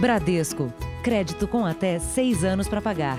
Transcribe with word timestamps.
Bradesco. 0.00 0.72
Crédito 1.02 1.48
com 1.48 1.66
até 1.66 1.98
seis 1.98 2.44
anos 2.44 2.68
para 2.68 2.80
pagar. 2.80 3.18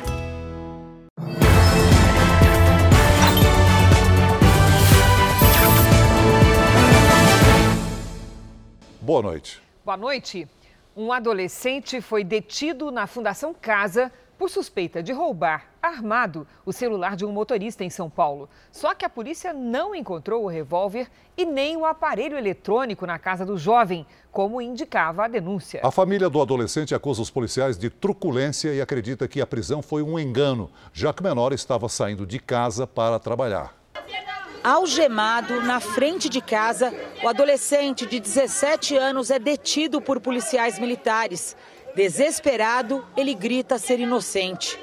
Boa 9.01 9.21
noite. 9.21 9.61
Boa 9.83 9.97
noite. 9.97 10.47
Um 10.95 11.11
adolescente 11.11 11.99
foi 11.99 12.23
detido 12.23 12.91
na 12.91 13.07
Fundação 13.07 13.53
Casa 13.53 14.09
por 14.39 14.49
suspeita 14.49 15.03
de 15.03 15.11
roubar, 15.11 15.65
armado, 15.81 16.47
o 16.65 16.71
celular 16.71 17.17
de 17.17 17.25
um 17.25 17.31
motorista 17.31 17.83
em 17.83 17.89
São 17.89 18.09
Paulo. 18.09 18.49
Só 18.71 18.95
que 18.95 19.03
a 19.03 19.09
polícia 19.09 19.51
não 19.51 19.93
encontrou 19.93 20.45
o 20.45 20.47
revólver 20.47 21.09
e 21.35 21.45
nem 21.45 21.75
o 21.75 21.85
aparelho 21.85 22.37
eletrônico 22.37 23.05
na 23.05 23.19
casa 23.19 23.45
do 23.45 23.57
jovem, 23.57 24.05
como 24.31 24.61
indicava 24.61 25.25
a 25.25 25.27
denúncia. 25.27 25.81
A 25.83 25.91
família 25.91 26.29
do 26.29 26.41
adolescente 26.41 26.95
acusa 26.95 27.21
os 27.21 27.29
policiais 27.29 27.77
de 27.77 27.89
truculência 27.89 28.73
e 28.73 28.79
acredita 28.79 29.27
que 29.27 29.41
a 29.41 29.45
prisão 29.45 29.81
foi 29.81 30.01
um 30.01 30.17
engano, 30.17 30.71
já 30.93 31.11
que 31.11 31.19
o 31.19 31.25
menor 31.25 31.51
estava 31.51 31.89
saindo 31.89 32.25
de 32.25 32.39
casa 32.39 32.87
para 32.87 33.19
trabalhar. 33.19 33.75
Algemado 34.63 35.61
na 35.61 35.79
frente 35.79 36.27
de 36.27 36.41
casa, 36.41 36.93
o 37.23 37.27
adolescente 37.27 38.05
de 38.05 38.19
17 38.19 38.95
anos 38.97 39.31
é 39.31 39.39
detido 39.39 40.01
por 40.01 40.19
policiais 40.19 40.77
militares. 40.77 41.55
Desesperado, 41.95 43.05
ele 43.17 43.33
grita 43.33 43.77
ser 43.77 43.99
inocente. 43.99 44.79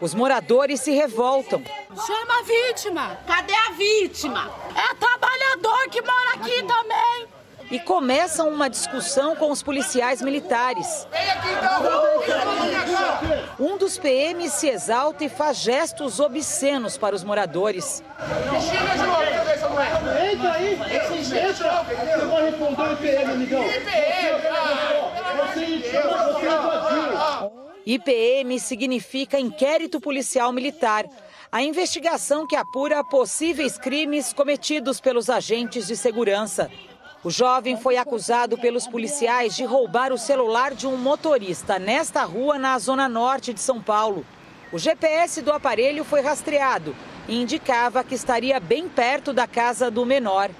Os 0.00 0.14
moradores 0.14 0.80
se 0.80 0.92
revoltam. 0.92 1.62
Chama 2.06 2.40
a 2.40 2.42
vítima. 2.42 3.18
Cadê 3.26 3.54
a 3.54 3.70
vítima? 3.72 4.50
É 4.74 4.94
trabalhador 4.94 5.88
que 5.90 6.02
mora 6.02 6.34
aqui 6.34 6.62
também. 6.64 7.31
E 7.72 7.80
começam 7.80 8.50
uma 8.50 8.68
discussão 8.68 9.34
com 9.34 9.50
os 9.50 9.62
policiais 9.62 10.20
militares. 10.20 11.08
Um 13.58 13.78
dos 13.78 13.96
PMs 13.96 14.52
se 14.52 14.68
exalta 14.68 15.24
e 15.24 15.30
faz 15.30 15.56
gestos 15.56 16.20
obscenos 16.20 16.98
para 16.98 17.16
os 17.16 17.24
moradores. 17.24 18.04
IPM 27.86 28.60
significa 28.60 29.40
Inquérito 29.40 29.98
Policial 29.98 30.52
Militar, 30.52 31.06
a 31.50 31.62
investigação 31.62 32.46
que 32.46 32.54
apura 32.54 33.02
possíveis 33.02 33.78
crimes 33.78 34.30
cometidos 34.34 35.00
pelos 35.00 35.30
agentes 35.30 35.86
de 35.86 35.96
segurança. 35.96 36.70
O 37.24 37.30
jovem 37.30 37.76
foi 37.76 37.96
acusado 37.96 38.58
pelos 38.58 38.88
policiais 38.88 39.54
de 39.54 39.64
roubar 39.64 40.12
o 40.12 40.18
celular 40.18 40.74
de 40.74 40.88
um 40.88 40.96
motorista 40.96 41.78
nesta 41.78 42.24
rua, 42.24 42.58
na 42.58 42.76
zona 42.80 43.08
norte 43.08 43.54
de 43.54 43.60
São 43.60 43.80
Paulo. 43.80 44.26
O 44.72 44.78
GPS 44.78 45.40
do 45.40 45.52
aparelho 45.52 46.02
foi 46.02 46.20
rastreado 46.20 46.96
e 47.28 47.40
indicava 47.40 48.02
que 48.02 48.16
estaria 48.16 48.58
bem 48.58 48.88
perto 48.88 49.32
da 49.32 49.46
casa 49.46 49.88
do 49.88 50.04
menor. 50.04 50.50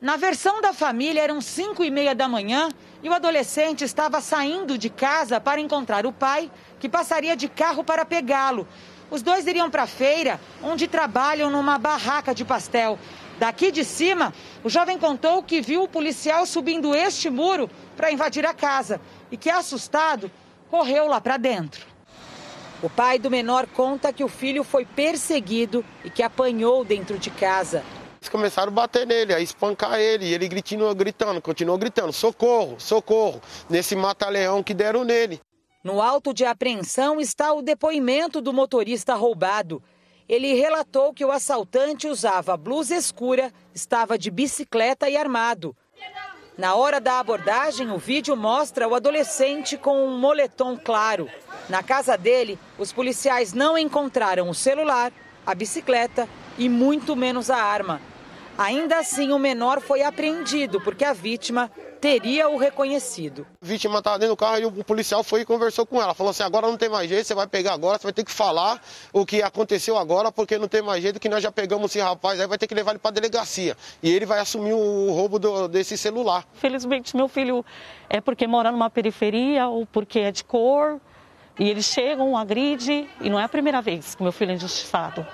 Na 0.00 0.16
versão 0.16 0.62
da 0.62 0.72
família, 0.72 1.20
eram 1.20 1.42
5 1.42 1.84
e 1.84 1.90
meia 1.90 2.14
da 2.14 2.26
manhã 2.26 2.70
e 3.02 3.10
o 3.10 3.12
adolescente 3.12 3.84
estava 3.84 4.18
saindo 4.22 4.78
de 4.78 4.88
casa 4.88 5.38
para 5.38 5.60
encontrar 5.60 6.06
o 6.06 6.12
pai, 6.12 6.50
que 6.80 6.88
passaria 6.88 7.36
de 7.36 7.46
carro 7.46 7.84
para 7.84 8.06
pegá-lo. 8.06 8.66
Os 9.10 9.20
dois 9.20 9.46
iriam 9.46 9.70
para 9.70 9.82
a 9.82 9.86
feira, 9.86 10.40
onde 10.62 10.88
trabalham 10.88 11.50
numa 11.50 11.76
barraca 11.76 12.34
de 12.34 12.44
pastel. 12.44 12.98
Daqui 13.38 13.70
de 13.70 13.84
cima, 13.84 14.32
o 14.64 14.70
jovem 14.70 14.98
contou 14.98 15.42
que 15.42 15.60
viu 15.60 15.82
o 15.82 15.88
policial 15.88 16.46
subindo 16.46 16.94
este 16.94 17.28
muro 17.28 17.68
para 17.96 18.10
invadir 18.10 18.46
a 18.46 18.54
casa 18.54 19.00
e 19.30 19.36
que, 19.36 19.50
assustado, 19.50 20.30
correu 20.70 21.06
lá 21.06 21.20
para 21.20 21.36
dentro. 21.36 21.86
O 22.82 22.88
pai 22.88 23.18
do 23.18 23.30
menor 23.30 23.66
conta 23.66 24.12
que 24.12 24.24
o 24.24 24.28
filho 24.28 24.64
foi 24.64 24.84
perseguido 24.84 25.84
e 26.04 26.10
que 26.10 26.22
apanhou 26.22 26.84
dentro 26.84 27.18
de 27.18 27.30
casa. 27.30 27.82
Eles 28.20 28.28
começaram 28.28 28.72
a 28.72 28.74
bater 28.74 29.06
nele, 29.06 29.34
a 29.34 29.40
espancar 29.40 29.98
ele, 29.98 30.26
e 30.26 30.34
ele 30.34 30.48
gritando, 30.48 30.94
gritando, 30.94 31.40
continuou 31.40 31.78
gritando: 31.78 32.12
socorro, 32.12 32.76
socorro, 32.78 33.40
nesse 33.68 33.94
mata-leão 33.94 34.62
que 34.62 34.74
deram 34.74 35.04
nele. 35.04 35.40
No 35.84 36.02
auto 36.02 36.34
de 36.34 36.44
apreensão 36.44 37.20
está 37.20 37.52
o 37.52 37.62
depoimento 37.62 38.40
do 38.40 38.52
motorista 38.52 39.14
roubado. 39.14 39.82
Ele 40.28 40.54
relatou 40.54 41.14
que 41.14 41.24
o 41.24 41.30
assaltante 41.30 42.08
usava 42.08 42.56
blusa 42.56 42.96
escura, 42.96 43.52
estava 43.72 44.18
de 44.18 44.30
bicicleta 44.30 45.08
e 45.08 45.16
armado. 45.16 45.76
Na 46.58 46.74
hora 46.74 47.00
da 47.00 47.20
abordagem, 47.20 47.90
o 47.90 47.98
vídeo 47.98 48.34
mostra 48.34 48.88
o 48.88 48.94
adolescente 48.94 49.76
com 49.76 50.06
um 50.06 50.18
moletom 50.18 50.76
claro. 50.76 51.28
Na 51.68 51.82
casa 51.82 52.16
dele, 52.16 52.58
os 52.78 52.92
policiais 52.92 53.52
não 53.52 53.76
encontraram 53.76 54.48
o 54.48 54.54
celular, 54.54 55.12
a 55.46 55.54
bicicleta 55.54 56.28
e 56.58 56.68
muito 56.68 57.14
menos 57.14 57.50
a 57.50 57.58
arma. 57.58 58.00
Ainda 58.58 58.98
assim, 58.98 59.32
o 59.32 59.38
menor 59.38 59.82
foi 59.82 60.02
apreendido 60.02 60.80
porque 60.80 61.04
a 61.04 61.12
vítima 61.12 61.70
teria 62.06 62.48
o 62.48 62.56
reconhecido. 62.56 63.44
A 63.60 63.66
vítima 63.66 63.98
estava 63.98 64.16
dentro 64.16 64.36
do 64.36 64.38
carro 64.38 64.58
e 64.60 64.64
o 64.64 64.84
policial 64.84 65.24
foi 65.24 65.40
e 65.40 65.44
conversou 65.44 65.84
com 65.84 66.00
ela. 66.00 66.14
Falou 66.14 66.30
assim: 66.30 66.44
agora 66.44 66.68
não 66.68 66.76
tem 66.76 66.88
mais 66.88 67.08
jeito, 67.08 67.26
você 67.26 67.34
vai 67.34 67.48
pegar 67.48 67.72
agora, 67.72 67.98
você 67.98 68.04
vai 68.04 68.12
ter 68.12 68.24
que 68.24 68.30
falar 68.30 68.80
o 69.12 69.26
que 69.26 69.42
aconteceu 69.42 69.98
agora, 69.98 70.30
porque 70.30 70.56
não 70.56 70.68
tem 70.68 70.82
mais 70.82 71.02
jeito 71.02 71.18
que 71.18 71.28
nós 71.28 71.42
já 71.42 71.50
pegamos 71.50 71.90
esse 71.90 71.98
rapaz, 71.98 72.38
aí 72.38 72.46
vai 72.46 72.58
ter 72.58 72.68
que 72.68 72.74
levar 72.76 72.92
ele 72.92 73.00
para 73.00 73.10
a 73.10 73.14
delegacia. 73.14 73.76
E 74.00 74.08
ele 74.08 74.24
vai 74.24 74.38
assumir 74.38 74.72
o 74.72 75.10
roubo 75.10 75.40
do, 75.40 75.66
desse 75.66 75.98
celular. 75.98 76.46
Felizmente, 76.54 77.16
meu 77.16 77.26
filho 77.26 77.64
é 78.08 78.20
porque 78.20 78.46
mora 78.46 78.70
numa 78.70 78.88
periferia 78.88 79.66
ou 79.66 79.84
porque 79.84 80.20
é 80.20 80.30
de 80.30 80.44
cor. 80.44 81.00
E 81.58 81.68
eles 81.68 81.86
chegam, 81.86 82.36
agridem, 82.36 83.08
e 83.20 83.30
não 83.30 83.40
é 83.40 83.44
a 83.44 83.48
primeira 83.48 83.82
vez 83.82 84.14
que 84.14 84.22
meu 84.22 84.30
filho 84.30 84.52
é 84.52 84.54
injustiçado. 84.54 85.26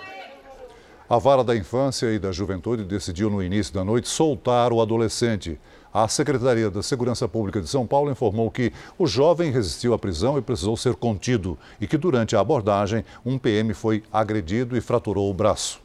A 1.10 1.19
Vara 1.19 1.44
da 1.44 1.54
Infância 1.54 2.06
e 2.06 2.19
da 2.19 2.33
Juventude 2.33 2.84
decidiu 2.84 3.28
no 3.28 3.43
início 3.43 3.75
da 3.75 3.84
noite 3.84 4.09
soltar 4.09 4.72
o 4.72 4.81
adolescente. 4.81 5.60
A 5.94 6.08
Secretaria 6.08 6.70
da 6.70 6.82
Segurança 6.82 7.28
Pública 7.28 7.60
de 7.60 7.69
São 7.69 7.86
Paulo 7.86 8.10
informou 8.10 8.50
que 8.50 8.72
o 8.98 9.06
jovem 9.06 9.50
resistiu 9.53 9.92
à 9.92 9.98
prisão 9.98 10.38
e 10.38 10.42
precisou 10.42 10.75
ser 10.75 10.94
contido 10.94 11.58
e 11.78 11.86
que 11.86 11.98
durante 11.98 12.34
a 12.34 12.41
abordagem 12.41 13.04
um 13.26 13.36
PM 13.36 13.75
foi 13.75 14.03
agredido 14.10 14.75
e 14.75 14.80
fraturou 14.80 15.30
o 15.30 15.34
braço. 15.34 15.82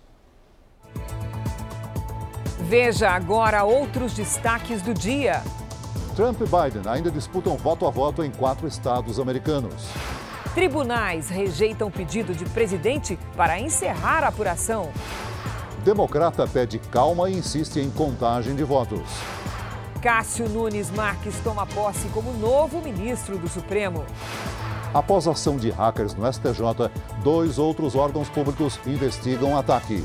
Veja 2.60 3.10
agora 3.10 3.66
outros 3.66 4.14
destaques 4.14 4.82
do 4.82 4.94
dia. 4.94 5.44
Trump 6.16 6.40
e 6.40 6.46
Biden 6.46 6.90
ainda 6.90 7.12
disputam 7.12 7.58
voto 7.58 7.86
a 7.86 7.90
voto 7.90 8.24
em 8.24 8.32
quatro 8.32 8.66
estados 8.66 9.20
americanos. 9.20 9.90
Tribunais 10.56 11.30
rejeitam 11.30 11.92
pedido 11.92 12.34
de 12.34 12.46
presidente 12.46 13.20
para 13.36 13.60
encerrar 13.60 14.24
a 14.24 14.30
apuração. 14.30 14.90
Democrata 15.84 16.48
pede 16.48 16.80
calma 16.80 17.30
e 17.30 17.38
insiste 17.38 17.78
em 17.80 17.92
contagem 17.92 18.56
de 18.56 18.64
votos. 18.64 19.02
Cássio 20.08 20.48
Nunes 20.48 20.90
Marques 20.90 21.38
toma 21.44 21.66
posse 21.66 22.08
como 22.14 22.32
novo 22.32 22.82
ministro 22.82 23.38
do 23.38 23.50
Supremo. 23.50 24.06
Após 24.94 25.28
ação 25.28 25.58
de 25.58 25.70
hackers 25.70 26.16
no 26.16 26.26
STJ, 26.32 26.90
dois 27.22 27.60
outros 27.60 27.94
órgãos 27.94 28.30
públicos 28.30 28.80
investigam 28.88 29.52
o 29.52 29.58
ataque. 29.58 30.02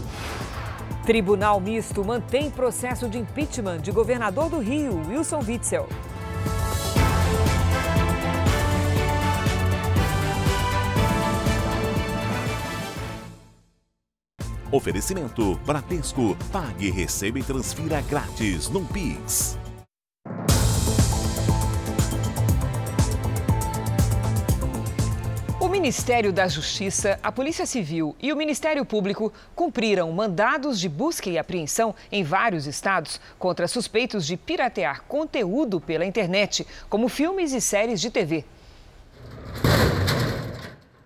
Tribunal 1.07 1.61
Misto 1.61 2.05
mantém 2.05 2.51
processo 2.51 3.09
de 3.09 3.17
impeachment 3.17 3.79
de 3.79 3.93
governador 3.93 4.51
do 4.51 4.59
Rio, 4.59 5.01
Wilson 5.07 5.39
Witzel. 5.39 5.89
Oferecimento 14.73 15.55
Bradesco. 15.65 16.37
Pague, 16.51 16.91
receba 16.91 17.39
e 17.39 17.43
transfira 17.45 18.01
grátis 18.01 18.69
no 18.69 18.85
Pix. 18.85 19.62
Ministério 25.83 26.33
da 26.33 26.47
Justiça, 26.47 27.19
a 27.25 27.33
Polícia 27.33 27.67
Civil 27.67 28.15
e 28.23 28.33
o 28.33 28.37
Ministério 28.37 28.85
Público 28.85 29.33
cumpriram 29.53 30.13
mandados 30.13 30.79
de 30.79 30.89
busca 30.89 31.29
e 31.29 31.37
apreensão 31.37 31.93
em 32.13 32.23
vários 32.23 32.69
estados 32.69 33.21
contra 33.37 33.67
suspeitos 33.67 34.25
de 34.25 34.37
piratear 34.37 35.03
conteúdo 35.09 35.81
pela 35.81 36.07
internet, 36.07 36.65
como 36.89 37.09
filmes 37.09 37.53
e 37.53 37.61
séries 37.61 38.01
de 38.01 38.11
TV. 38.11 38.45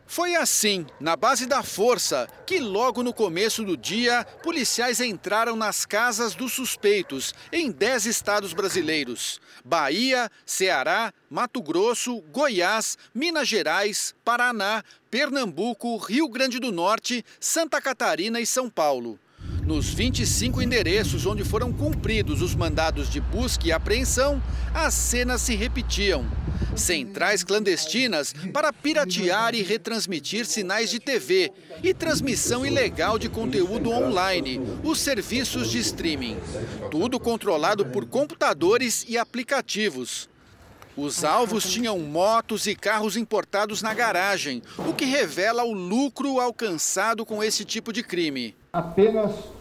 Foi 0.06 0.36
assim, 0.36 0.86
na 1.00 1.16
base 1.16 1.46
da 1.46 1.62
força, 1.62 2.28
que 2.46 2.58
logo 2.58 3.02
no 3.02 3.12
começo 3.12 3.64
do 3.64 3.76
dia, 3.76 4.26
policiais 4.42 5.00
entraram 5.00 5.56
nas 5.56 5.84
casas 5.84 6.34
dos 6.34 6.52
suspeitos 6.52 7.34
em 7.50 7.70
10 7.70 8.06
estados 8.06 8.52
brasileiros: 8.52 9.40
Bahia, 9.66 10.30
Ceará, 10.46 11.12
Mato 11.28 11.60
Grosso, 11.60 12.20
Goiás, 12.32 12.96
Minas 13.12 13.48
Gerais, 13.48 14.14
Paraná, 14.24 14.84
Pernambuco, 15.10 15.96
Rio 15.96 16.28
Grande 16.28 16.60
do 16.60 16.70
Norte, 16.70 17.24
Santa 17.40 17.80
Catarina 17.80 18.38
e 18.38 18.46
São 18.46 18.70
Paulo. 18.70 19.18
Nos 19.66 19.88
25 19.92 20.62
endereços 20.62 21.26
onde 21.26 21.42
foram 21.42 21.72
cumpridos 21.72 22.40
os 22.40 22.54
mandados 22.54 23.10
de 23.10 23.20
busca 23.20 23.66
e 23.66 23.72
apreensão, 23.72 24.40
as 24.72 24.94
cenas 24.94 25.42
se 25.42 25.56
repetiam. 25.56 26.24
Centrais 26.76 27.42
clandestinas 27.42 28.32
para 28.52 28.72
piratear 28.72 29.56
e 29.56 29.62
retransmitir 29.62 30.46
sinais 30.46 30.88
de 30.88 31.00
TV 31.00 31.50
e 31.82 31.92
transmissão 31.92 32.64
ilegal 32.64 33.18
de 33.18 33.28
conteúdo 33.28 33.90
online, 33.90 34.60
os 34.84 35.00
serviços 35.00 35.68
de 35.68 35.80
streaming. 35.80 36.38
Tudo 36.88 37.18
controlado 37.18 37.84
por 37.86 38.06
computadores 38.06 39.04
e 39.08 39.18
aplicativos. 39.18 40.28
Os 40.96 41.24
alvos 41.24 41.68
tinham 41.68 41.98
motos 41.98 42.68
e 42.68 42.74
carros 42.76 43.16
importados 43.16 43.82
na 43.82 43.92
garagem, 43.92 44.62
o 44.78 44.94
que 44.94 45.04
revela 45.04 45.64
o 45.64 45.72
lucro 45.72 46.40
alcançado 46.40 47.26
com 47.26 47.42
esse 47.42 47.64
tipo 47.64 47.92
de 47.92 48.02
crime. 48.02 48.54
Apenas 48.72 49.55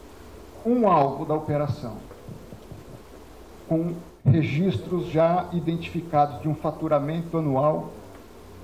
um 0.66 0.88
alvo 0.88 1.26
da 1.26 1.36
operação, 1.36 1.98
com 3.68 3.94
registros 4.26 5.08
já 5.08 5.48
identificados 5.54 6.42
de 6.42 6.50
um 6.50 6.56
faturamento 6.56 7.38
anual 7.38 7.92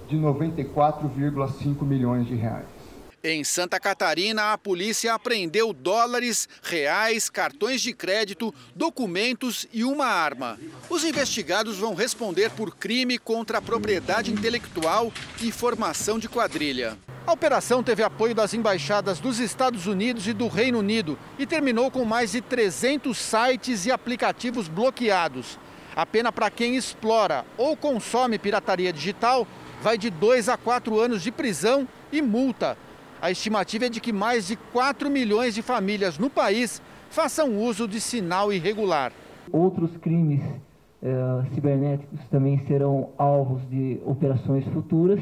de 0.07 0.17
94,5 0.17 1.83
milhões 1.83 2.25
de 2.25 2.35
reais. 2.35 2.80
Em 3.23 3.43
Santa 3.43 3.79
Catarina, 3.79 4.51
a 4.51 4.57
polícia 4.57 5.13
apreendeu 5.13 5.71
dólares, 5.73 6.49
reais, 6.63 7.29
cartões 7.29 7.79
de 7.79 7.93
crédito, 7.93 8.51
documentos 8.75 9.67
e 9.71 9.83
uma 9.83 10.07
arma. 10.07 10.59
Os 10.89 11.03
investigados 11.03 11.77
vão 11.77 11.93
responder 11.93 12.49
por 12.49 12.75
crime 12.75 13.19
contra 13.19 13.59
a 13.59 13.61
propriedade 13.61 14.31
intelectual 14.31 15.13
e 15.39 15.51
formação 15.51 16.17
de 16.17 16.27
quadrilha. 16.27 16.97
A 17.27 17.31
operação 17.31 17.83
teve 17.83 18.01
apoio 18.01 18.33
das 18.33 18.55
embaixadas 18.55 19.19
dos 19.19 19.37
Estados 19.37 19.85
Unidos 19.85 20.25
e 20.25 20.33
do 20.33 20.47
Reino 20.47 20.79
Unido 20.79 21.15
e 21.37 21.45
terminou 21.45 21.91
com 21.91 22.03
mais 22.03 22.31
de 22.31 22.41
300 22.41 23.15
sites 23.15 23.85
e 23.85 23.91
aplicativos 23.91 24.67
bloqueados. 24.67 25.59
A 25.95 26.07
pena 26.07 26.31
para 26.31 26.49
quem 26.49 26.75
explora 26.75 27.45
ou 27.55 27.77
consome 27.77 28.39
pirataria 28.39 28.91
digital 28.91 29.47
vai 29.79 29.95
de 29.95 30.09
2 30.09 30.49
a 30.49 30.57
4 30.57 30.99
anos 30.99 31.21
de 31.21 31.31
prisão 31.31 31.87
e 32.11 32.19
multa. 32.19 32.75
A 33.21 33.29
estimativa 33.29 33.85
é 33.85 33.89
de 33.89 34.01
que 34.01 34.11
mais 34.11 34.47
de 34.47 34.55
4 34.55 35.07
milhões 35.07 35.53
de 35.53 35.61
famílias 35.61 36.17
no 36.17 36.27
país 36.27 36.81
façam 37.11 37.55
uso 37.55 37.87
de 37.87 38.01
sinal 38.01 38.51
irregular. 38.51 39.11
Outros 39.51 39.95
crimes 39.97 40.41
eh, 41.03 41.43
cibernéticos 41.53 42.19
também 42.31 42.57
serão 42.65 43.09
alvos 43.19 43.61
de 43.69 43.99
operações 44.07 44.65
futuras 44.69 45.19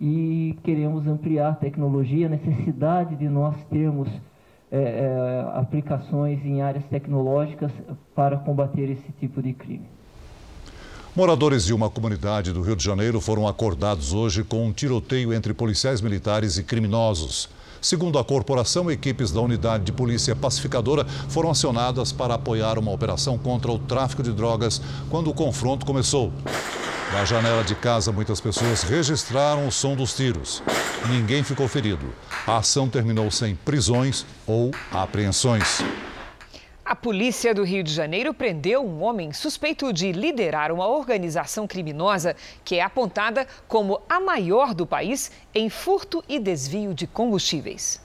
e 0.00 0.56
queremos 0.64 1.06
ampliar 1.06 1.50
a 1.50 1.54
tecnologia, 1.54 2.28
a 2.28 2.30
necessidade 2.30 3.14
de 3.14 3.28
nós 3.28 3.62
termos 3.64 4.08
eh, 4.72 4.78
eh, 4.78 5.50
aplicações 5.52 6.42
em 6.46 6.62
áreas 6.62 6.86
tecnológicas 6.86 7.72
para 8.14 8.38
combater 8.38 8.88
esse 8.88 9.12
tipo 9.20 9.42
de 9.42 9.52
crime. 9.52 9.97
Moradores 11.18 11.64
de 11.64 11.74
uma 11.74 11.90
comunidade 11.90 12.52
do 12.52 12.62
Rio 12.62 12.76
de 12.76 12.84
Janeiro 12.84 13.20
foram 13.20 13.48
acordados 13.48 14.12
hoje 14.12 14.44
com 14.44 14.64
um 14.64 14.72
tiroteio 14.72 15.34
entre 15.34 15.52
policiais 15.52 16.00
militares 16.00 16.58
e 16.58 16.62
criminosos. 16.62 17.48
Segundo 17.82 18.20
a 18.20 18.24
corporação, 18.24 18.88
equipes 18.88 19.32
da 19.32 19.40
unidade 19.40 19.82
de 19.82 19.90
polícia 19.90 20.36
pacificadora 20.36 21.04
foram 21.28 21.50
acionadas 21.50 22.12
para 22.12 22.34
apoiar 22.34 22.78
uma 22.78 22.92
operação 22.92 23.36
contra 23.36 23.68
o 23.68 23.80
tráfico 23.80 24.22
de 24.22 24.30
drogas 24.30 24.80
quando 25.10 25.28
o 25.28 25.34
confronto 25.34 25.84
começou. 25.84 26.32
Na 27.12 27.24
janela 27.24 27.64
de 27.64 27.74
casa, 27.74 28.12
muitas 28.12 28.40
pessoas 28.40 28.84
registraram 28.84 29.66
o 29.66 29.72
som 29.72 29.96
dos 29.96 30.14
tiros. 30.14 30.62
Ninguém 31.08 31.42
ficou 31.42 31.66
ferido. 31.66 32.14
A 32.46 32.58
ação 32.58 32.88
terminou 32.88 33.28
sem 33.28 33.56
prisões 33.56 34.24
ou 34.46 34.70
apreensões. 34.92 35.82
A 36.88 36.96
polícia 36.96 37.54
do 37.54 37.64
Rio 37.64 37.82
de 37.82 37.92
Janeiro 37.92 38.32
prendeu 38.32 38.82
um 38.82 39.02
homem 39.02 39.30
suspeito 39.30 39.92
de 39.92 40.10
liderar 40.10 40.72
uma 40.72 40.88
organização 40.88 41.66
criminosa 41.66 42.34
que 42.64 42.76
é 42.76 42.82
apontada 42.82 43.46
como 43.68 44.00
a 44.08 44.18
maior 44.18 44.72
do 44.72 44.86
país 44.86 45.30
em 45.54 45.68
furto 45.68 46.24
e 46.26 46.38
desvio 46.38 46.94
de 46.94 47.06
combustíveis. 47.06 48.00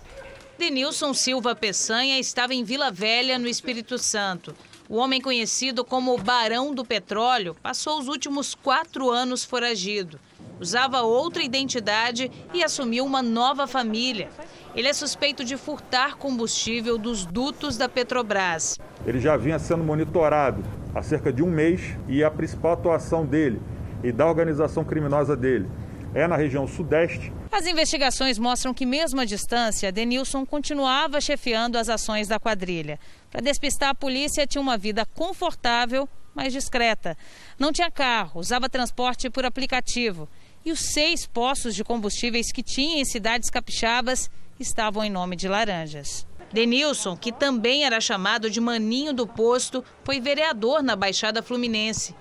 Denilson 0.58 1.14
Silva 1.14 1.56
Peçanha 1.56 2.20
estava 2.20 2.54
em 2.54 2.66
Vila 2.66 2.92
Velha, 2.92 3.40
no 3.40 3.48
Espírito 3.48 3.98
Santo. 3.98 4.54
O 4.90 4.98
homem 4.98 5.22
conhecido 5.22 5.86
como 5.86 6.18
Barão 6.18 6.76
do 6.76 6.84
Petróleo 6.84 7.56
passou 7.64 7.98
os 7.98 8.10
últimos 8.10 8.54
quatro 8.54 9.10
anos 9.10 9.46
foragido. 9.46 10.20
Usava 10.60 11.02
outra 11.02 11.44
identidade 11.44 12.32
e 12.54 12.64
assumiu 12.64 13.06
uma 13.06 13.22
nova 13.22 13.68
família. 13.68 14.30
Ele 14.76 14.88
é 14.88 14.94
suspeito 14.94 15.44
de 15.44 15.58
furtar 15.58 16.16
combustível 16.18 16.98
dos 16.98 17.26
dutos 17.26 17.78
da 17.78 17.90
Petrobras. 17.90 18.78
Ele 19.06 19.20
já 19.20 19.36
vinha 19.38 19.60
sendo 19.60 19.84
monitorado 19.84 20.64
há 20.96 21.02
cerca 21.02 21.32
de 21.32 21.44
um 21.44 21.50
mês 21.50 21.82
e 22.08 22.24
a 22.24 22.32
principal 22.32 22.74
atuação 22.74 23.26
dele 23.26 23.62
e 24.04 24.12
da 24.12 24.26
organização 24.28 24.84
criminosa 24.84 25.36
dele 25.36 25.70
é 26.14 26.28
na 26.28 26.36
região 26.36 26.68
sudeste. 26.68 27.34
As 27.52 27.66
investigações 27.66 28.38
mostram 28.38 28.74
que, 28.74 28.86
mesmo 28.86 29.20
à 29.20 29.26
distância, 29.26 29.92
Denilson 29.92 30.46
continuava 30.46 31.20
chefiando 31.20 31.78
as 31.78 31.90
ações 31.90 32.28
da 32.28 32.40
quadrilha. 32.40 33.00
Para 33.32 33.42
despistar 33.42 33.90
a 33.90 33.96
polícia, 33.96 34.46
tinha 34.46 34.62
uma 34.62 34.78
vida 34.78 35.06
confortável, 35.16 36.08
mas 36.36 36.54
discreta. 36.54 37.18
Não 37.58 37.72
tinha 37.72 37.90
carro, 37.90 38.40
usava 38.40 38.70
transporte 38.70 39.30
por 39.30 39.46
aplicativo. 39.46 40.30
E 40.66 40.72
os 40.72 40.80
seis 40.80 41.26
postos 41.26 41.76
de 41.76 41.84
combustíveis 41.84 42.52
que 42.52 42.64
tinha 42.64 43.02
em 43.02 43.06
cidades 43.06 43.50
capixabas 43.50 44.30
estavam 44.60 45.04
em 45.04 45.10
nome 45.10 45.36
de 45.36 45.48
laranjas. 45.48 46.26
Denilson, 46.54 47.18
que 47.18 47.32
também 47.32 47.84
era 47.84 48.00
chamado 48.00 48.50
de 48.50 48.62
Maninho 48.62 49.12
do 49.12 49.28
Posto, 49.28 49.84
foi 50.04 50.22
vereador 50.22 50.82
na 50.82 50.96
Baixada 50.96 51.42
Fluminense. 51.42 52.16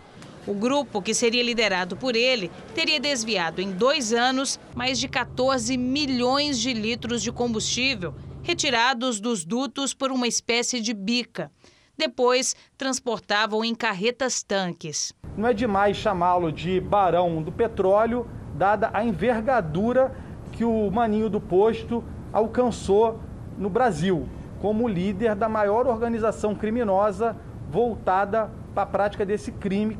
O 0.45 0.55
grupo, 0.55 1.01
que 1.01 1.15
seria 1.15 1.43
liderado 1.43 1.97
por 1.97 2.17
ele, 2.17 2.51
teria 2.75 2.99
desviado 2.99 3.61
em 3.61 3.71
dois 3.71 4.13
anos 4.13 4.59
mais 4.75 4.99
de 4.99 5.07
14 5.07 5.77
milhões 5.77 6.59
de 6.59 6.73
litros 6.73 7.23
de 7.23 7.31
combustível, 7.31 8.13
retirados 8.43 9.21
dos 9.21 9.45
dutos 9.45 9.95
por 9.95 10.11
uma 10.11 10.27
espécie 10.27 10.81
de 10.81 10.93
bica. 10.93 11.53
Depois, 11.97 12.57
transportavam 12.77 13.65
em 13.65 13.75
carretas-tanques. 13.75 15.13
Não 15.37 15.49
é 15.49 15.53
demais 15.53 15.97
chamá-lo 15.97 16.51
de 16.51 16.81
barão 16.81 17.43
do 17.43 17.53
petróleo, 17.53 18.27
dada 18.55 18.91
a 18.93 19.05
envergadura 19.05 20.15
que 20.53 20.65
o 20.65 20.91
Maninho 20.91 21.31
do 21.31 21.41
Posto 21.41 22.03
alcançou 22.33 23.21
no 23.59 23.69
Brasil, 23.71 24.29
como 24.61 24.89
líder 24.89 25.35
da 25.35 25.49
maior 25.49 25.87
organização 25.87 26.55
criminosa 26.55 27.37
voltada 27.71 28.51
para 28.75 28.83
a 28.83 28.87
prática 28.87 29.25
desse 29.25 29.53
crime. 29.53 29.97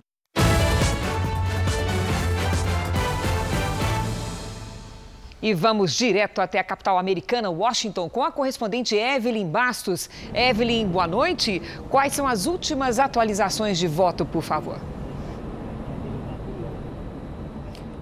E 5.43 5.53
vamos 5.53 5.93
direto 5.93 6.41
até 6.41 6.61
a 6.61 6.65
capital 6.65 6.97
americana, 6.97 7.51
Washington, 7.51 8.09
com 8.09 8.23
a 8.23 8.31
correspondente 8.31 8.95
Evelyn 8.95 9.49
Bastos. 9.49 10.09
Evelyn, 10.33 10.87
boa 10.87 11.09
noite. 11.09 11.61
Quais 11.91 12.13
são 12.13 12.29
as 12.29 12.47
últimas 12.47 13.01
atualizações 13.01 13.77
de 13.77 13.89
voto, 13.89 14.25
por 14.25 14.43
favor? 14.43 14.79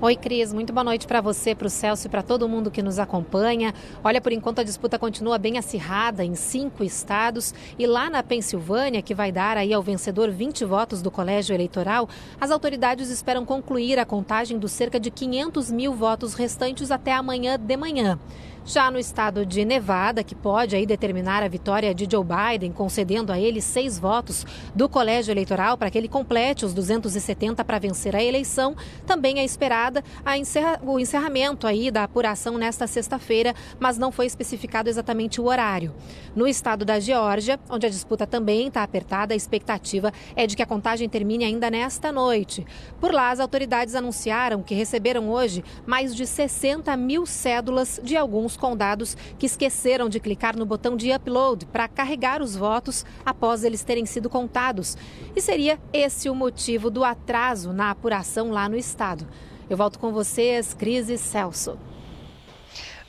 Oi, 0.02 0.16
Cris. 0.16 0.50
Muito 0.50 0.72
boa 0.72 0.82
noite 0.82 1.06
para 1.06 1.20
você, 1.20 1.54
para 1.54 1.66
o 1.66 1.70
Celso 1.70 2.06
e 2.06 2.10
para 2.10 2.22
todo 2.22 2.48
mundo 2.48 2.70
que 2.70 2.82
nos 2.82 2.98
acompanha. 2.98 3.74
Olha, 4.02 4.18
por 4.18 4.32
enquanto 4.32 4.60
a 4.60 4.64
disputa 4.64 4.98
continua 4.98 5.36
bem 5.36 5.58
acirrada 5.58 6.24
em 6.24 6.34
cinco 6.34 6.82
estados 6.82 7.52
e 7.78 7.86
lá 7.86 8.08
na 8.08 8.22
Pensilvânia, 8.22 9.02
que 9.02 9.14
vai 9.14 9.30
dar 9.30 9.58
aí 9.58 9.74
ao 9.74 9.82
vencedor 9.82 10.30
20 10.30 10.64
votos 10.64 11.02
do 11.02 11.10
colégio 11.10 11.54
eleitoral, 11.54 12.08
as 12.40 12.50
autoridades 12.50 13.10
esperam 13.10 13.44
concluir 13.44 13.98
a 13.98 14.06
contagem 14.06 14.58
dos 14.58 14.72
cerca 14.72 14.98
de 14.98 15.10
500 15.10 15.70
mil 15.70 15.92
votos 15.92 16.32
restantes 16.32 16.90
até 16.90 17.12
amanhã 17.12 17.58
de 17.58 17.76
manhã. 17.76 18.18
Já 18.64 18.90
no 18.90 18.98
estado 18.98 19.46
de 19.46 19.64
Nevada, 19.64 20.22
que 20.22 20.34
pode 20.34 20.76
aí 20.76 20.84
determinar 20.84 21.42
a 21.42 21.48
vitória 21.48 21.94
de 21.94 22.06
Joe 22.10 22.24
Biden, 22.24 22.72
concedendo 22.72 23.32
a 23.32 23.40
ele 23.40 23.60
seis 23.60 23.98
votos 23.98 24.46
do 24.74 24.88
colégio 24.88 25.32
eleitoral 25.32 25.78
para 25.78 25.90
que 25.90 25.96
ele 25.96 26.08
complete 26.08 26.64
os 26.64 26.74
270 26.74 27.64
para 27.64 27.78
vencer 27.78 28.14
a 28.14 28.22
eleição, 28.22 28.76
também 29.06 29.38
é 29.38 29.44
esperada 29.44 30.04
encerra, 30.36 30.78
o 30.82 30.98
encerramento 31.00 31.66
aí 31.66 31.90
da 31.90 32.04
apuração 32.04 32.58
nesta 32.58 32.86
sexta-feira, 32.86 33.54
mas 33.78 33.98
não 33.98 34.12
foi 34.12 34.26
especificado 34.26 34.88
exatamente 34.88 35.40
o 35.40 35.46
horário. 35.46 35.94
No 36.36 36.46
estado 36.46 36.84
da 36.84 37.00
Geórgia, 37.00 37.58
onde 37.68 37.86
a 37.86 37.90
disputa 37.90 38.26
também 38.26 38.68
está 38.68 38.82
apertada, 38.82 39.34
a 39.34 39.36
expectativa 39.36 40.12
é 40.36 40.46
de 40.46 40.54
que 40.54 40.62
a 40.62 40.66
contagem 40.66 41.08
termine 41.08 41.44
ainda 41.44 41.70
nesta 41.70 42.12
noite. 42.12 42.66
Por 43.00 43.12
lá, 43.12 43.30
as 43.30 43.40
autoridades 43.40 43.94
anunciaram 43.94 44.62
que 44.62 44.74
receberam 44.74 45.30
hoje 45.30 45.64
mais 45.86 46.14
de 46.14 46.26
60 46.26 46.94
mil 46.96 47.26
cédulas 47.26 48.00
de 48.02 48.16
alguns 48.16 48.49
alguns 48.50 48.56
condados 48.56 49.16
que 49.38 49.46
esqueceram 49.46 50.08
de 50.08 50.18
clicar 50.18 50.56
no 50.56 50.66
botão 50.66 50.96
de 50.96 51.12
upload 51.12 51.66
para 51.66 51.86
carregar 51.86 52.42
os 52.42 52.56
votos 52.56 53.04
após 53.24 53.62
eles 53.62 53.84
terem 53.84 54.06
sido 54.06 54.28
contados. 54.28 54.96
E 55.36 55.40
seria 55.40 55.78
esse 55.92 56.28
o 56.28 56.34
motivo 56.34 56.90
do 56.90 57.04
atraso 57.04 57.72
na 57.72 57.90
apuração 57.90 58.50
lá 58.50 58.68
no 58.68 58.76
estado. 58.76 59.26
Eu 59.68 59.76
volto 59.76 59.98
com 59.98 60.12
vocês, 60.12 60.74
Cris 60.74 61.08
e 61.08 61.16
Celso. 61.16 61.78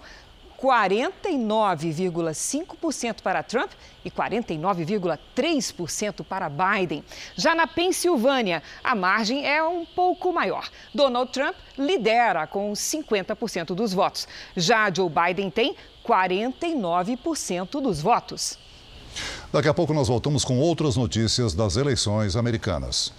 49,5% 0.62 3.22
para 3.22 3.42
Trump 3.44 3.72
e 4.04 4.12
49,3% 4.12 6.24
para 6.24 6.50
Biden. 6.50 7.04
Já 7.36 7.54
na 7.54 7.68
Pensilvânia, 7.68 8.64
a 8.84 8.96
margem 8.96 9.46
é 9.46 9.64
um 9.64 9.86
pouco 9.86 10.34
maior. 10.34 10.68
Donald 10.94 11.32
Trump 11.32 11.56
lidera 11.78 12.48
com 12.48 12.74
50% 12.74 13.76
dos 13.76 13.94
votos. 13.94 14.28
Já 14.56 14.92
Joe 14.94 15.10
Biden 15.10 15.50
tem 15.50 15.76
49% 16.06 17.82
dos 17.82 18.02
votos. 18.02 18.58
Daqui 19.52 19.68
a 19.68 19.74
pouco 19.74 19.94
nós 19.94 20.08
voltamos 20.08 20.44
com 20.44 20.60
outras 20.60 20.98
notícias 20.98 21.54
das 21.54 21.78
eleições 21.78 22.36
americanas. 22.36 23.14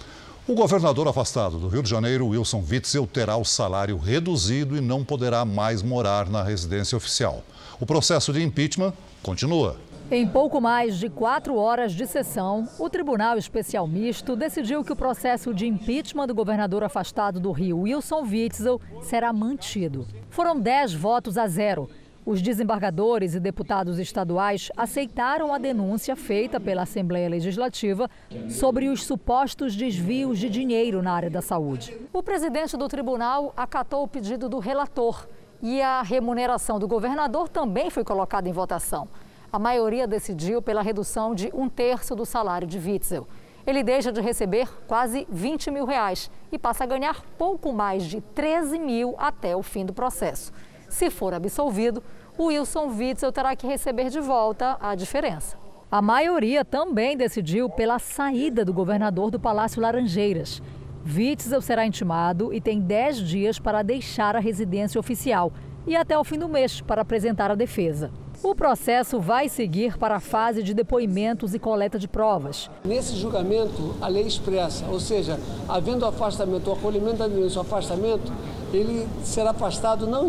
O 0.48 0.54
governador 0.54 1.08
afastado 1.08 1.58
do 1.58 1.66
Rio 1.66 1.82
de 1.82 1.90
Janeiro, 1.90 2.28
Wilson 2.28 2.62
Witzel, 2.70 3.04
terá 3.04 3.36
o 3.36 3.44
salário 3.44 3.96
reduzido 3.98 4.76
e 4.76 4.80
não 4.80 5.04
poderá 5.04 5.44
mais 5.44 5.82
morar 5.82 6.30
na 6.30 6.40
residência 6.40 6.96
oficial. 6.96 7.42
O 7.80 7.84
processo 7.84 8.32
de 8.32 8.40
impeachment 8.40 8.92
continua. 9.24 9.76
Em 10.08 10.24
pouco 10.24 10.60
mais 10.60 11.00
de 11.00 11.10
quatro 11.10 11.56
horas 11.56 11.90
de 11.90 12.06
sessão, 12.06 12.68
o 12.78 12.88
Tribunal 12.88 13.36
Especial 13.36 13.88
Misto 13.88 14.36
decidiu 14.36 14.84
que 14.84 14.92
o 14.92 14.96
processo 14.96 15.52
de 15.52 15.66
impeachment 15.66 16.28
do 16.28 16.34
governador 16.34 16.84
afastado 16.84 17.40
do 17.40 17.50
Rio, 17.50 17.80
Wilson 17.80 18.22
Witzel, 18.22 18.80
será 19.02 19.32
mantido. 19.32 20.06
Foram 20.30 20.60
dez 20.60 20.94
votos 20.94 21.36
a 21.36 21.48
zero. 21.48 21.90
Os 22.26 22.42
desembargadores 22.42 23.36
e 23.36 23.40
deputados 23.40 24.00
estaduais 24.00 24.68
aceitaram 24.76 25.54
a 25.54 25.58
denúncia 25.58 26.16
feita 26.16 26.58
pela 26.58 26.82
Assembleia 26.82 27.28
Legislativa 27.28 28.10
sobre 28.50 28.88
os 28.88 29.04
supostos 29.04 29.76
desvios 29.76 30.36
de 30.36 30.50
dinheiro 30.50 31.00
na 31.00 31.12
área 31.12 31.30
da 31.30 31.40
saúde. 31.40 31.96
O 32.12 32.24
presidente 32.24 32.76
do 32.76 32.88
tribunal 32.88 33.54
acatou 33.56 34.02
o 34.02 34.08
pedido 34.08 34.48
do 34.48 34.58
relator 34.58 35.24
e 35.62 35.80
a 35.80 36.02
remuneração 36.02 36.80
do 36.80 36.88
governador 36.88 37.48
também 37.48 37.90
foi 37.90 38.02
colocada 38.02 38.48
em 38.48 38.52
votação. 38.52 39.06
A 39.52 39.58
maioria 39.60 40.08
decidiu 40.08 40.60
pela 40.60 40.82
redução 40.82 41.32
de 41.32 41.48
um 41.54 41.68
terço 41.68 42.16
do 42.16 42.26
salário 42.26 42.66
de 42.66 42.76
Witzel. 42.76 43.28
Ele 43.64 43.84
deixa 43.84 44.10
de 44.10 44.20
receber 44.20 44.68
quase 44.88 45.28
20 45.30 45.70
mil 45.70 45.84
reais 45.84 46.28
e 46.50 46.58
passa 46.58 46.82
a 46.82 46.88
ganhar 46.88 47.22
pouco 47.38 47.72
mais 47.72 48.02
de 48.02 48.20
13 48.20 48.80
mil 48.80 49.14
até 49.16 49.54
o 49.54 49.62
fim 49.62 49.86
do 49.86 49.92
processo. 49.92 50.52
Se 50.88 51.10
for 51.10 51.34
absolvido, 51.34 52.02
o 52.38 52.46
Wilson 52.46 52.88
Witzel 52.88 53.32
terá 53.32 53.56
que 53.56 53.66
receber 53.66 54.10
de 54.10 54.20
volta 54.20 54.76
a 54.80 54.94
diferença. 54.94 55.56
A 55.90 56.02
maioria 56.02 56.64
também 56.64 57.16
decidiu 57.16 57.70
pela 57.70 57.98
saída 57.98 58.64
do 58.64 58.72
governador 58.72 59.30
do 59.30 59.38
Palácio 59.38 59.80
Laranjeiras. 59.80 60.60
Witzel 61.06 61.62
será 61.62 61.86
intimado 61.86 62.52
e 62.52 62.60
tem 62.60 62.80
10 62.80 63.18
dias 63.20 63.58
para 63.58 63.82
deixar 63.82 64.34
a 64.34 64.40
residência 64.40 64.98
oficial 64.98 65.52
e 65.86 65.94
até 65.94 66.18
o 66.18 66.24
fim 66.24 66.38
do 66.38 66.48
mês 66.48 66.80
para 66.80 67.02
apresentar 67.02 67.50
a 67.50 67.54
defesa. 67.54 68.10
O 68.46 68.54
processo 68.54 69.18
vai 69.18 69.48
seguir 69.48 69.98
para 69.98 70.14
a 70.14 70.20
fase 70.20 70.62
de 70.62 70.72
depoimentos 70.72 71.52
e 71.52 71.58
coleta 71.58 71.98
de 71.98 72.06
provas. 72.06 72.70
Nesse 72.84 73.16
julgamento, 73.16 73.96
a 74.00 74.06
lei 74.06 74.24
expressa, 74.24 74.86
ou 74.86 75.00
seja, 75.00 75.36
havendo 75.68 76.06
afastamento, 76.06 76.70
o 76.70 76.74
acolhimento 76.74 77.16
da 77.16 77.26
denúncia, 77.26 77.58
o 77.58 77.62
afastamento, 77.62 78.32
ele 78.72 79.04
será 79.24 79.50
afastado 79.50 80.06
não 80.06 80.28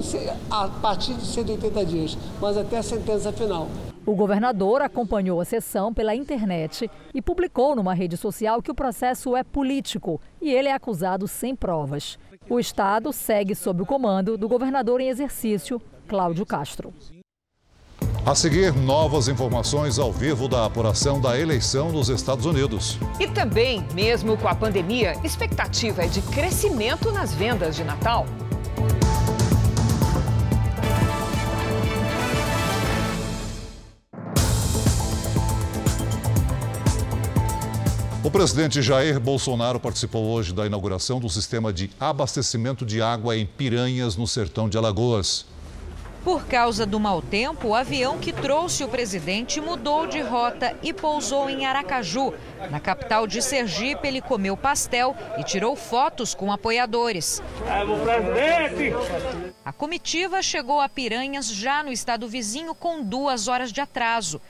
a 0.50 0.68
partir 0.68 1.14
de 1.14 1.28
180 1.28 1.86
dias, 1.86 2.18
mas 2.42 2.58
até 2.58 2.80
a 2.80 2.82
sentença 2.82 3.32
final. 3.32 3.68
O 4.04 4.16
governador 4.16 4.82
acompanhou 4.82 5.40
a 5.40 5.46
sessão 5.46 5.94
pela 5.94 6.16
internet 6.16 6.90
e 7.14 7.22
publicou 7.22 7.76
numa 7.76 7.94
rede 7.94 8.18
social 8.18 8.64
que 8.64 8.72
o 8.72 8.76
processo 8.76 9.38
é 9.38 9.44
político 9.44 10.20
e 10.42 10.50
ele 10.50 10.70
é 10.70 10.74
acusado 10.74 11.28
sem 11.28 11.56
provas. 11.56 12.18
O 12.50 12.60
Estado 12.60 13.14
segue 13.14 13.54
sob 13.54 13.84
o 13.84 13.86
comando 13.86 14.40
do 14.40 14.48
governador 14.48 15.02
em 15.02 15.10
exercício, 15.10 15.80
Cláudio 16.08 16.48
Castro. 16.48 16.92
A 18.28 18.36
seguir, 18.36 18.76
novas 18.76 19.30
informações 19.30 19.98
ao 19.98 20.12
vivo 20.12 20.50
da 20.50 20.66
apuração 20.66 21.22
da 21.22 21.40
eleição 21.40 21.94
nos 21.94 22.10
Estados 22.10 22.46
Unidos. 22.46 23.00
E 23.22 23.26
também, 23.26 23.88
mesmo 23.94 24.36
com 24.36 24.50
a 24.50 24.54
pandemia, 24.54 25.14
expectativa 25.24 26.04
é 26.04 26.08
de 26.08 26.22
crescimento 26.24 27.10
nas 27.10 27.34
vendas 27.34 27.78
de 27.78 27.86
Natal. 27.86 28.26
O 38.22 38.30
presidente 38.30 38.82
Jair 38.82 39.22
Bolsonaro 39.22 39.80
participou 39.80 40.26
hoje 40.26 40.54
da 40.54 40.66
inauguração 40.66 41.22
do 41.22 41.30
sistema 41.30 41.72
de 41.72 41.90
abastecimento 41.98 42.86
de 42.86 43.02
água 43.02 43.38
em 43.38 43.46
Piranhas, 43.46 44.18
no 44.18 44.28
sertão 44.28 44.68
de 44.68 44.78
Alagoas. 44.78 45.46
Por 46.28 46.46
causa 46.46 46.86
do 46.86 47.00
mau 47.00 47.22
tempo, 47.22 47.70
o 47.70 47.74
avião 47.74 48.18
que 48.18 48.34
trouxe 48.34 48.84
o 48.84 48.90
presidente 48.90 49.62
mudou 49.62 50.06
de 50.06 50.20
rota 50.20 50.76
e 50.84 50.92
pousou 50.92 51.50
em 51.50 51.66
Aracaju. 51.66 52.34
Na 52.70 52.82
capital 52.82 53.26
de 53.26 53.42
Sergipe, 53.42 54.06
ele 54.06 54.20
comeu 54.20 54.58
pastel 54.58 55.16
e 55.38 55.44
tirou 55.46 55.74
fotos 55.74 56.36
com 56.36 56.52
apoiadores. 56.52 57.42
A 59.64 59.72
comitiva 59.72 60.42
chegou 60.42 60.82
a 60.82 60.90
Piranhas 60.90 61.48
já 61.48 61.82
no 61.82 61.94
estado 61.94 62.28
vizinho 62.28 62.76
com 62.76 63.02
duas 63.02 63.48
horas 63.48 63.72
de 63.72 63.80
atraso. 63.80 64.42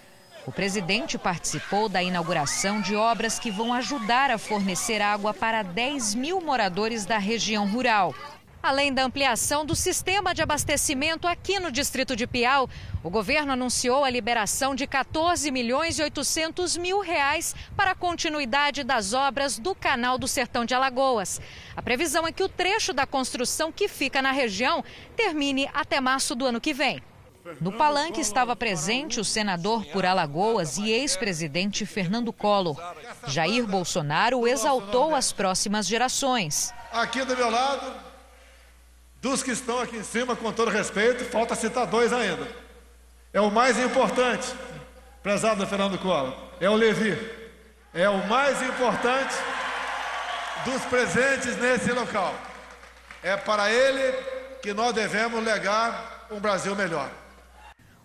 O 0.47 0.51
presidente 0.51 1.15
participou 1.15 1.87
da 1.87 2.01
inauguração 2.01 2.81
de 2.81 2.95
obras 2.95 3.37
que 3.37 3.51
vão 3.51 3.71
ajudar 3.71 4.31
a 4.31 4.39
fornecer 4.39 4.99
água 4.99 5.31
para 5.31 5.61
10 5.61 6.15
mil 6.15 6.41
moradores 6.41 7.05
da 7.05 7.19
região 7.19 7.69
rural. 7.69 8.15
Além 8.61 8.91
da 8.91 9.03
ampliação 9.03 9.65
do 9.65 9.75
sistema 9.75 10.33
de 10.33 10.41
abastecimento 10.41 11.27
aqui 11.27 11.59
no 11.59 11.71
distrito 11.71 12.15
de 12.15 12.25
Piau, 12.25 12.69
o 13.03 13.09
governo 13.09 13.53
anunciou 13.53 14.03
a 14.03 14.09
liberação 14.09 14.75
de 14.75 14.87
14 14.87 15.49
milhões 15.51 15.99
e 15.99 16.03
800 16.03 16.75
mil 16.75 16.99
reais 16.99 17.55
para 17.75 17.91
a 17.91 17.95
continuidade 17.95 18.83
das 18.83 19.13
obras 19.13 19.57
do 19.57 19.73
Canal 19.75 20.17
do 20.17 20.27
Sertão 20.27 20.65
de 20.65 20.73
Alagoas. 20.73 21.39
A 21.75 21.81
previsão 21.81 22.27
é 22.27 22.31
que 22.31 22.43
o 22.43 22.49
trecho 22.49 22.93
da 22.93 23.05
construção 23.05 23.71
que 23.71 23.87
fica 23.87 24.21
na 24.21 24.31
região 24.31 24.83
termine 25.15 25.69
até 25.73 26.01
março 26.01 26.35
do 26.35 26.45
ano 26.45 26.59
que 26.59 26.73
vem. 26.73 27.01
No 27.61 27.71
palanque 27.71 28.19
estava 28.19 28.55
presente 28.55 29.21
o 29.21 29.23
senador 29.23 29.85
por 29.85 30.05
Alagoas 30.05 30.77
e 30.77 30.91
ex-presidente 30.91 31.85
Fernando 31.85 32.33
Collor. 32.33 32.75
Jair 33.27 33.65
Bolsonaro 33.65 34.45
exaltou 34.45 35.15
as 35.15 35.31
próximas 35.31 35.87
gerações. 35.87 36.73
Aqui 36.91 37.23
do 37.23 37.37
meu 37.37 37.49
lado, 37.49 38.06
dos 39.21 39.41
que 39.41 39.51
estão 39.51 39.79
aqui 39.79 39.97
em 39.97 40.03
cima, 40.03 40.35
com 40.35 40.51
todo 40.51 40.69
respeito, 40.69 41.25
falta 41.25 41.55
citar 41.55 41.87
dois 41.87 42.13
ainda. 42.13 42.47
É 43.33 43.41
o 43.41 43.51
mais 43.51 43.77
importante, 43.79 44.47
prezado 45.21 45.65
Fernando 45.67 45.97
Collor, 45.97 46.33
é 46.59 46.69
o 46.69 46.75
Levi. 46.75 47.17
É 47.93 48.07
o 48.09 48.27
mais 48.27 48.61
importante 48.61 49.35
dos 50.65 50.83
presentes 50.85 51.57
nesse 51.57 51.91
local. 51.91 52.33
É 53.23 53.35
para 53.35 53.71
ele 53.71 54.13
que 54.61 54.73
nós 54.73 54.93
devemos 54.93 55.43
legar 55.43 56.27
um 56.29 56.39
Brasil 56.39 56.75
melhor. 56.75 57.09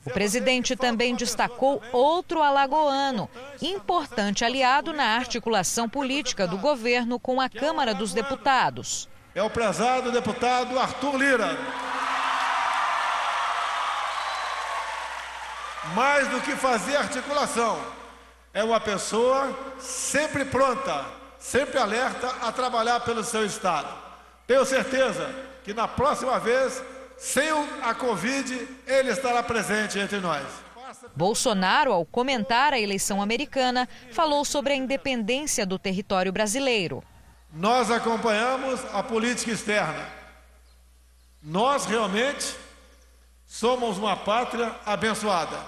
O 0.05 0.11
presidente 0.11 0.75
também 0.75 1.15
destacou 1.15 1.81
outro 1.93 2.43
alagoano, 2.43 3.29
importante 3.61 4.45
aliado 4.45 4.93
na 4.93 5.15
articulação 5.15 5.89
política 5.89 6.47
do 6.47 6.59
governo 6.59 7.21
com 7.21 7.41
a 7.41 7.49
Câmara 7.49 7.95
dos 7.95 8.13
Deputados 8.13 9.09
é 9.35 9.43
o 9.43 9.51
prezado 9.51 10.13
deputado 10.13 10.79
Arthur 10.79 11.17
Lira. 11.17 11.59
Mais 15.95 16.29
do 16.29 16.41
que 16.41 16.55
fazer 16.57 16.97
articulação, 16.97 17.79
é 18.55 18.63
uma 18.63 18.81
pessoa 18.81 19.77
sempre 19.79 20.45
pronta, 20.45 21.05
sempre 21.39 21.79
alerta 21.79 22.29
a 22.43 22.53
trabalhar 22.53 23.01
pelo 23.01 23.25
seu 23.25 23.45
Estado. 23.45 23.89
Tenho 24.47 24.65
certeza 24.65 25.35
que 25.65 25.73
na 25.73 25.89
próxima 25.89 26.39
vez, 26.39 26.83
sem 27.19 27.51
a 27.83 27.95
Covid, 27.95 28.69
ele 28.87 29.11
estará 29.11 29.43
presente 29.43 29.99
entre 29.99 30.19
nós. 30.21 30.45
Bolsonaro, 31.17 31.93
ao 31.93 32.05
comentar 32.05 32.73
a 32.73 32.81
eleição 32.81 33.21
americana, 33.21 33.89
falou 34.13 34.45
sobre 34.45 34.73
a 34.73 34.77
independência 34.77 35.67
do 35.67 35.79
território 35.79 36.33
brasileiro. 36.33 37.03
Nós 37.53 37.91
acompanhamos 37.91 38.81
a 38.95 39.03
política 39.03 39.51
externa. 39.51 40.09
Nós 41.43 41.85
realmente 41.85 42.57
somos 43.47 43.99
uma 43.99 44.17
pátria 44.17 44.75
abençoada. 44.87 45.61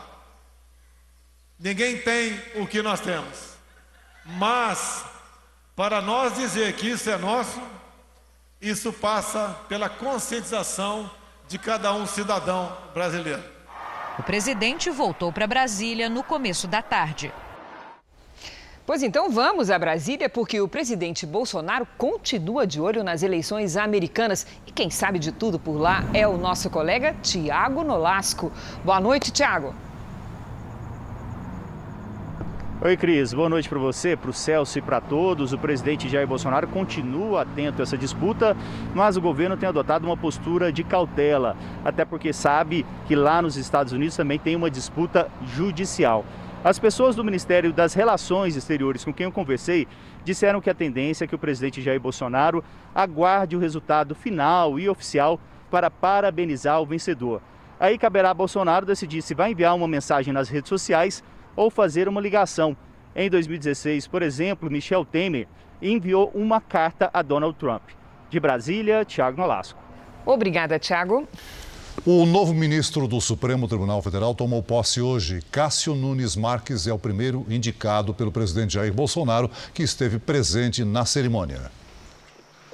Ninguém 1.59 1.99
tem 1.99 2.41
o 2.55 2.67
que 2.67 2.81
nós 2.81 3.01
temos. 3.01 3.55
Mas, 4.25 5.05
para 5.77 6.01
nós 6.01 6.35
dizer 6.37 6.73
que 6.75 6.89
isso 6.89 7.11
é 7.11 7.19
nosso, 7.19 7.61
isso 8.61 8.91
passa 8.91 9.55
pela 9.69 9.91
conscientização 9.91 11.11
de 11.47 11.59
cada 11.59 11.93
um 11.93 12.07
cidadão 12.07 12.75
brasileiro. 12.95 13.45
O 14.19 14.23
presidente 14.23 14.89
voltou 14.91 15.31
para 15.31 15.47
Brasília 15.47 16.09
no 16.09 16.23
começo 16.23 16.67
da 16.67 16.81
tarde. 16.81 17.31
Pois 18.87 19.03
então 19.03 19.31
vamos 19.31 19.71
a 19.71 19.79
Brasília, 19.79 20.29
porque 20.29 20.61
o 20.61 20.69
presidente 20.69 21.25
Bolsonaro 21.25 21.87
continua 21.97 22.67
de 22.67 22.79
olho 22.79 23.03
nas 23.03 23.23
eleições 23.23 23.79
americanas. 23.79 24.47
E 24.67 24.71
quem 24.71 24.91
sabe 24.91 25.19
de 25.19 25.33
tudo 25.33 25.59
por 25.59 25.79
lá 25.79 26.05
é 26.13 26.29
o 26.29 26.37
nosso 26.37 26.69
colega 26.69 27.17
Tiago 27.23 27.83
Nolasco. 27.83 28.53
Boa 28.85 29.01
noite, 29.01 29.31
Tiago. 29.33 29.75
Oi, 32.83 32.95
Cris. 32.99 33.33
Boa 33.33 33.49
noite 33.49 33.71
para 33.71 33.79
você, 33.79 34.15
para 34.15 34.29
o 34.29 34.35
Celso 34.35 34.79
e 34.79 34.83
para 34.83 35.01
todos. 35.01 35.55
O 35.55 35.59
presidente 35.59 36.07
Jair 36.07 36.29
Bolsonaro 36.29 36.69
continua 36.69 37.41
atento 37.41 37.81
a 37.81 37.85
essa 37.85 37.97
disputa, 37.97 38.55
mas 38.95 39.17
o 39.17 39.21
governo 39.23 39.57
tem 39.57 39.67
adotado 39.67 40.05
uma 40.05 40.17
postura 40.17 40.71
de 40.71 40.85
cautela, 40.85 41.57
até 41.83 42.05
porque 42.05 42.35
sabe 42.35 42.85
que 43.07 43.17
lá 43.17 43.41
nos 43.41 43.57
Estados 43.57 43.95
Unidos 43.95 44.15
também 44.15 44.39
tem 44.39 44.55
uma 44.55 44.71
disputa 44.71 45.31
judicial. 45.55 46.23
As 46.65 46.79
pessoas 46.79 47.15
do 47.15 47.23
Ministério 47.23 47.75
das 47.75 47.93
Relações 47.93 48.57
Exteriores 48.57 49.05
com 49.05 49.13
quem 49.13 49.25
eu 49.25 49.31
conversei 49.31 49.87
disseram 50.25 50.63
que 50.63 50.71
a 50.71 50.75
tendência 50.75 51.27
é 51.27 51.29
que 51.29 51.35
o 51.35 51.39
presidente 51.39 51.83
Jair 51.83 52.01
Bolsonaro 52.01 52.65
aguarde 52.95 53.55
o 53.55 53.59
resultado 53.59 54.15
final 54.15 54.81
e 54.81 54.89
oficial 54.89 55.39
para 55.71 55.91
parabenizar 55.91 56.81
o 56.81 56.87
vencedor. 56.87 57.43
Aí 57.79 57.99
caberá 57.99 58.31
a 58.31 58.35
Bolsonaro 58.35 58.87
decidir 58.87 59.21
se 59.21 59.35
vai 59.35 59.51
enviar 59.51 59.77
uma 59.77 59.87
mensagem 59.87 60.33
nas 60.33 60.49
redes 60.49 60.71
sociais 60.71 61.23
ou 61.55 61.69
fazer 61.69 62.09
uma 62.09 62.19
ligação. 62.19 62.75
Em 63.15 63.29
2016, 63.29 64.07
por 64.07 64.23
exemplo, 64.23 64.71
Michel 64.71 65.05
Temer 65.05 65.47
enviou 65.83 66.33
uma 66.35 66.63
carta 66.63 67.11
a 67.13 67.21
Donald 67.21 67.59
Trump. 67.59 67.83
De 68.31 68.41
Brasília, 68.41 69.05
Tiago 69.05 69.37
Nolasco. 69.37 69.79
Obrigada, 70.25 70.79
Tiago. 70.79 71.29
O 72.03 72.27
novo 72.27 72.53
ministro 72.53 73.09
do 73.09 73.19
Supremo 73.19 73.67
Tribunal 73.67 74.03
Federal 74.03 74.35
tomou 74.35 74.63
posse 74.63 75.01
hoje. 75.01 75.41
Cássio 75.51 75.95
Nunes 75.95 76.37
Marques 76.37 76.87
é 76.87 76.93
o 76.93 76.99
primeiro 76.99 77.47
indicado 77.49 78.13
pelo 78.13 78.31
presidente 78.31 78.75
Jair 78.75 78.93
Bolsonaro, 78.93 79.51
que 79.73 79.83
esteve 79.83 80.19
presente 80.19 80.85
na 80.85 81.07
cerimônia. 81.07 81.71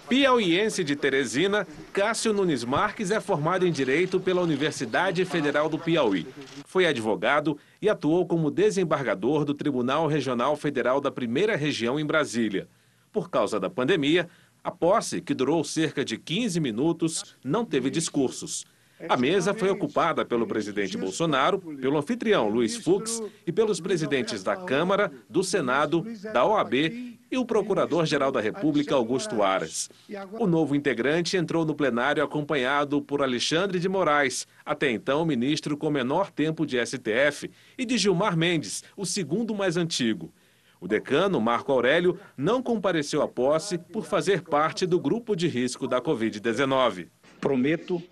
Piauiense 0.08 0.82
de 0.82 0.96
Teresina, 0.96 1.64
Cássio 1.92 2.32
Nunes 2.32 2.64
Marques 2.64 3.12
é 3.12 3.20
formado 3.20 3.64
em 3.64 3.70
Direito 3.70 4.18
pela 4.18 4.42
Universidade 4.42 5.24
Federal 5.24 5.68
do 5.68 5.78
Piauí. 5.78 6.26
Foi 6.66 6.84
advogado 6.84 7.56
e 7.80 7.88
atuou 7.88 8.26
como 8.26 8.50
desembargador 8.50 9.44
do 9.44 9.54
Tribunal 9.54 10.08
Regional 10.08 10.56
Federal 10.56 11.00
da 11.00 11.12
Primeira 11.12 11.54
Região 11.54 12.00
em 12.00 12.04
Brasília. 12.04 12.66
Por 13.12 13.30
causa 13.30 13.60
da 13.60 13.70
pandemia, 13.70 14.28
a 14.64 14.72
posse, 14.72 15.20
que 15.20 15.34
durou 15.34 15.62
cerca 15.62 16.04
de 16.04 16.18
15 16.18 16.58
minutos, 16.58 17.36
não 17.44 17.64
teve 17.64 17.88
discursos. 17.90 18.66
A 19.08 19.16
mesa 19.16 19.54
foi 19.54 19.70
ocupada 19.70 20.24
pelo 20.24 20.46
presidente 20.46 20.96
Bolsonaro, 20.96 21.58
pelo 21.58 21.98
anfitrião 21.98 22.48
Luiz 22.48 22.76
Fux 22.76 23.22
e 23.46 23.52
pelos 23.52 23.80
presidentes 23.80 24.42
da 24.42 24.56
Câmara, 24.56 25.10
do 25.28 25.42
Senado, 25.42 26.04
da 26.32 26.44
OAB 26.44 26.74
e 27.30 27.38
o 27.38 27.46
Procurador-Geral 27.46 28.30
da 28.30 28.40
República, 28.40 28.94
Augusto 28.94 29.42
Aras. 29.42 29.88
O 30.32 30.46
novo 30.46 30.74
integrante 30.74 31.36
entrou 31.36 31.64
no 31.64 31.74
plenário 31.74 32.22
acompanhado 32.22 33.00
por 33.00 33.22
Alexandre 33.22 33.78
de 33.78 33.88
Moraes, 33.88 34.46
até 34.64 34.90
então 34.90 35.24
ministro 35.24 35.76
com 35.76 35.90
menor 35.90 36.30
tempo 36.30 36.66
de 36.66 36.84
STF, 36.84 37.50
e 37.78 37.84
de 37.84 37.96
Gilmar 37.96 38.36
Mendes, 38.36 38.82
o 38.96 39.06
segundo 39.06 39.54
mais 39.54 39.76
antigo. 39.76 40.32
O 40.80 40.88
decano, 40.88 41.40
Marco 41.40 41.72
Aurélio, 41.72 42.18
não 42.36 42.62
compareceu 42.62 43.22
à 43.22 43.28
posse 43.28 43.78
por 43.78 44.04
fazer 44.04 44.42
parte 44.42 44.86
do 44.86 44.98
grupo 44.98 45.36
de 45.36 45.46
risco 45.46 45.86
da 45.86 46.00
Covid-19. 46.00 47.08
Prometo 47.38 48.02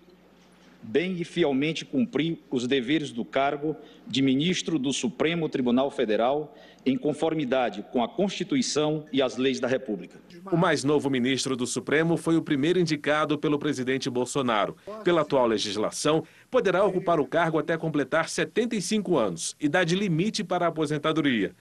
bem 0.81 1.17
e 1.19 1.23
fielmente 1.23 1.85
cumprir 1.85 2.39
os 2.49 2.67
deveres 2.67 3.11
do 3.11 3.25
cargo 3.25 3.75
de 4.07 4.21
ministro 4.21 4.79
do 4.79 4.91
Supremo 4.93 5.49
Tribunal 5.49 5.91
Federal 5.91 6.55
em 6.85 6.97
conformidade 6.97 7.85
com 7.91 8.01
a 8.03 8.07
Constituição 8.07 9.05
e 9.11 9.21
as 9.21 9.37
leis 9.37 9.59
da 9.59 9.67
República. 9.67 10.19
O 10.51 10.57
mais 10.57 10.83
novo 10.83 11.09
ministro 11.09 11.55
do 11.55 11.67
Supremo 11.67 12.15
foi 12.17 12.37
o 12.37 12.41
primeiro 12.41 12.79
indicado 12.79 13.37
pelo 13.37 13.59
presidente 13.59 14.09
Bolsonaro. 14.09 14.75
Pela 15.03 15.21
atual 15.21 15.45
legislação, 15.45 16.23
poderá 16.49 16.83
ocupar 16.83 17.19
o 17.19 17.27
cargo 17.27 17.59
até 17.59 17.77
completar 17.77 18.29
75 18.29 19.17
anos, 19.17 19.55
idade 19.59 19.95
limite 19.95 20.43
para 20.43 20.65
a 20.65 20.69
aposentadoria. 20.69 21.53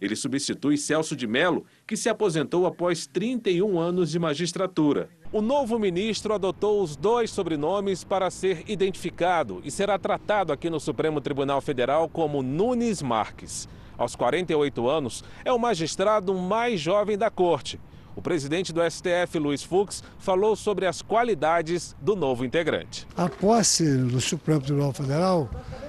Ele 0.00 0.16
substitui 0.16 0.76
Celso 0.76 1.14
de 1.14 1.28
Mello, 1.28 1.64
que 1.86 1.96
se 1.96 2.08
aposentou 2.08 2.66
após 2.66 3.06
31 3.06 3.78
anos 3.78 4.10
de 4.10 4.18
magistratura. 4.18 5.08
O 5.32 5.40
novo 5.40 5.78
ministro 5.78 6.34
adotou 6.34 6.82
os 6.82 6.94
dois 6.94 7.30
sobrenomes 7.30 8.04
para 8.04 8.30
ser 8.30 8.64
identificado 8.66 9.62
e 9.64 9.70
será 9.70 9.98
tratado 9.98 10.52
aqui 10.52 10.68
no 10.68 10.78
Supremo 10.78 11.22
Tribunal 11.22 11.62
Federal 11.62 12.06
como 12.06 12.42
Nunes 12.42 13.00
Marques. 13.00 13.66
Aos 13.96 14.14
48 14.14 14.86
anos, 14.86 15.24
é 15.42 15.50
o 15.50 15.58
magistrado 15.58 16.34
mais 16.34 16.78
jovem 16.78 17.16
da 17.16 17.30
corte. 17.30 17.80
O 18.14 18.20
presidente 18.20 18.74
do 18.74 18.82
STF, 18.82 19.38
Luiz 19.38 19.62
Fux, 19.62 20.04
falou 20.18 20.54
sobre 20.54 20.84
as 20.84 21.00
qualidades 21.00 21.96
do 21.98 22.14
novo 22.14 22.44
integrante. 22.44 23.08
A 23.16 23.26
posse 23.26 23.96
do 23.96 24.20
Supremo 24.20 24.60
Tribunal 24.60 24.92
Federal 24.92 25.48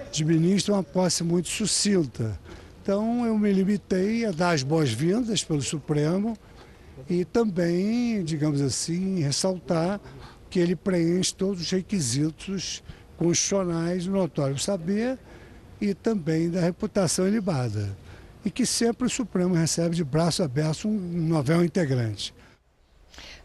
de 0.10 0.24
ministro 0.24 0.74
é 0.74 0.78
uma 0.78 0.84
posse 0.84 1.22
muito 1.22 1.50
sucinta. 1.50 2.40
Então 2.82 3.26
eu 3.26 3.38
me 3.38 3.52
limitei 3.52 4.26
a 4.26 4.32
dar 4.32 4.52
as 4.52 4.64
boas-vindas 4.64 5.44
pelo 5.44 5.62
Supremo 5.62 6.38
e 7.10 7.26
também, 7.26 8.24
digamos 8.24 8.62
assim, 8.62 9.20
ressaltar 9.20 10.00
que 10.50 10.60
ele 10.60 10.76
preenche 10.76 11.34
todos 11.34 11.62
os 11.62 11.72
requisitos 11.72 12.84
constitucionais 13.18 14.06
do 14.06 14.12
notório 14.12 14.58
saber 14.58 15.18
e 15.82 15.94
também 15.94 16.50
da 16.50 16.62
reputação 16.62 17.28
ilibada. 17.28 17.96
E 18.46 18.52
que 18.52 18.66
sempre 18.66 19.08
o 19.08 19.10
Supremo 19.10 19.56
recebe 19.56 19.96
de 19.96 20.04
braço 20.04 20.44
aberto 20.44 20.88
um 20.88 20.92
novel 20.92 21.64
integrante. 21.64 22.34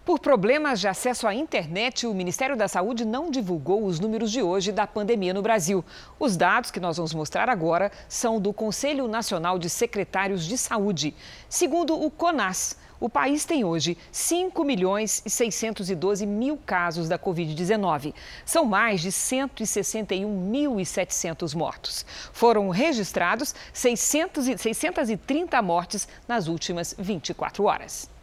Por 0.04 0.18
problemas 0.18 0.80
de 0.80 0.88
acesso 0.88 1.26
à 1.26 1.34
internet, 1.34 2.06
o 2.06 2.14
Ministério 2.14 2.56
da 2.56 2.66
Saúde 2.66 3.04
não 3.04 3.30
divulgou 3.30 3.84
os 3.84 4.00
números 4.00 4.32
de 4.32 4.40
hoje 4.40 4.72
da 4.72 4.86
pandemia 4.86 5.34
no 5.34 5.42
Brasil. 5.42 5.84
Os 6.18 6.34
dados 6.34 6.70
que 6.70 6.80
nós 6.80 6.96
vamos 6.96 7.12
mostrar 7.12 7.50
agora 7.50 7.92
são 8.08 8.40
do 8.40 8.50
Conselho 8.50 9.06
Nacional 9.06 9.58
de 9.58 9.68
Secretários 9.68 10.44
de 10.44 10.56
Saúde. 10.56 11.14
Segundo 11.46 11.94
o 11.94 12.10
CONAS, 12.10 12.74
o 13.00 13.08
país 13.08 13.44
tem 13.44 13.64
hoje 13.64 13.96
5 14.10 14.64
milhões 14.64 15.22
e 15.24 15.30
612 15.30 16.26
mil 16.26 16.56
casos 16.56 17.08
da 17.08 17.16
Covid-19. 17.18 18.12
São 18.44 18.64
mais 18.64 19.00
de 19.00 19.10
161.700 19.10 21.54
mortos. 21.54 22.04
Foram 22.32 22.70
registrados 22.70 23.54
600 23.72 24.60
630 24.60 25.62
mortes 25.62 26.08
nas 26.26 26.48
últimas 26.48 26.92
24 26.98 27.62
horas. 27.64 28.17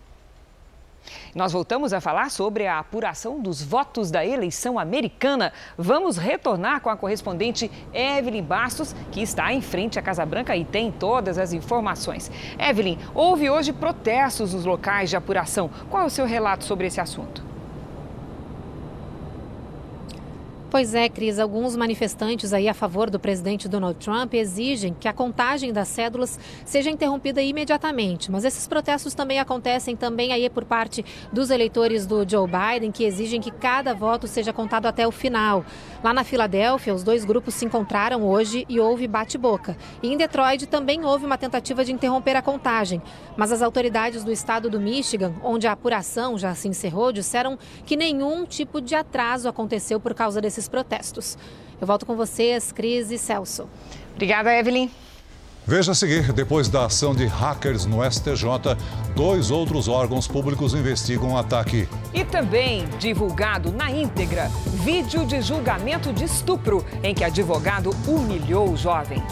Nós 1.34 1.52
voltamos 1.52 1.94
a 1.94 2.02
falar 2.02 2.32
sobre 2.32 2.68
a 2.68 2.80
apuração 2.80 3.40
dos 3.40 3.62
votos 3.62 4.12
da 4.12 4.26
eleição 4.26 4.80
americana. 4.80 5.52
Vamos 5.78 6.18
retornar 6.18 6.82
com 6.82 6.90
a 6.90 6.98
correspondente 6.98 7.70
Evelyn 7.94 8.44
Bastos, 8.44 8.96
que 9.12 9.22
está 9.22 9.54
em 9.54 9.62
frente 9.62 10.00
à 10.00 10.02
Casa 10.02 10.26
Branca 10.26 10.56
e 10.56 10.66
tem 10.66 10.92
todas 10.92 11.38
as 11.38 11.54
informações. 11.54 12.32
Evelyn, 12.60 12.98
houve 13.14 13.50
hoje 13.50 13.74
protestos 13.74 14.54
nos 14.54 14.66
locais 14.66 15.10
de 15.10 15.16
apuração. 15.16 15.70
Qual 15.90 16.04
é 16.04 16.06
o 16.06 16.10
seu 16.10 16.26
relato 16.26 16.64
sobre 16.64 16.88
esse 16.88 17.02
assunto? 17.02 17.55
Pois 20.76 20.94
é, 20.94 21.08
Cris, 21.08 21.40
alguns 21.40 21.74
manifestantes 21.78 22.52
aí 22.52 22.68
a 22.68 22.74
favor 22.74 23.10
do 23.10 23.18
presidente 23.18 23.70
Donald 23.70 23.98
Trump 23.98 24.34
exigem 24.34 24.94
que 24.94 25.08
a 25.08 25.14
contagem 25.14 25.72
das 25.72 25.88
cédulas 25.88 26.38
seja 26.66 26.90
interrompida 26.90 27.42
imediatamente. 27.42 28.30
Mas 28.30 28.44
esses 28.44 28.68
protestos 28.68 29.14
também 29.14 29.40
acontecem 29.40 29.96
também 29.96 30.34
aí 30.34 30.50
por 30.50 30.66
parte 30.66 31.06
dos 31.32 31.50
eleitores 31.50 32.06
do 32.06 32.30
Joe 32.30 32.46
Biden, 32.46 32.92
que 32.92 33.06
exigem 33.06 33.40
que 33.40 33.52
cada 33.52 33.94
voto 33.94 34.28
seja 34.28 34.52
contado 34.52 34.86
até 34.86 35.08
o 35.08 35.14
final. 35.14 35.64
Lá 36.04 36.14
na 36.14 36.26
Filadélfia, 36.26 36.94
os 36.94 37.04
dois 37.04 37.24
grupos 37.24 37.54
se 37.54 37.64
encontraram 37.64 38.28
hoje 38.28 38.66
e 38.68 38.78
houve 38.78 39.08
bate-boca. 39.08 39.78
E 40.04 40.12
em 40.12 40.18
Detroit 40.18 40.68
também 40.68 41.06
houve 41.06 41.26
uma 41.26 41.38
tentativa 41.38 41.86
de 41.86 41.94
interromper 41.94 42.36
a 42.36 42.42
contagem. 42.42 43.02
Mas 43.38 43.54
as 43.54 43.62
autoridades 43.62 44.26
do 44.26 44.32
estado 44.32 44.70
do 44.70 44.82
Michigan, 44.82 45.36
onde 45.42 45.68
a 45.68 45.72
apuração 45.72 46.38
já 46.38 46.54
se 46.54 46.68
encerrou, 46.68 47.14
disseram 47.14 47.58
que 47.86 47.96
nenhum 47.96 48.46
tipo 48.46 48.82
de 48.82 48.94
atraso 48.94 49.48
aconteceu 49.48 50.02
por 50.02 50.14
causa 50.14 50.42
desses 50.42 50.65
desses 50.66 50.68
protestos. 50.68 51.38
Eu 51.80 51.88
volto 51.88 52.06
com 52.06 52.16
vocês, 52.16 52.72
Cris 52.72 53.12
e 53.12 53.18
Celso. 53.18 53.68
Obrigada, 54.14 54.54
Evelyn. 54.54 54.90
Veja 55.68 55.94
a 55.94 55.96
seguir, 55.96 56.32
depois 56.32 56.70
da 56.70 56.86
ação 56.86 57.16
de 57.16 57.26
hackers 57.26 57.86
no 57.86 58.00
STJ, 58.04 58.78
dois 59.16 59.50
outros 59.50 59.88
órgãos 59.88 60.28
públicos 60.28 60.76
investigam 60.76 61.30
o 61.30 61.32
um 61.32 61.38
ataque. 61.38 61.88
E 62.14 62.24
também 62.24 62.86
divulgado 63.00 63.72
na 63.72 63.90
íntegra 63.90 64.52
vídeo 64.84 65.26
de 65.26 65.42
julgamento 65.42 66.14
de 66.14 66.26
estupro 66.26 66.86
em 67.02 67.16
que 67.16 67.24
advogado 67.24 67.90
humilhou 68.08 68.70
o 68.70 68.78
jovem. 68.78 69.24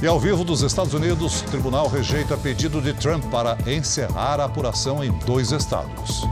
E 0.00 0.06
ao 0.06 0.20
vivo 0.20 0.44
dos 0.44 0.62
Estados 0.62 0.94
Unidos, 0.94 1.40
o 1.40 1.44
tribunal 1.46 1.88
rejeita 1.88 2.36
pedido 2.36 2.80
de 2.80 2.94
Trump 2.94 3.24
para 3.24 3.58
encerrar 3.66 4.38
a 4.38 4.44
apuração 4.44 5.02
em 5.02 5.10
dois 5.26 5.50
estados. 5.50 6.22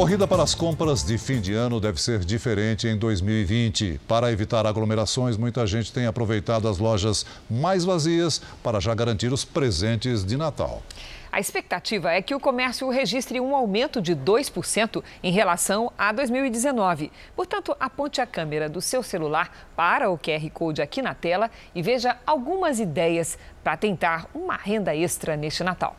Corrida 0.00 0.26
para 0.26 0.42
as 0.42 0.54
compras 0.54 1.04
de 1.04 1.18
fim 1.18 1.42
de 1.42 1.52
ano 1.52 1.78
deve 1.78 2.00
ser 2.00 2.20
diferente 2.20 2.88
em 2.88 2.96
2020. 2.96 4.00
Para 4.08 4.32
evitar 4.32 4.64
aglomerações, 4.64 5.36
muita 5.36 5.66
gente 5.66 5.92
tem 5.92 6.06
aproveitado 6.06 6.66
as 6.68 6.78
lojas 6.78 7.26
mais 7.50 7.84
vazias 7.84 8.40
para 8.62 8.80
já 8.80 8.94
garantir 8.94 9.30
os 9.30 9.44
presentes 9.44 10.24
de 10.24 10.38
Natal. 10.38 10.82
A 11.30 11.38
expectativa 11.38 12.10
é 12.10 12.22
que 12.22 12.34
o 12.34 12.40
comércio 12.40 12.88
registre 12.88 13.38
um 13.40 13.54
aumento 13.54 14.00
de 14.00 14.16
2% 14.16 15.04
em 15.22 15.30
relação 15.30 15.92
a 15.98 16.12
2019. 16.12 17.12
Portanto, 17.36 17.76
aponte 17.78 18.22
a 18.22 18.26
câmera 18.26 18.70
do 18.70 18.80
seu 18.80 19.02
celular 19.02 19.68
para 19.76 20.10
o 20.10 20.16
QR 20.16 20.48
Code 20.50 20.80
aqui 20.80 21.02
na 21.02 21.12
tela 21.12 21.50
e 21.74 21.82
veja 21.82 22.16
algumas 22.24 22.80
ideias 22.80 23.36
para 23.62 23.76
tentar 23.76 24.30
uma 24.34 24.56
renda 24.56 24.96
extra 24.96 25.36
neste 25.36 25.62
Natal. 25.62 25.94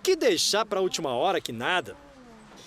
Que 0.00 0.14
deixar 0.14 0.64
para 0.64 0.78
a 0.78 0.82
última 0.82 1.10
hora 1.10 1.40
que 1.40 1.50
nada. 1.50 1.96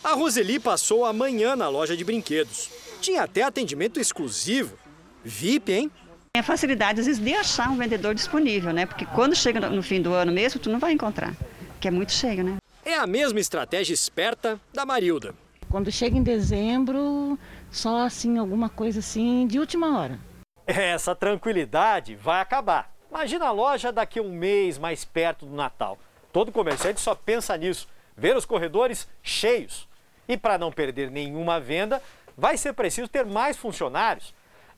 A 0.04 0.16
Roseli 0.16 0.60
passou 0.60 1.06
a 1.06 1.13
manhã 1.13 1.56
na 1.56 1.70
loja 1.70 1.96
de 1.96 2.04
brinquedos. 2.04 2.70
Tinha 3.00 3.24
até 3.24 3.42
atendimento 3.42 4.02
exclusivo. 4.02 4.78
VIP, 5.24 5.72
hein? 5.72 5.92
É 6.36 6.42
a 6.42 6.44
facilidade, 6.44 7.00
às 7.00 7.06
vezes, 7.06 7.24
de 7.24 7.34
achar 7.34 7.70
um 7.70 7.78
vendedor 7.78 8.13
disponível, 8.13 8.74
né? 8.74 8.86
Porque 8.86 9.06
quando 9.06 9.34
chega 9.34 9.70
no 9.70 9.82
fim 9.82 10.02
do 10.02 10.12
ano 10.12 10.32
mesmo, 10.34 10.60
tu 10.60 10.70
não 10.70 10.78
vai 10.78 10.92
encontrar, 10.92 11.34
que 11.80 11.88
é 11.88 11.92
muito 11.92 12.12
cheio, 12.12 12.44
né? 12.44 12.58
É 12.84 12.96
a 12.96 13.08
mesma 13.08 13.39
estratégia 13.39 13.94
esperta 13.94 14.60
da 14.74 14.86
Marilda. 14.86 15.34
Quando 15.70 15.89
chega 15.89 16.18
em 16.18 16.24
dezembro, 16.24 17.39
só 17.72 18.02
assim, 18.02 18.38
alguma 18.38 18.68
coisa 18.68 19.00
assim, 19.00 19.48
de 19.48 19.58
última 19.58 19.98
hora. 19.98 20.20
Essa 20.68 21.16
tranquilidade 21.16 22.13
vai 22.16 22.42
acabar. 22.42 22.94
Imagina 23.10 23.46
a 23.46 23.52
loja 23.52 23.89
daqui 23.89 24.20
a 24.20 24.22
um 24.22 24.34
mês, 24.34 24.78
mais 24.78 25.06
perto 25.06 25.46
do 25.46 25.56
Natal. 25.56 25.98
Todo 26.34 26.52
comerciante 26.52 27.00
só 27.00 27.16
pensa 27.16 27.56
nisso, 27.56 27.88
ver 28.18 28.36
os 28.36 28.46
corredores 28.46 29.08
cheios. 29.22 29.88
E 30.27 30.38
para 30.38 30.57
não 30.57 30.71
perder 30.71 31.12
nenhuma 31.12 31.59
venda, 31.59 32.01
vai 32.38 32.57
ser 32.57 32.73
preciso 32.73 33.07
ter 33.07 33.25
mais 33.25 33.57
funcionários. 33.57 34.33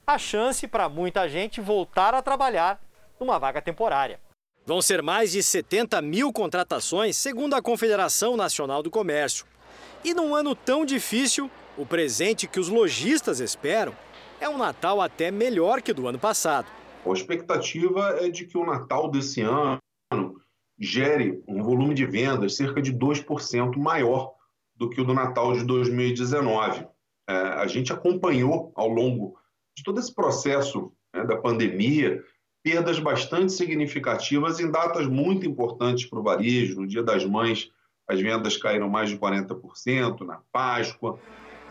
A 0.05 0.17
chance 0.17 0.67
para 0.67 0.89
muita 0.89 1.27
gente 1.27 1.62
voltar 1.62 2.13
a 2.13 2.21
trabalhar 2.21 2.79
numa 3.19 3.39
vaga 3.39 3.62
temporária. 3.62 4.19
Vão 4.65 4.81
ser 4.81 5.01
mais 5.01 5.31
de 5.31 5.43
70 5.43 6.01
mil 6.01 6.34
contratações, 6.34 7.15
segundo 7.15 7.55
a 7.55 7.62
Confederação 7.62 8.36
Nacional 8.36 8.81
do 8.81 8.89
Comércio. 8.89 9.45
E 10.03 10.13
num 10.13 10.36
ano 10.36 10.55
tão 10.55 10.86
difícil, 10.86 11.49
o 11.77 11.86
presente 11.86 12.47
que 12.47 12.60
os 12.60 12.69
lojistas 12.69 13.39
esperam 13.39 13.93
é 14.39 14.49
um 14.49 14.58
Natal 14.58 15.01
até 15.01 15.31
melhor 15.31 15.81
que 15.81 15.93
do 15.93 16.08
ano 16.08 16.19
passado. 16.19 16.67
A 17.05 17.12
expectativa 17.12 18.17
é 18.19 18.29
de 18.29 18.45
que 18.45 18.58
o 18.58 18.65
Natal 18.65 19.10
desse 19.10 19.41
ano 19.41 19.79
gere 20.79 21.41
um 21.47 21.63
volume 21.63 21.93
de 21.93 22.05
vendas 22.05 22.55
cerca 22.55 22.81
de 22.81 22.93
2% 22.93 23.77
maior 23.77 24.35
do 24.76 24.90
que 24.90 25.00
o 25.00 25.06
do 25.06 25.14
Natal 25.14 25.54
de 25.54 25.64
2019. 25.64 26.86
É, 27.28 27.34
a 27.34 27.68
gente 27.68 27.92
acompanhou 27.92 28.72
ao 28.76 28.88
longo 28.88 29.38
de 29.76 29.84
todo 29.84 30.00
esse 30.00 30.14
processo 30.14 30.92
né, 31.14 31.24
da 31.26 31.38
pandemia 31.38 32.24
perdas 32.64 33.00
bastante 33.00 33.54
significativas 33.54 34.60
em 34.60 34.72
datas 34.72 35.08
muito 35.08 35.46
importantes 35.46 36.06
para 36.06 36.20
o 36.20 36.24
varejo. 36.24 36.82
No 36.82 36.88
Dia 36.88 37.04
das 37.04 37.24
Mães, 37.24 37.70
as 38.08 38.20
vendas 38.20 38.58
caíram 38.58 38.90
mais 38.90 39.10
de 39.10 39.18
40%, 39.18 40.22
na 40.22 40.42
Páscoa. 40.52 41.20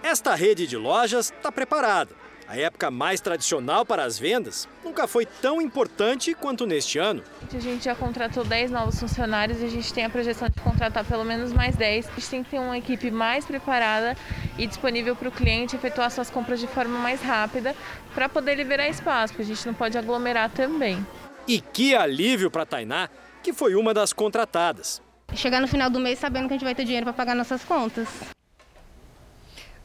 Esta 0.03 0.35
rede 0.35 0.67
de 0.67 0.77
lojas 0.77 1.33
está 1.33 1.51
preparada 1.51 2.15
a 2.47 2.57
época 2.59 2.91
mais 2.91 3.21
tradicional 3.21 3.85
para 3.87 4.05
as 4.05 4.19
vendas 4.19 4.69
nunca 4.85 5.07
foi 5.07 5.25
tão 5.25 5.61
importante 5.61 6.35
quanto 6.35 6.67
neste 6.67 6.99
ano. 6.99 7.23
A 7.53 7.59
gente 7.59 7.85
já 7.85 7.95
contratou 7.95 8.45
10 8.45 8.71
novos 8.71 9.01
funcionários 9.01 9.61
e 9.61 9.65
a 9.65 9.69
gente 9.69 9.93
tem 9.93 10.05
a 10.05 10.11
projeção 10.11 10.49
de 10.49 10.61
contratar 10.61 11.05
pelo 11.05 11.25
menos 11.25 11.53
mais 11.53 11.75
10. 11.77 12.09
A 12.09 12.11
gente 12.15 12.29
tem 12.29 12.45
que 12.45 12.51
ter 12.51 12.59
uma 12.59 12.77
equipe 12.77 13.11
mais 13.11 13.45
preparada 13.45 14.17
e 14.59 14.67
disponível 14.67 15.17
para 15.17 15.29
o 15.29 15.33
cliente 15.33 15.75
efetuar 15.75 16.11
suas 16.11 16.31
compras 16.31 16.61
de 16.61 16.67
forma 16.67 16.99
mais 16.99 17.23
rápida 17.23 17.75
para 18.15 18.29
poder 18.29 18.55
liberar 18.55 18.89
espaço, 18.89 19.33
porque 19.33 19.43
a 19.43 19.55
gente 19.55 19.67
não 19.67 19.75
pode 19.75 19.97
aglomerar 19.97 20.51
também. 20.51 21.05
E 21.49 21.61
que 21.61 21.95
alívio 21.95 22.51
para 22.51 22.63
a 22.63 22.67
Tainá, 22.67 23.09
que 23.43 23.53
foi 23.53 23.75
uma 23.75 23.93
das 23.93 24.13
contratadas. 24.13 25.03
Chegar 25.35 25.61
no 25.61 25.69
final 25.69 25.91
do 25.91 25.99
mês 25.99 26.19
sabendo 26.19 26.47
que 26.47 26.55
a 26.55 26.57
gente 26.57 26.65
vai 26.65 26.75
ter 26.75 26.85
dinheiro 26.85 27.05
para 27.05 27.13
pagar 27.13 27.35
nossas 27.35 27.65
contas. 27.65 28.34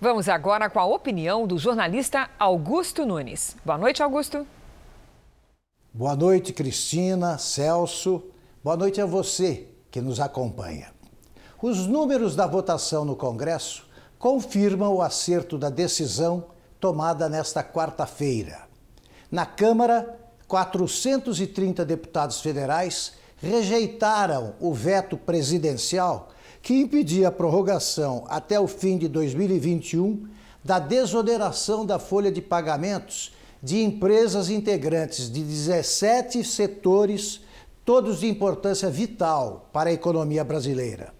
Vamos 0.02 0.30
agora 0.30 0.70
com 0.70 0.80
a 0.80 0.86
opinião 0.86 1.46
do 1.46 1.58
jornalista 1.58 2.30
Augusto 2.40 3.06
Nunes. 3.06 3.58
Boa 3.66 3.78
noite, 3.78 4.02
Augusto. 4.02 4.48
Boa 5.94 6.16
noite, 6.16 6.54
Cristina, 6.54 7.38
Celso. 7.38 8.24
Boa 8.64 8.78
noite 8.78 9.02
a 9.02 9.06
você 9.06 9.68
que 9.92 10.00
nos 10.00 10.22
acompanha. 10.22 10.94
Os 11.62 11.86
números 11.86 12.34
da 12.34 12.48
votação 12.48 13.04
no 13.04 13.14
Congresso 13.14 13.90
confirmam 14.18 14.96
o 14.96 15.02
acerto 15.02 15.58
da 15.58 15.70
decisão 15.70 16.46
tomada 16.80 17.28
nesta 17.28 17.62
quarta-feira. 17.62 18.70
Na 19.30 19.46
Câmara, 19.46 20.18
430 20.48 21.84
deputados 21.84 22.40
federais 22.40 23.16
rejeitaram 23.36 24.56
o 24.62 24.74
veto 24.74 25.18
presidencial 25.18 26.30
que 26.62 26.74
impedia 26.74 27.30
a 27.30 27.32
prorrogação 27.32 28.26
até 28.28 28.60
o 28.60 28.67
fim 28.67 28.98
de 28.98 29.08
2021 29.08 30.28
da 30.63 30.80
desoneração 30.80 31.86
da 31.86 31.98
folha 31.98 32.32
de 32.32 32.41
pagamentos 32.41 33.34
de 33.62 33.82
empresas 33.84 34.50
integrantes 34.50 35.32
de 35.32 35.43
17 35.43 36.43
setores, 36.43 37.41
todos 37.84 38.19
de 38.19 38.28
importância 38.28 38.89
vital 38.89 39.69
para 39.74 39.89
a 39.89 39.93
economia 39.93 40.43
brasileira. 40.43 41.13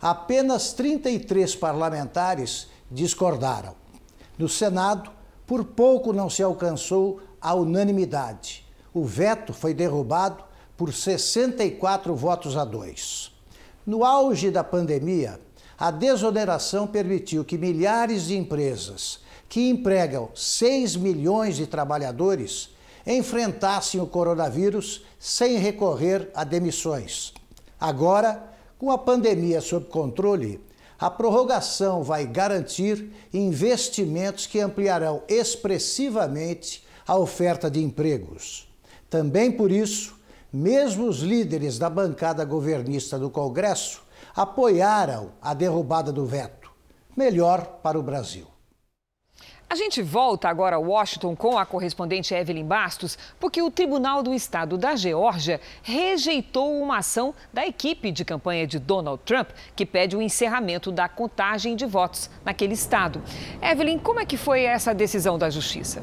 Apenas 0.00 0.72
33 0.72 1.54
parlamentares 1.56 2.68
discordaram. 2.90 3.74
No 4.38 4.48
Senado, 4.48 5.10
por 5.46 5.64
pouco 5.64 6.12
não 6.12 6.28
se 6.28 6.42
alcançou 6.42 7.20
a 7.40 7.54
unanimidade. 7.54 8.64
O 8.92 9.04
veto 9.04 9.52
foi 9.52 9.74
derrubado 9.74 10.42
por 10.76 10.92
64 10.92 12.14
votos 12.14 12.56
a 12.56 12.64
2. 12.64 13.33
No 13.86 14.04
auge 14.04 14.50
da 14.50 14.64
pandemia, 14.64 15.38
a 15.78 15.90
desoneração 15.90 16.86
permitiu 16.86 17.44
que 17.44 17.58
milhares 17.58 18.26
de 18.26 18.36
empresas 18.36 19.20
que 19.48 19.68
empregam 19.68 20.30
6 20.34 20.96
milhões 20.96 21.56
de 21.56 21.66
trabalhadores 21.66 22.70
enfrentassem 23.06 24.00
o 24.00 24.06
coronavírus 24.06 25.04
sem 25.18 25.58
recorrer 25.58 26.30
a 26.34 26.44
demissões. 26.44 27.34
Agora, 27.78 28.42
com 28.78 28.90
a 28.90 28.96
pandemia 28.96 29.60
sob 29.60 29.86
controle, 29.86 30.60
a 30.98 31.10
prorrogação 31.10 32.02
vai 32.02 32.26
garantir 32.26 33.10
investimentos 33.32 34.46
que 34.46 34.60
ampliarão 34.60 35.22
expressivamente 35.28 36.84
a 37.06 37.18
oferta 37.18 37.70
de 37.70 37.82
empregos. 37.82 38.66
Também 39.10 39.52
por 39.52 39.70
isso, 39.70 40.13
mesmo 40.54 41.08
os 41.08 41.18
líderes 41.18 41.80
da 41.80 41.90
bancada 41.90 42.44
governista 42.44 43.18
do 43.18 43.28
Congresso 43.28 44.04
apoiaram 44.36 45.32
a 45.42 45.52
derrubada 45.52 46.12
do 46.12 46.24
veto. 46.24 46.70
Melhor 47.16 47.80
para 47.82 47.98
o 47.98 48.02
Brasil. 48.04 48.46
A 49.68 49.74
gente 49.74 50.00
volta 50.00 50.48
agora 50.48 50.76
a 50.76 50.78
Washington 50.78 51.34
com 51.34 51.58
a 51.58 51.66
correspondente 51.66 52.32
Evelyn 52.32 52.64
Bastos, 52.64 53.18
porque 53.40 53.60
o 53.60 53.70
Tribunal 53.70 54.22
do 54.22 54.32
Estado 54.32 54.78
da 54.78 54.94
Geórgia 54.94 55.60
rejeitou 55.82 56.80
uma 56.80 56.98
ação 56.98 57.34
da 57.52 57.66
equipe 57.66 58.12
de 58.12 58.24
campanha 58.24 58.64
de 58.64 58.78
Donald 58.78 59.20
Trump 59.24 59.50
que 59.74 59.84
pede 59.84 60.16
o 60.16 60.22
encerramento 60.22 60.92
da 60.92 61.08
contagem 61.08 61.74
de 61.74 61.84
votos 61.84 62.30
naquele 62.44 62.74
estado. 62.74 63.20
Evelyn, 63.60 63.98
como 63.98 64.20
é 64.20 64.24
que 64.24 64.36
foi 64.36 64.62
essa 64.62 64.94
decisão 64.94 65.36
da 65.36 65.50
Justiça? 65.50 66.00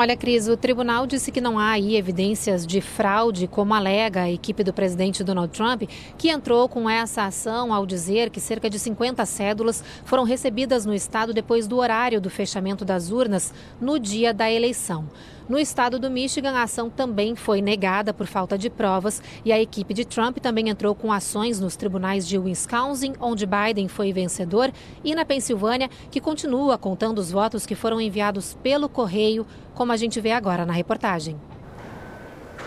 Olha, 0.00 0.16
Cris, 0.16 0.48
o 0.48 0.56
tribunal 0.56 1.06
disse 1.06 1.30
que 1.30 1.42
não 1.42 1.58
há 1.58 1.72
aí 1.72 1.94
evidências 1.94 2.66
de 2.66 2.80
fraude, 2.80 3.46
como 3.46 3.74
alega 3.74 4.22
a 4.22 4.30
equipe 4.30 4.64
do 4.64 4.72
presidente 4.72 5.22
Donald 5.22 5.52
Trump, 5.52 5.82
que 6.16 6.30
entrou 6.30 6.70
com 6.70 6.88
essa 6.88 7.24
ação 7.24 7.70
ao 7.70 7.84
dizer 7.84 8.30
que 8.30 8.40
cerca 8.40 8.70
de 8.70 8.78
50 8.78 9.26
cédulas 9.26 9.84
foram 10.06 10.24
recebidas 10.24 10.86
no 10.86 10.94
estado 10.94 11.34
depois 11.34 11.66
do 11.68 11.76
horário 11.76 12.18
do 12.18 12.30
fechamento 12.30 12.82
das 12.82 13.10
urnas 13.10 13.52
no 13.78 13.98
dia 13.98 14.32
da 14.32 14.50
eleição. 14.50 15.04
No 15.50 15.58
estado 15.58 15.98
do 15.98 16.08
Michigan, 16.08 16.52
a 16.52 16.62
ação 16.62 16.88
também 16.88 17.34
foi 17.34 17.60
negada 17.60 18.14
por 18.14 18.28
falta 18.28 18.56
de 18.56 18.70
provas 18.70 19.20
e 19.44 19.50
a 19.50 19.60
equipe 19.60 19.92
de 19.92 20.04
Trump 20.04 20.38
também 20.38 20.68
entrou 20.68 20.94
com 20.94 21.12
ações 21.12 21.58
nos 21.58 21.74
tribunais 21.74 22.24
de 22.24 22.38
Wisconsin, 22.38 23.14
onde 23.20 23.44
Biden 23.46 23.88
foi 23.88 24.12
vencedor, 24.12 24.70
e 25.02 25.12
na 25.12 25.24
Pensilvânia, 25.24 25.90
que 26.08 26.20
continua 26.20 26.78
contando 26.78 27.18
os 27.18 27.32
votos 27.32 27.66
que 27.66 27.74
foram 27.74 28.00
enviados 28.00 28.56
pelo 28.62 28.88
correio, 28.88 29.44
como 29.74 29.90
a 29.90 29.96
gente 29.96 30.20
vê 30.20 30.30
agora 30.30 30.64
na 30.64 30.72
reportagem. 30.72 31.36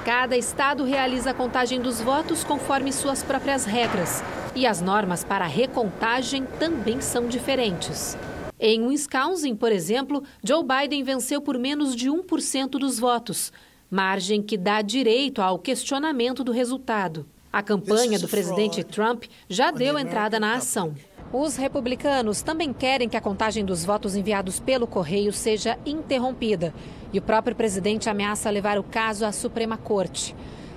Cada 0.04 0.36
estado 0.36 0.84
realiza 0.84 1.30
a 1.30 1.34
contagem 1.34 1.80
dos 1.80 2.02
votos 2.02 2.44
conforme 2.44 2.92
suas 2.92 3.24
próprias 3.24 3.64
regras. 3.64 4.22
E 4.54 4.68
as 4.68 4.82
normas 4.82 5.24
para 5.24 5.48
recontagem 5.48 6.46
também 6.60 7.00
são 7.00 7.30
diferentes. 7.30 8.18
Em 8.66 8.82
Wisconsin, 8.82 9.58
por 9.58 9.74
exemplo, 9.74 10.24
Joe 10.42 10.64
Biden 10.64 11.04
venceu 11.04 11.42
por 11.42 11.60
menos 11.60 11.94
de 11.94 12.10
1% 12.10 12.70
dos 12.80 12.98
votos, 12.98 13.52
margem 13.92 14.42
que 14.42 14.58
dá 14.58 14.82
direito 14.82 15.42
ao 15.42 15.60
questionamento 15.60 16.46
do 16.46 16.54
resultado. 16.54 17.26
A 17.52 17.62
campanha 17.62 18.18
do 18.18 18.30
presidente 18.30 18.82
Trump 18.82 19.26
já 19.50 19.70
deu 19.70 20.00
entrada 20.00 20.40
na 20.40 20.54
ação. 20.54 20.96
Os 21.34 21.58
republicanos 21.58 22.42
também 22.42 22.72
querem 22.72 23.10
que 23.10 23.18
a 23.18 23.22
contagem 23.22 23.66
dos 23.66 23.84
votos 23.84 24.16
enviados 24.16 24.62
pelo 24.62 24.88
correio 24.88 25.34
seja 25.34 25.78
interrompida. 25.86 26.74
E 27.12 27.20
o 27.20 27.22
próprio 27.22 27.58
presidente 27.58 28.10
ameaça 28.10 28.50
levar 28.50 28.80
o 28.80 28.84
caso 28.84 29.26
à 29.26 29.34
Suprema 29.34 29.76
Corte. 29.76 30.34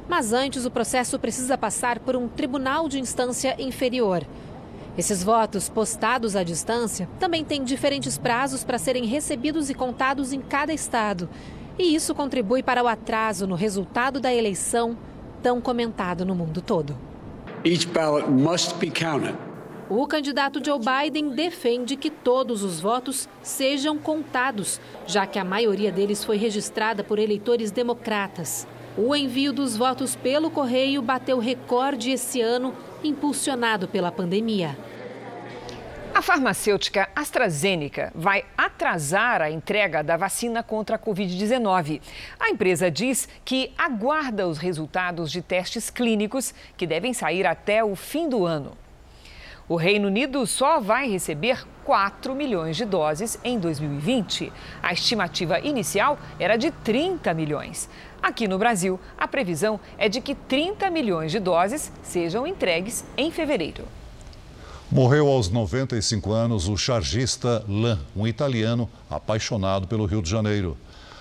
Mas 0.09 0.33
antes, 0.33 0.65
o 0.65 0.73
processo 0.73 1.21
precisa 1.21 1.57
passar 1.57 2.01
por 2.01 2.17
um 2.17 2.27
tribunal 2.27 2.89
de 2.89 2.99
instância 2.99 3.55
inferior. 3.63 4.27
Esses 4.99 5.23
votos 5.23 5.69
postados 5.69 6.35
à 6.35 6.43
distância 6.43 7.07
também 7.21 7.45
têm 7.45 7.63
diferentes 7.63 8.17
prazos 8.17 8.65
para 8.65 8.79
serem 8.79 9.05
recebidos 9.05 9.69
e 9.69 9.75
contados 9.75 10.33
em 10.33 10.41
cada 10.41 10.73
estado. 10.73 11.29
E 11.79 11.95
isso 11.95 12.15
contribui 12.15 12.63
para 12.63 12.83
o 12.83 12.89
atraso 12.89 13.47
no 13.47 13.55
resultado 13.55 14.19
da 14.19 14.33
eleição 14.33 14.97
tão 15.43 15.61
comentado 15.61 16.25
no 16.25 16.35
mundo 16.35 16.63
todo. 16.63 16.97
Each 17.63 17.87
ballot 17.87 18.31
must 18.31 18.77
be 18.77 18.91
counted. 18.91 19.37
O 19.89 20.07
candidato 20.07 20.65
Joe 20.65 20.81
Biden 20.81 21.29
defende 21.29 21.95
que 21.95 22.11
todos 22.11 22.65
os 22.65 22.81
votos 22.81 23.29
sejam 23.41 23.97
contados, 23.99 24.81
já 25.07 25.27
que 25.27 25.39
a 25.39 25.45
maioria 25.45 25.93
deles 25.93 26.25
foi 26.25 26.37
registrada 26.39 27.05
por 27.05 27.19
eleitores 27.19 27.71
democratas. 27.71 28.67
O 28.99 29.15
envio 29.15 29.53
dos 29.53 29.77
votos 29.77 30.17
pelo 30.17 30.51
correio 30.51 31.03
bateu 31.03 31.39
recorde 31.39 32.11
esse 32.11 32.41
ano 32.41 32.75
impulsionado 33.03 33.89
pela 33.89 34.11
pandemia. 34.11 34.77
A 36.17 36.23
farmacêutica 36.23 37.11
AstraZeneca 37.15 38.11
vai 38.15 38.43
atrasar 38.57 39.43
a 39.43 39.51
entrega 39.51 40.03
da 40.03 40.17
vacina 40.17 40.63
contra 40.63 40.97
a 40.97 40.99
Covid-19. 40.99 42.01
A 42.41 42.49
empresa 42.49 42.91
diz 42.91 43.29
que 43.45 43.71
aguarda 43.77 44.49
os 44.49 44.57
resultados 44.57 45.31
de 45.31 45.43
testes 45.43 45.91
clínicos 45.91 46.55
que 46.75 46.87
devem 46.87 47.13
sair 47.13 47.47
até 47.47 47.85
o 47.85 47.95
fim 47.95 48.31
do 48.31 48.47
ano. 48.47 48.73
O 49.69 49.77
Reino 49.77 50.07
Unido 50.07 50.47
só 50.47 50.81
vai 50.81 51.07
receber 51.07 51.67
4 51.85 52.35
milhões 52.35 52.77
de 52.77 52.85
doses 52.85 53.39
em 53.45 53.59
2020. 53.59 54.53
A 54.83 54.93
estimativa 54.93 55.59
inicial 55.61 56.19
era 56.39 56.57
de 56.57 56.71
30 56.71 57.35
milhões. 57.35 57.91
Aqui 58.27 58.49
no 58.49 58.59
Brasil, 58.59 58.99
a 59.17 59.29
previsão 59.29 59.79
é 59.97 60.09
de 60.09 60.21
que 60.21 60.35
30 60.35 60.91
milhões 60.91 61.31
de 61.31 61.39
doses 61.39 61.93
sejam 62.03 62.45
entregues 62.45 63.05
em 63.17 63.31
fevereiro. 63.31 63.85
Morreu 64.91 65.29
aos 65.29 65.49
95 65.49 66.33
anos 66.33 66.67
o 66.67 66.77
chargista 66.77 67.65
Lan, 67.69 68.01
um 68.17 68.27
italiano 68.27 68.91
apaixonado 69.09 69.87
pelo 69.87 70.07
Rio 70.07 70.21
de 70.21 70.29
Janeiro. 70.29 70.77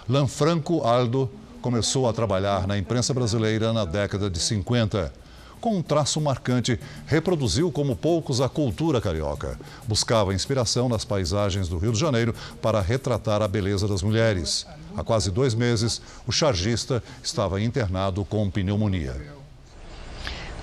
Lanfranco 0.10 0.82
Aldo 0.82 1.30
começou 1.62 2.10
a 2.10 2.14
trabalhar 2.14 2.66
na 2.66 2.76
imprensa 2.76 3.14
brasileira 3.14 3.72
na 3.72 3.86
década 3.86 4.28
de 4.28 4.40
50 4.40 5.14
com 5.60 5.78
um 5.78 5.82
traço 5.82 6.22
marcante, 6.22 6.80
reproduziu 7.06 7.72
como 7.72 7.96
poucos 7.96 8.42
a 8.42 8.50
cultura 8.50 9.02
carioca. 9.02 9.60
Buscava 9.88 10.34
inspiração 10.34 10.88
nas 10.88 11.06
paisagens 11.06 11.68
do 11.68 11.78
Rio 11.78 11.92
de 11.92 12.00
Janeiro 12.00 12.34
para 12.62 12.82
retratar 12.82 13.42
a 13.42 13.48
beleza 13.48 13.88
das 13.88 14.02
mulheres. 14.02 14.68
Há 14.96 15.04
quase 15.04 15.32
dois 15.32 15.54
meses, 15.54 16.02
o 16.26 16.32
chargista 16.32 17.04
estava 17.24 17.62
internado 17.62 18.24
com 18.24 18.50
pneumonia. 18.50 19.36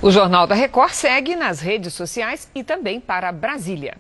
O 0.01 0.11
Jornal 0.11 0.47
da 0.47 0.55
Record 0.55 0.93
segue 0.93 1.37
nas 1.37 1.61
redes 1.61 1.95
sociais 1.95 2.49
e 2.55 2.65
também 2.65 2.99
para 2.99 3.31
Brasília. 3.31 3.97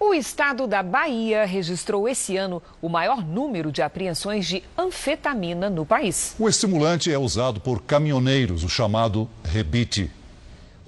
O 0.00 0.14
estado 0.14 0.66
da 0.68 0.80
Bahia 0.80 1.44
registrou 1.44 2.08
esse 2.08 2.36
ano 2.36 2.62
o 2.80 2.88
maior 2.88 3.24
número 3.24 3.72
de 3.72 3.82
apreensões 3.82 4.46
de 4.46 4.62
anfetamina 4.76 5.68
no 5.68 5.84
país. 5.84 6.36
O 6.38 6.48
estimulante 6.48 7.12
é 7.12 7.18
usado 7.18 7.60
por 7.60 7.82
caminhoneiros, 7.82 8.62
o 8.62 8.68
chamado 8.68 9.28
rebite. 9.44 10.08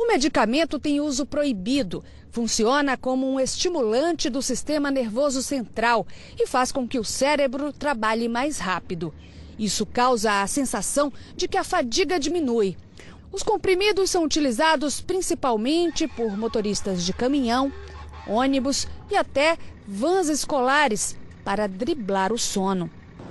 O 0.03 0.07
medicamento 0.07 0.79
tem 0.79 0.99
uso 0.99 1.27
proibido. 1.27 2.03
Funciona 2.31 2.97
como 2.97 3.31
um 3.31 3.39
estimulante 3.39 4.31
do 4.31 4.41
sistema 4.41 4.91
nervoso 4.91 5.43
central 5.43 6.07
e 6.39 6.47
faz 6.47 6.73
com 6.73 6.89
que 6.89 6.99
o 6.99 7.05
cérebro 7.05 7.71
trabalhe 7.71 8.27
mais 8.27 8.59
rápido. 8.59 9.13
Isso 9.59 9.85
causa 9.85 10.41
a 10.41 10.47
sensação 10.47 11.13
de 11.37 11.47
que 11.47 11.59
a 11.59 11.63
fadiga 11.63 12.19
diminui. 12.19 12.79
Os 13.31 13.43
comprimidos 13.43 14.09
são 14.09 14.25
utilizados 14.25 15.03
principalmente 15.03 16.09
por 16.09 16.35
motoristas 16.35 17.05
de 17.05 17.13
caminhão, 17.13 17.71
ônibus 18.27 18.89
e 19.11 19.17
até 19.17 19.59
vans 19.87 20.31
escolares 20.31 21.15
para 21.45 21.69
driblar 21.69 22.33
o 22.33 22.39
sono. 22.39 22.91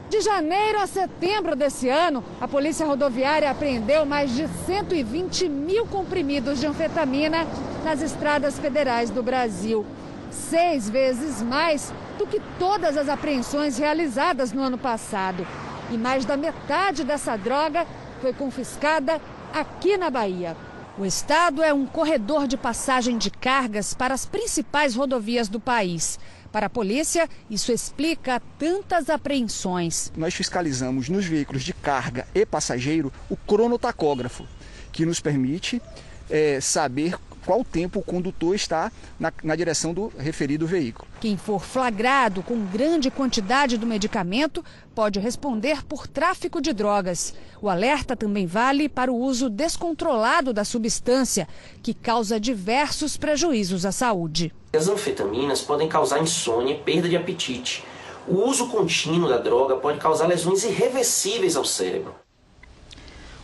De 0.10 0.22
janeiro 0.22 0.80
a 0.80 0.88
setembro 0.88 1.56
desse 1.56 1.88
ano, 1.88 2.24
a 2.42 2.48
Polícia 2.48 2.84
Rodoviária 2.84 3.52
apreendeu 3.52 4.08
mais 4.08 4.34
de 4.34 4.48
120 4.66 5.48
mil 5.48 5.86
comprimidos 5.86 6.60
de 6.60 6.66
anfetamina 6.66 7.46
nas 7.84 8.02
estradas 8.02 8.58
federais 8.58 9.12
do 9.12 9.22
Brasil. 9.22 9.86
Seis 10.32 10.90
vezes 10.90 11.44
mais 11.44 11.94
do 12.18 12.26
que 12.26 12.42
todas 12.58 12.98
as 12.98 13.08
apreensões 13.08 13.78
realizadas 13.78 14.52
no 14.52 14.64
ano 14.64 14.80
passado. 14.80 15.46
E 15.92 15.98
mais 15.98 16.26
da 16.26 16.36
metade 16.36 17.04
dessa 17.04 17.38
droga 17.38 17.86
foi 18.20 18.34
confiscada 18.34 19.22
aqui 19.54 19.96
na 19.96 20.10
Bahia. 20.10 20.58
O 20.98 21.06
estado 21.06 21.62
é 21.62 21.72
um 21.72 21.86
corredor 21.86 22.48
de 22.48 22.58
passagem 22.58 23.16
de 23.16 23.30
cargas 23.30 23.94
para 23.94 24.16
as 24.16 24.26
principais 24.26 24.96
rodovias 24.96 25.48
do 25.48 25.60
país. 25.60 26.20
Para 26.52 26.66
a 26.66 26.70
polícia, 26.70 27.30
isso 27.50 27.72
explica 27.72 28.42
tantas 28.58 29.10
apreensões. 29.10 30.12
Nós 30.18 30.34
fiscalizamos 30.34 31.08
nos 31.08 31.26
veículos 31.26 31.64
de 31.64 31.74
carga 31.74 32.28
e 32.34 32.46
passageiro 32.46 33.14
o 33.30 33.38
cronotacógrafo, 33.38 34.48
que 34.92 35.06
nos 35.06 35.20
permite 35.20 35.82
é, 36.30 36.60
saber 36.60 37.16
qual 37.46 37.64
tempo 37.64 38.00
o 38.00 38.04
condutor 38.04 38.56
está 38.56 38.92
na, 39.20 39.32
na, 39.44 39.56
direção 39.56 39.94
do 39.94 40.12
referido 40.18 40.68
veículo. 40.68 41.08
Quem 41.20 41.38
for 41.38 41.64
flagrado 41.64 42.44
com 42.44 42.66
grande 42.66 43.10
quantidade 43.10 43.78
do 43.78 43.88
medicamento 43.88 44.64
pode 44.94 45.20
responder 45.20 45.84
por 45.86 46.08
tráfico 46.08 46.62
de 46.62 46.74
drogas. 46.74 47.34
O 47.62 47.70
alerta 47.70 48.16
também 48.16 48.46
vale 48.46 48.90
para 48.90 49.12
o 49.12 49.18
uso 49.18 49.50
descontrolado 49.50 50.54
da 50.54 50.64
substância, 50.64 51.48
que 51.82 51.94
causa 51.94 52.40
diversos 52.40 53.18
prejuízos 53.18 53.86
à 53.86 53.92
saúde. 53.92 54.54
As 54.74 54.88
anfetaminas 54.88 55.62
podem 55.62 55.88
causar 55.88 56.22
insônia 56.22 56.74
e 56.74 56.78
perda 56.78 57.10
de 57.10 57.16
apetite. 57.16 57.84
O 58.28 58.48
uso 58.48 58.68
contínuo 58.68 59.28
da 59.28 59.38
droga 59.38 59.76
pode 59.76 59.98
causar 59.98 60.28
lesões 60.28 60.64
irreversíveis 60.64 61.56
ao 61.56 61.66
cérebro. 61.66 62.19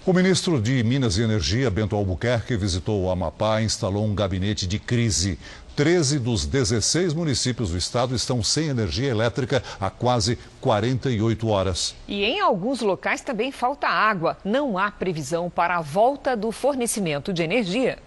O 0.08 0.14
ministro 0.14 0.62
de 0.62 0.84
Minas 0.84 1.18
e 1.18 1.24
Energia, 1.24 1.72
Bento 1.72 1.96
Albuquerque, 1.96 2.56
visitou 2.56 3.02
o 3.02 3.10
Amapá 3.10 3.60
e 3.60 3.66
instalou 3.66 4.06
um 4.06 4.14
gabinete 4.14 4.68
de 4.68 4.78
crise. 4.78 5.40
13 5.76 6.20
dos 6.20 6.46
16 6.46 7.12
municípios 7.12 7.72
do 7.72 7.78
estado 7.78 8.14
estão 8.14 8.44
sem 8.44 8.68
energia 8.68 9.10
elétrica 9.10 9.64
há 9.82 9.90
quase 9.90 10.38
48 10.62 11.48
horas. 11.48 11.96
E 12.08 12.24
em 12.24 12.40
alguns 12.40 12.82
locais 12.82 13.22
também 13.22 13.52
falta 13.52 13.88
água. 13.88 14.38
Não 14.46 14.78
há 14.78 14.92
previsão 14.92 15.50
para 15.50 15.78
a 15.78 15.82
volta 15.82 16.38
do 16.38 16.52
fornecimento 16.52 17.34
de 17.34 17.42
energia. 17.42 17.98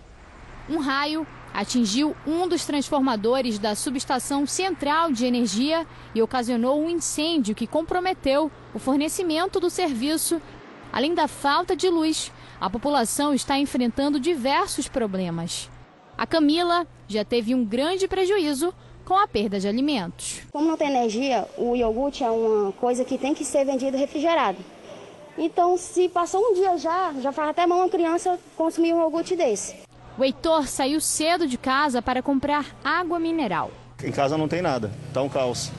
Um 0.71 0.79
raio 0.79 1.27
atingiu 1.53 2.15
um 2.25 2.47
dos 2.47 2.65
transformadores 2.65 3.59
da 3.59 3.75
subestação 3.75 4.47
central 4.47 5.11
de 5.11 5.27
energia 5.27 5.85
e 6.15 6.23
ocasionou 6.23 6.81
um 6.81 6.89
incêndio 6.89 7.57
que 7.57 7.67
comprometeu 7.67 8.53
o 8.73 8.79
fornecimento 8.79 9.59
do 9.59 9.69
serviço. 9.69 10.41
Além 10.99 11.15
da 11.15 11.29
falta 11.29 11.77
de 11.77 11.89
luz, 11.89 12.33
a 12.61 12.69
população 12.69 13.33
está 13.33 13.57
enfrentando 13.57 14.19
diversos 14.19 14.89
problemas. 14.89 15.71
A 16.17 16.27
Camila 16.27 16.89
já 17.07 17.25
teve 17.25 17.55
um 17.55 17.65
grande 17.65 18.09
prejuízo 18.09 18.75
com 19.05 19.15
a 19.15 19.29
perda 19.29 19.61
de 19.61 19.69
alimentos. 19.69 20.41
Como 20.51 20.67
não 20.67 20.77
tem 20.77 20.89
energia, 20.89 21.47
o 21.57 21.77
iogurte 21.77 22.25
é 22.25 22.31
uma 22.33 22.73
coisa 22.73 23.05
que 23.05 23.17
tem 23.17 23.33
que 23.33 23.45
ser 23.45 23.65
vendido 23.65 23.97
refrigerado. 23.97 24.59
Então, 25.39 25.77
se 25.77 26.09
passou 26.09 26.43
um 26.43 26.55
dia 26.55 26.77
já, 26.77 27.15
já 27.21 27.31
faz 27.31 27.51
até 27.51 27.65
mal 27.65 27.79
uma 27.79 27.89
criança 27.89 28.37
consumir 28.57 28.93
um 28.93 28.99
iogurte 28.99 29.37
desse. 29.37 29.77
O 30.19 30.25
Heitor 30.25 30.67
saiu 30.67 31.01
cedo 31.01 31.47
de 31.47 31.57
casa 31.57 32.03
para 32.03 32.25
comprar 32.25 32.75
água 32.83 33.21
mineral. 33.21 33.71
Em 34.03 34.11
casa 34.11 34.37
não 34.37 34.49
tem 34.49 34.61
nada, 34.61 34.91
tá 35.15 35.23
um 35.23 35.29
caos. 35.29 35.71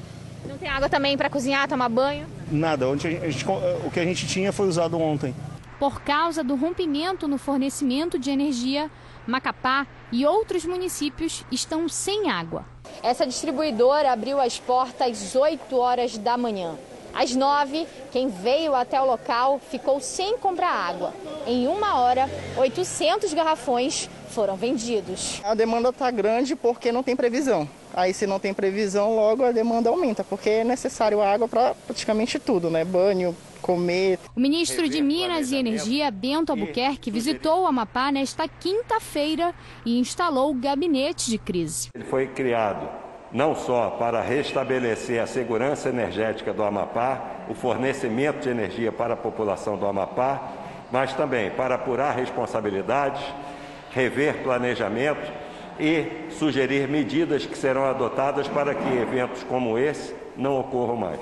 Não 0.49 0.57
tem 0.57 0.67
água 0.67 0.89
também 0.89 1.15
para 1.15 1.29
cozinhar, 1.29 1.67
tomar 1.67 1.87
banho? 1.89 2.25
Nada, 2.51 2.89
o 2.89 2.97
que 2.97 3.99
a 3.99 4.03
gente 4.03 4.25
tinha 4.25 4.51
foi 4.51 4.67
usado 4.67 4.99
ontem. 4.99 5.35
Por 5.79 6.01
causa 6.01 6.43
do 6.43 6.55
rompimento 6.55 7.27
no 7.27 7.37
fornecimento 7.37 8.17
de 8.17 8.31
energia, 8.31 8.89
Macapá 9.27 9.85
e 10.11 10.25
outros 10.25 10.65
municípios 10.65 11.45
estão 11.51 11.87
sem 11.87 12.31
água. 12.31 12.65
Essa 13.03 13.27
distribuidora 13.27 14.11
abriu 14.11 14.41
as 14.41 14.57
portas 14.57 15.21
às 15.21 15.35
8 15.35 15.77
horas 15.77 16.17
da 16.17 16.35
manhã. 16.35 16.73
Às 17.13 17.35
9, 17.35 17.87
quem 18.11 18.27
veio 18.27 18.73
até 18.73 18.99
o 18.99 19.05
local 19.05 19.59
ficou 19.69 20.01
sem 20.01 20.35
comprar 20.39 20.71
água. 20.71 21.13
Em 21.45 21.67
uma 21.67 21.99
hora, 21.99 22.27
800 22.57 23.33
garrafões 23.35 24.09
foram 24.29 24.55
vendidos. 24.55 25.39
A 25.43 25.53
demanda 25.53 25.89
está 25.89 26.09
grande 26.09 26.55
porque 26.55 26.91
não 26.91 27.03
tem 27.03 27.15
previsão. 27.15 27.69
Aí, 27.99 28.13
se 28.13 28.25
não 28.25 28.39
tem 28.39 28.53
previsão, 28.53 29.13
logo 29.13 29.43
a 29.43 29.51
demanda 29.51 29.89
aumenta, 29.89 30.23
porque 30.23 30.49
é 30.49 30.63
necessário 30.63 31.21
água 31.21 31.49
para 31.49 31.75
praticamente 31.85 32.39
tudo, 32.39 32.69
né? 32.69 32.85
Banho, 32.85 33.35
comer. 33.61 34.17
O 34.33 34.39
ministro 34.39 34.87
de 34.87 35.01
Minas 35.01 35.51
e 35.51 35.57
Energia, 35.57 36.09
Bento 36.09 36.51
Albuquerque, 36.51 37.11
visitou 37.11 37.63
o 37.63 37.67
Amapá 37.67 38.09
nesta 38.09 38.47
quinta-feira 38.47 39.53
e 39.85 39.99
instalou 39.99 40.51
o 40.51 40.53
gabinete 40.53 41.29
de 41.29 41.37
crise. 41.37 41.89
Ele 41.93 42.05
foi 42.05 42.27
criado 42.27 42.87
não 43.33 43.53
só 43.53 43.89
para 43.89 44.21
restabelecer 44.21 45.21
a 45.21 45.27
segurança 45.27 45.89
energética 45.89 46.53
do 46.53 46.63
Amapá, 46.63 47.21
o 47.49 47.53
fornecimento 47.53 48.43
de 48.43 48.49
energia 48.49 48.93
para 48.93 49.13
a 49.13 49.17
população 49.17 49.77
do 49.77 49.85
Amapá, 49.85 50.53
mas 50.89 51.13
também 51.13 51.51
para 51.51 51.75
apurar 51.75 52.15
responsabilidades, 52.15 53.21
rever 53.91 54.41
planejamento 54.41 55.38
e 55.79 56.29
sugerir 56.37 56.87
medidas 56.87 57.45
que 57.45 57.57
serão 57.57 57.85
adotadas 57.85 58.47
para 58.47 58.75
que 58.75 58.97
eventos 58.97 59.43
como 59.43 59.77
esse 59.77 60.13
não 60.35 60.59
ocorram 60.59 60.95
mais. 60.95 61.19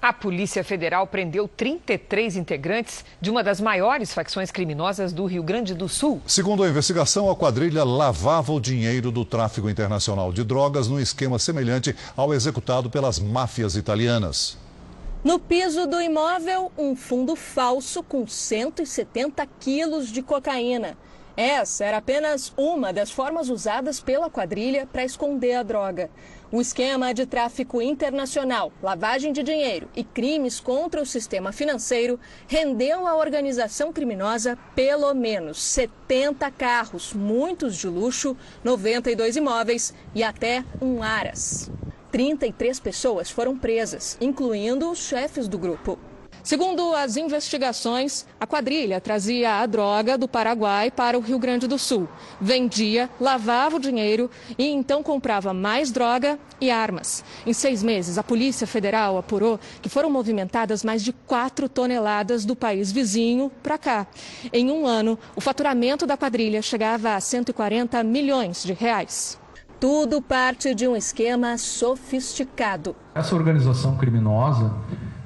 A 0.00 0.12
Polícia 0.12 0.62
Federal 0.62 1.08
prendeu 1.08 1.48
33 1.48 2.36
integrantes 2.36 3.04
de 3.20 3.30
uma 3.30 3.42
das 3.42 3.60
maiores 3.60 4.14
facções 4.14 4.48
criminosas 4.52 5.12
do 5.12 5.26
Rio 5.26 5.42
Grande 5.42 5.74
do 5.74 5.88
Sul. 5.88 6.22
Segundo 6.24 6.62
a 6.62 6.68
investigação, 6.68 7.28
a 7.28 7.34
quadrilha 7.34 7.82
lavava 7.82 8.52
o 8.52 8.60
dinheiro 8.60 9.10
do 9.10 9.24
tráfico 9.24 9.68
internacional 9.68 10.32
de 10.32 10.44
drogas 10.44 10.86
num 10.86 11.00
esquema 11.00 11.36
semelhante 11.36 11.96
ao 12.16 12.32
executado 12.32 12.88
pelas 12.88 13.18
máfias 13.18 13.74
italianas. 13.74 14.56
No 15.24 15.36
piso 15.40 15.84
do 15.84 16.00
imóvel, 16.00 16.70
um 16.78 16.94
fundo 16.94 17.34
falso 17.34 18.00
com 18.04 18.24
170 18.24 19.44
quilos 19.58 20.12
de 20.12 20.22
cocaína. 20.22 20.96
Essa 21.40 21.84
era 21.84 21.98
apenas 21.98 22.52
uma 22.56 22.92
das 22.92 23.12
formas 23.12 23.48
usadas 23.48 24.00
pela 24.00 24.28
quadrilha 24.28 24.88
para 24.92 25.04
esconder 25.04 25.54
a 25.54 25.62
droga. 25.62 26.10
O 26.50 26.60
esquema 26.60 27.14
de 27.14 27.26
tráfico 27.26 27.80
internacional, 27.80 28.72
lavagem 28.82 29.32
de 29.32 29.44
dinheiro 29.44 29.88
e 29.94 30.02
crimes 30.02 30.58
contra 30.58 31.00
o 31.00 31.06
sistema 31.06 31.52
financeiro 31.52 32.18
rendeu 32.48 33.06
à 33.06 33.14
organização 33.14 33.92
criminosa 33.92 34.58
pelo 34.74 35.14
menos 35.14 35.62
70 35.62 36.50
carros, 36.50 37.12
muitos 37.12 37.76
de 37.76 37.86
luxo, 37.86 38.36
92 38.64 39.36
imóveis 39.36 39.94
e 40.16 40.24
até 40.24 40.64
um 40.82 41.04
Aras. 41.04 41.70
33 42.10 42.80
pessoas 42.80 43.30
foram 43.30 43.56
presas, 43.56 44.18
incluindo 44.20 44.90
os 44.90 44.98
chefes 44.98 45.46
do 45.46 45.56
grupo. 45.56 46.00
Segundo 46.48 46.94
as 46.94 47.18
investigações, 47.18 48.24
a 48.40 48.46
quadrilha 48.46 49.02
trazia 49.02 49.56
a 49.56 49.66
droga 49.66 50.16
do 50.16 50.26
Paraguai 50.26 50.90
para 50.90 51.18
o 51.18 51.20
Rio 51.20 51.38
Grande 51.38 51.68
do 51.68 51.78
Sul, 51.78 52.08
vendia, 52.40 53.10
lavava 53.20 53.76
o 53.76 53.78
dinheiro 53.78 54.30
e 54.56 54.66
então 54.66 55.02
comprava 55.02 55.52
mais 55.52 55.90
droga 55.90 56.38
e 56.58 56.70
armas. 56.70 57.22
Em 57.44 57.52
seis 57.52 57.82
meses, 57.82 58.16
a 58.16 58.22
Polícia 58.22 58.66
Federal 58.66 59.18
apurou 59.18 59.60
que 59.82 59.90
foram 59.90 60.08
movimentadas 60.08 60.82
mais 60.82 61.04
de 61.04 61.12
4 61.12 61.68
toneladas 61.68 62.46
do 62.46 62.56
país 62.56 62.90
vizinho 62.90 63.52
para 63.62 63.76
cá. 63.76 64.06
Em 64.50 64.70
um 64.70 64.86
ano, 64.86 65.18
o 65.36 65.42
faturamento 65.42 66.06
da 66.06 66.16
quadrilha 66.16 66.62
chegava 66.62 67.14
a 67.14 67.20
140 67.20 68.02
milhões 68.02 68.64
de 68.64 68.72
reais. 68.72 69.38
Tudo 69.78 70.22
parte 70.22 70.74
de 70.74 70.88
um 70.88 70.96
esquema 70.96 71.58
sofisticado. 71.58 72.96
Essa 73.14 73.34
organização 73.36 73.98
criminosa 73.98 74.74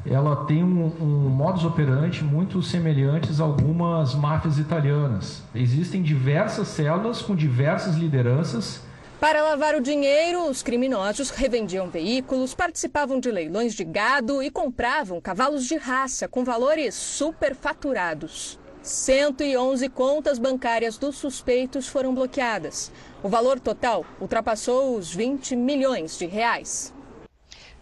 ela 0.04 0.44
tem 0.46 0.64
um, 0.64 0.92
um 1.00 1.28
modus 1.28 1.64
operandi 1.64 2.24
muito 2.24 2.60
semelhantes 2.62 3.40
a 3.40 3.44
algumas 3.44 4.14
máfias 4.14 4.58
italianas. 4.58 5.42
Existem 5.54 6.02
diversas 6.02 6.68
células 6.68 7.22
com 7.22 7.36
diversas 7.36 7.94
lideranças. 7.96 8.80
Para 9.20 9.42
lavar 9.42 9.76
o 9.76 9.80
dinheiro, 9.80 10.48
os 10.48 10.62
criminosos 10.62 11.30
revendiam 11.30 11.88
veículos, 11.88 12.54
participavam 12.54 13.20
de 13.20 13.30
leilões 13.30 13.74
de 13.74 13.84
gado 13.84 14.42
e 14.42 14.50
compravam 14.50 15.20
cavalos 15.20 15.64
de 15.66 15.76
raça 15.76 16.26
com 16.26 16.42
valores 16.42 16.94
superfaturados. 16.96 18.58
111 18.82 19.88
contas 19.90 20.40
bancárias 20.40 20.98
dos 20.98 21.16
suspeitos 21.16 21.86
foram 21.86 22.12
bloqueadas. 22.12 22.90
O 23.22 23.28
valor 23.28 23.60
total 23.60 24.04
ultrapassou 24.20 24.96
os 24.96 25.14
20 25.14 25.54
milhões 25.54 26.18
de 26.18 26.26
reais. 26.26 26.92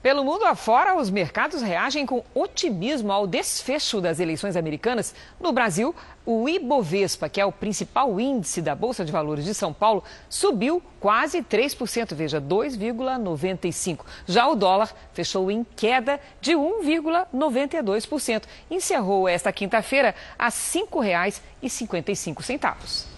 Pelo 0.02 0.24
mundo 0.24 0.46
afora, 0.46 0.96
os 0.96 1.10
mercados 1.10 1.60
reagem 1.60 2.06
com 2.06 2.24
otimismo 2.34 3.12
ao 3.12 3.26
desfecho 3.26 4.00
das 4.00 4.18
eleições 4.18 4.56
americanas. 4.56 5.14
No 5.38 5.52
Brasil, 5.52 5.94
o 6.24 6.48
Ibovespa, 6.48 7.28
que 7.28 7.38
é 7.38 7.44
o 7.44 7.52
principal 7.52 8.18
índice 8.18 8.62
da 8.62 8.74
Bolsa 8.74 9.04
de 9.04 9.12
Valores 9.12 9.44
de 9.44 9.52
São 9.52 9.74
Paulo, 9.74 10.02
subiu 10.26 10.82
quase 10.98 11.42
3%, 11.42 12.14
veja, 12.14 12.40
2,95%. 12.40 14.00
Já 14.26 14.48
o 14.48 14.54
dólar 14.54 14.90
fechou 15.12 15.50
em 15.50 15.62
queda 15.76 16.18
de 16.40 16.52
1,92%. 16.52 18.44
Encerrou 18.70 19.28
esta 19.28 19.52
quinta-feira 19.52 20.14
a 20.38 20.46
R$ 20.46 20.50
5,55. 20.50 23.09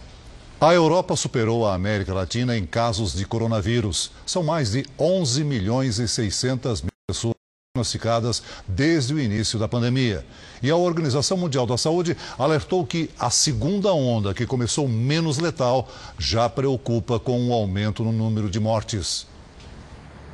A 0.62 0.72
Europa 0.72 1.16
superou 1.16 1.66
a 1.66 1.74
América 1.74 2.14
Latina 2.14 2.56
em 2.56 2.64
casos 2.64 3.12
de 3.12 3.26
coronavírus. 3.26 4.12
São 4.24 4.44
mais 4.44 4.70
de 4.70 4.86
11 4.96 5.42
milhões 5.42 5.98
e 5.98 6.06
600 6.06 6.82
mil 6.82 6.90
pessoas 7.04 7.34
diagnosticadas 7.74 8.44
desde 8.68 9.12
o 9.12 9.18
início 9.18 9.58
da 9.58 9.66
pandemia. 9.66 10.24
E 10.62 10.70
a 10.70 10.76
Organização 10.76 11.36
Mundial 11.36 11.66
da 11.66 11.76
Saúde 11.76 12.16
alertou 12.38 12.86
que 12.86 13.10
a 13.18 13.28
segunda 13.28 13.92
onda, 13.92 14.32
que 14.32 14.46
começou 14.46 14.86
menos 14.86 15.38
letal, 15.38 15.88
já 16.16 16.48
preocupa 16.48 17.18
com 17.18 17.48
o 17.48 17.52
aumento 17.52 18.04
no 18.04 18.12
número 18.12 18.48
de 18.48 18.60
mortes. 18.60 19.26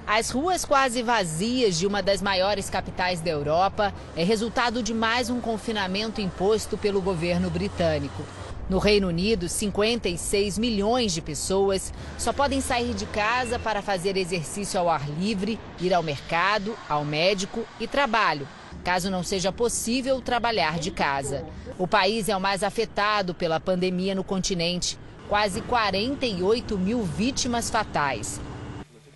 As 0.07 0.29
ruas 0.29 0.63
quase 0.63 1.03
vazias 1.03 1.79
de 1.79 1.87
uma 1.87 2.03
das 2.03 2.21
maiores 2.21 2.69
capitais 2.69 3.23
da 3.23 3.31
Europa 3.31 3.95
é 4.15 4.25
resultado 4.25 4.83
de 4.83 4.93
mais 4.93 5.31
um 5.31 5.41
confinamento 5.41 6.21
imposto 6.21 6.77
pelo 6.77 7.01
governo 7.01 7.49
britânico. 7.49 8.23
No 8.69 8.77
Reino 8.77 9.09
Unido, 9.09 9.49
56 9.49 10.59
milhões 10.59 11.13
de 11.13 11.23
pessoas 11.23 11.91
só 12.19 12.35
podem 12.35 12.61
sair 12.61 12.93
de 12.93 13.07
casa 13.07 13.59
para 13.59 13.81
fazer 13.81 14.15
exercício 14.15 14.79
ao 14.79 14.91
ar 14.91 15.09
livre, 15.09 15.59
ir 15.81 15.95
ao 15.95 16.03
mercado, 16.03 16.77
ao 16.87 17.03
médico 17.03 17.65
e 17.81 17.87
trabalho, 17.87 18.47
caso 18.85 19.11
não 19.11 19.23
seja 19.23 19.51
possível 19.51 20.21
trabalhar 20.21 20.79
de 20.79 20.91
casa. 20.91 21.47
O 21.79 21.89
país 21.89 22.29
é 22.29 22.37
o 22.37 22.41
mais 22.41 22.63
afetado 22.63 23.35
pela 23.35 23.59
pandemia 23.59 24.15
no 24.15 24.23
continente, 24.23 24.99
quase 25.31 25.63
48 25.63 26.77
mil 26.77 27.03
vítimas 27.03 27.71
fatais. 27.71 28.39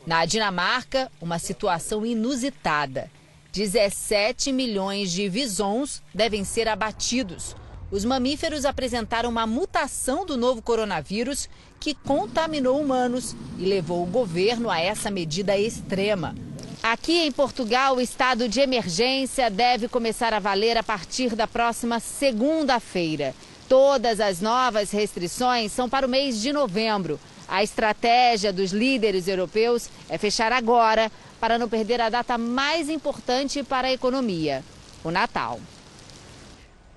Na 0.06 0.24
Dinamarca, 0.24 1.12
uma 1.20 1.38
situação 1.38 2.06
inusitada. 2.06 3.10
17 3.52 4.50
milhões 4.50 5.12
de 5.12 5.28
visons 5.28 6.02
devem 6.14 6.42
ser 6.42 6.68
abatidos 6.68 7.54
os 7.92 8.06
mamíferos 8.06 8.64
apresentaram 8.64 9.28
uma 9.28 9.46
mutação 9.46 10.24
do 10.24 10.34
novo 10.34 10.62
coronavírus 10.62 11.46
que 11.78 11.94
contaminou 11.94 12.80
humanos 12.80 13.36
e 13.58 13.66
levou 13.66 14.02
o 14.02 14.06
governo 14.06 14.70
a 14.70 14.80
essa 14.80 15.10
medida 15.10 15.58
extrema. 15.58 16.34
Aqui 16.82 17.18
em 17.18 17.30
Portugal, 17.30 17.96
o 17.96 18.00
estado 18.00 18.48
de 18.48 18.60
emergência 18.60 19.50
deve 19.50 19.88
começar 19.88 20.32
a 20.32 20.38
valer 20.38 20.78
a 20.78 20.82
partir 20.82 21.36
da 21.36 21.46
próxima 21.46 22.00
segunda-feira. 22.00 23.34
Todas 23.68 24.20
as 24.20 24.40
novas 24.40 24.90
restrições 24.90 25.70
são 25.70 25.86
para 25.86 26.06
o 26.06 26.10
mês 26.10 26.40
de 26.40 26.50
novembro. 26.50 27.20
A 27.46 27.62
estratégia 27.62 28.50
dos 28.54 28.72
líderes 28.72 29.28
europeus 29.28 29.90
é 30.08 30.16
fechar 30.16 30.50
agora 30.50 31.12
para 31.38 31.58
não 31.58 31.68
perder 31.68 32.00
a 32.00 32.08
data 32.08 32.38
mais 32.38 32.88
importante 32.88 33.62
para 33.62 33.88
a 33.88 33.92
economia, 33.92 34.64
o 35.04 35.10
Natal. 35.10 35.60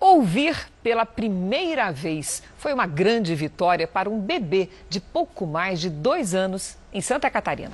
Ouvir 0.08 0.56
pela 0.84 1.04
primeira 1.04 1.90
vez 1.90 2.44
foi 2.60 2.72
uma 2.72 2.86
grande 2.86 3.34
vitória 3.34 3.88
para 3.88 4.08
um 4.08 4.20
bebê 4.20 4.70
de 4.88 5.00
pouco 5.00 5.48
mais 5.48 5.80
de 5.80 5.90
dois 5.90 6.36
anos 6.36 6.78
em 6.94 7.02
Santa 7.02 7.28
Catarina. 7.28 7.72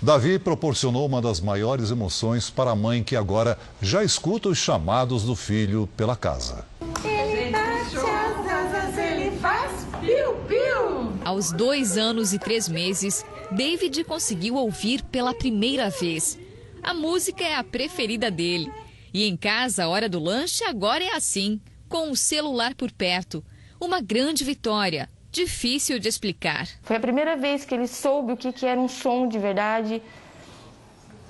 Davi 0.00 0.38
proporcionou 0.38 1.04
uma 1.04 1.20
das 1.20 1.42
maiores 1.42 1.90
emoções 1.90 2.48
para 2.48 2.70
a 2.70 2.74
mãe 2.74 3.04
que 3.04 3.14
agora 3.14 3.58
já 3.82 4.02
escuta 4.02 4.48
os 4.48 4.56
chamados 4.56 5.24
do 5.24 5.36
filho 5.36 5.86
pela 5.94 6.16
casa. 6.16 6.64
Ele 7.04 7.50
bate 7.50 7.96
as 7.98 8.50
asas, 8.50 8.96
ele 8.96 9.30
faz 9.36 9.86
piu-piu. 10.00 11.12
Aos 11.22 11.52
dois 11.52 11.98
anos 11.98 12.32
e 12.32 12.38
três 12.38 12.66
meses, 12.66 13.26
David 13.50 14.04
conseguiu 14.04 14.54
ouvir 14.54 15.02
pela 15.02 15.34
primeira 15.34 15.90
vez. 15.90 16.38
A 16.82 16.94
música 16.94 17.44
é 17.44 17.56
a 17.56 17.62
preferida 17.62 18.30
dele. 18.30 18.72
E 19.18 19.24
em 19.24 19.36
casa, 19.36 19.82
a 19.82 19.88
hora 19.88 20.08
do 20.08 20.20
lanche 20.20 20.62
agora 20.62 21.02
é 21.02 21.16
assim, 21.16 21.60
com 21.88 22.08
o 22.08 22.14
celular 22.14 22.76
por 22.76 22.92
perto. 22.92 23.44
Uma 23.80 24.00
grande 24.00 24.44
vitória, 24.44 25.10
difícil 25.32 25.98
de 25.98 26.08
explicar. 26.08 26.68
Foi 26.82 26.94
a 26.94 27.00
primeira 27.00 27.36
vez 27.36 27.64
que 27.64 27.74
ele 27.74 27.88
soube 27.88 28.34
o 28.34 28.36
que, 28.36 28.52
que 28.52 28.64
era 28.64 28.80
um 28.80 28.86
som 28.86 29.26
de 29.26 29.36
verdade, 29.36 30.00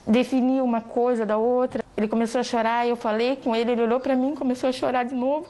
definir 0.06 0.62
uma 0.62 0.82
coisa 0.82 1.24
da 1.24 1.38
outra. 1.38 1.82
Ele 1.96 2.06
começou 2.06 2.42
a 2.42 2.44
chorar, 2.44 2.86
eu 2.86 2.94
falei 2.94 3.36
com 3.36 3.56
ele, 3.56 3.72
ele 3.72 3.80
olhou 3.80 4.00
para 4.00 4.14
mim, 4.14 4.34
começou 4.34 4.68
a 4.68 4.72
chorar 4.72 5.04
de 5.04 5.14
novo. 5.14 5.48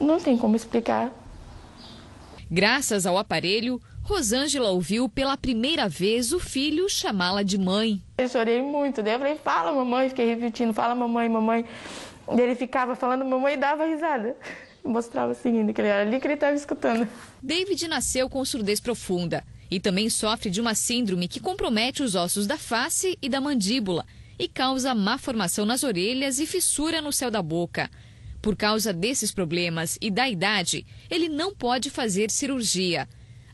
Não 0.00 0.18
tem 0.18 0.38
como 0.38 0.56
explicar. 0.56 1.12
Graças 2.50 3.04
ao 3.04 3.18
aparelho, 3.18 3.78
Rosângela 4.08 4.70
ouviu 4.70 5.06
pela 5.06 5.36
primeira 5.36 5.86
vez 5.86 6.32
o 6.32 6.40
filho 6.40 6.88
chamá-la 6.88 7.42
de 7.42 7.58
mãe. 7.58 8.02
Eu 8.16 8.26
chorei 8.26 8.62
muito, 8.62 9.02
daí 9.02 9.12
eu 9.12 9.18
falei, 9.18 9.36
fala 9.36 9.70
mamãe, 9.70 10.08
fiquei 10.08 10.26
repetindo, 10.26 10.72
fala 10.72 10.94
mamãe, 10.94 11.28
mamãe. 11.28 11.62
E 12.34 12.40
ele 12.40 12.54
ficava 12.54 12.96
falando 12.96 13.22
mamãe 13.22 13.52
e 13.52 13.56
dava 13.58 13.84
risada. 13.84 14.34
Mostrava 14.82 15.32
assim, 15.32 15.70
que 15.74 15.80
ele 15.82 15.88
era 15.88 16.08
ali 16.08 16.18
que 16.18 16.26
ele 16.26 16.34
estava 16.34 16.56
escutando. 16.56 17.06
David 17.42 17.86
nasceu 17.86 18.30
com 18.30 18.42
surdez 18.46 18.80
profunda 18.80 19.44
e 19.70 19.78
também 19.78 20.08
sofre 20.08 20.48
de 20.48 20.58
uma 20.58 20.74
síndrome 20.74 21.28
que 21.28 21.38
compromete 21.38 22.02
os 22.02 22.14
ossos 22.14 22.46
da 22.46 22.56
face 22.56 23.18
e 23.20 23.28
da 23.28 23.42
mandíbula 23.42 24.06
e 24.38 24.48
causa 24.48 24.94
má 24.94 25.18
formação 25.18 25.66
nas 25.66 25.82
orelhas 25.82 26.38
e 26.38 26.46
fissura 26.46 27.02
no 27.02 27.12
céu 27.12 27.30
da 27.30 27.42
boca. 27.42 27.90
Por 28.40 28.56
causa 28.56 28.90
desses 28.90 29.32
problemas 29.32 29.98
e 30.00 30.10
da 30.10 30.26
idade, 30.26 30.86
ele 31.10 31.28
não 31.28 31.54
pode 31.54 31.90
fazer 31.90 32.30
cirurgia. 32.30 33.06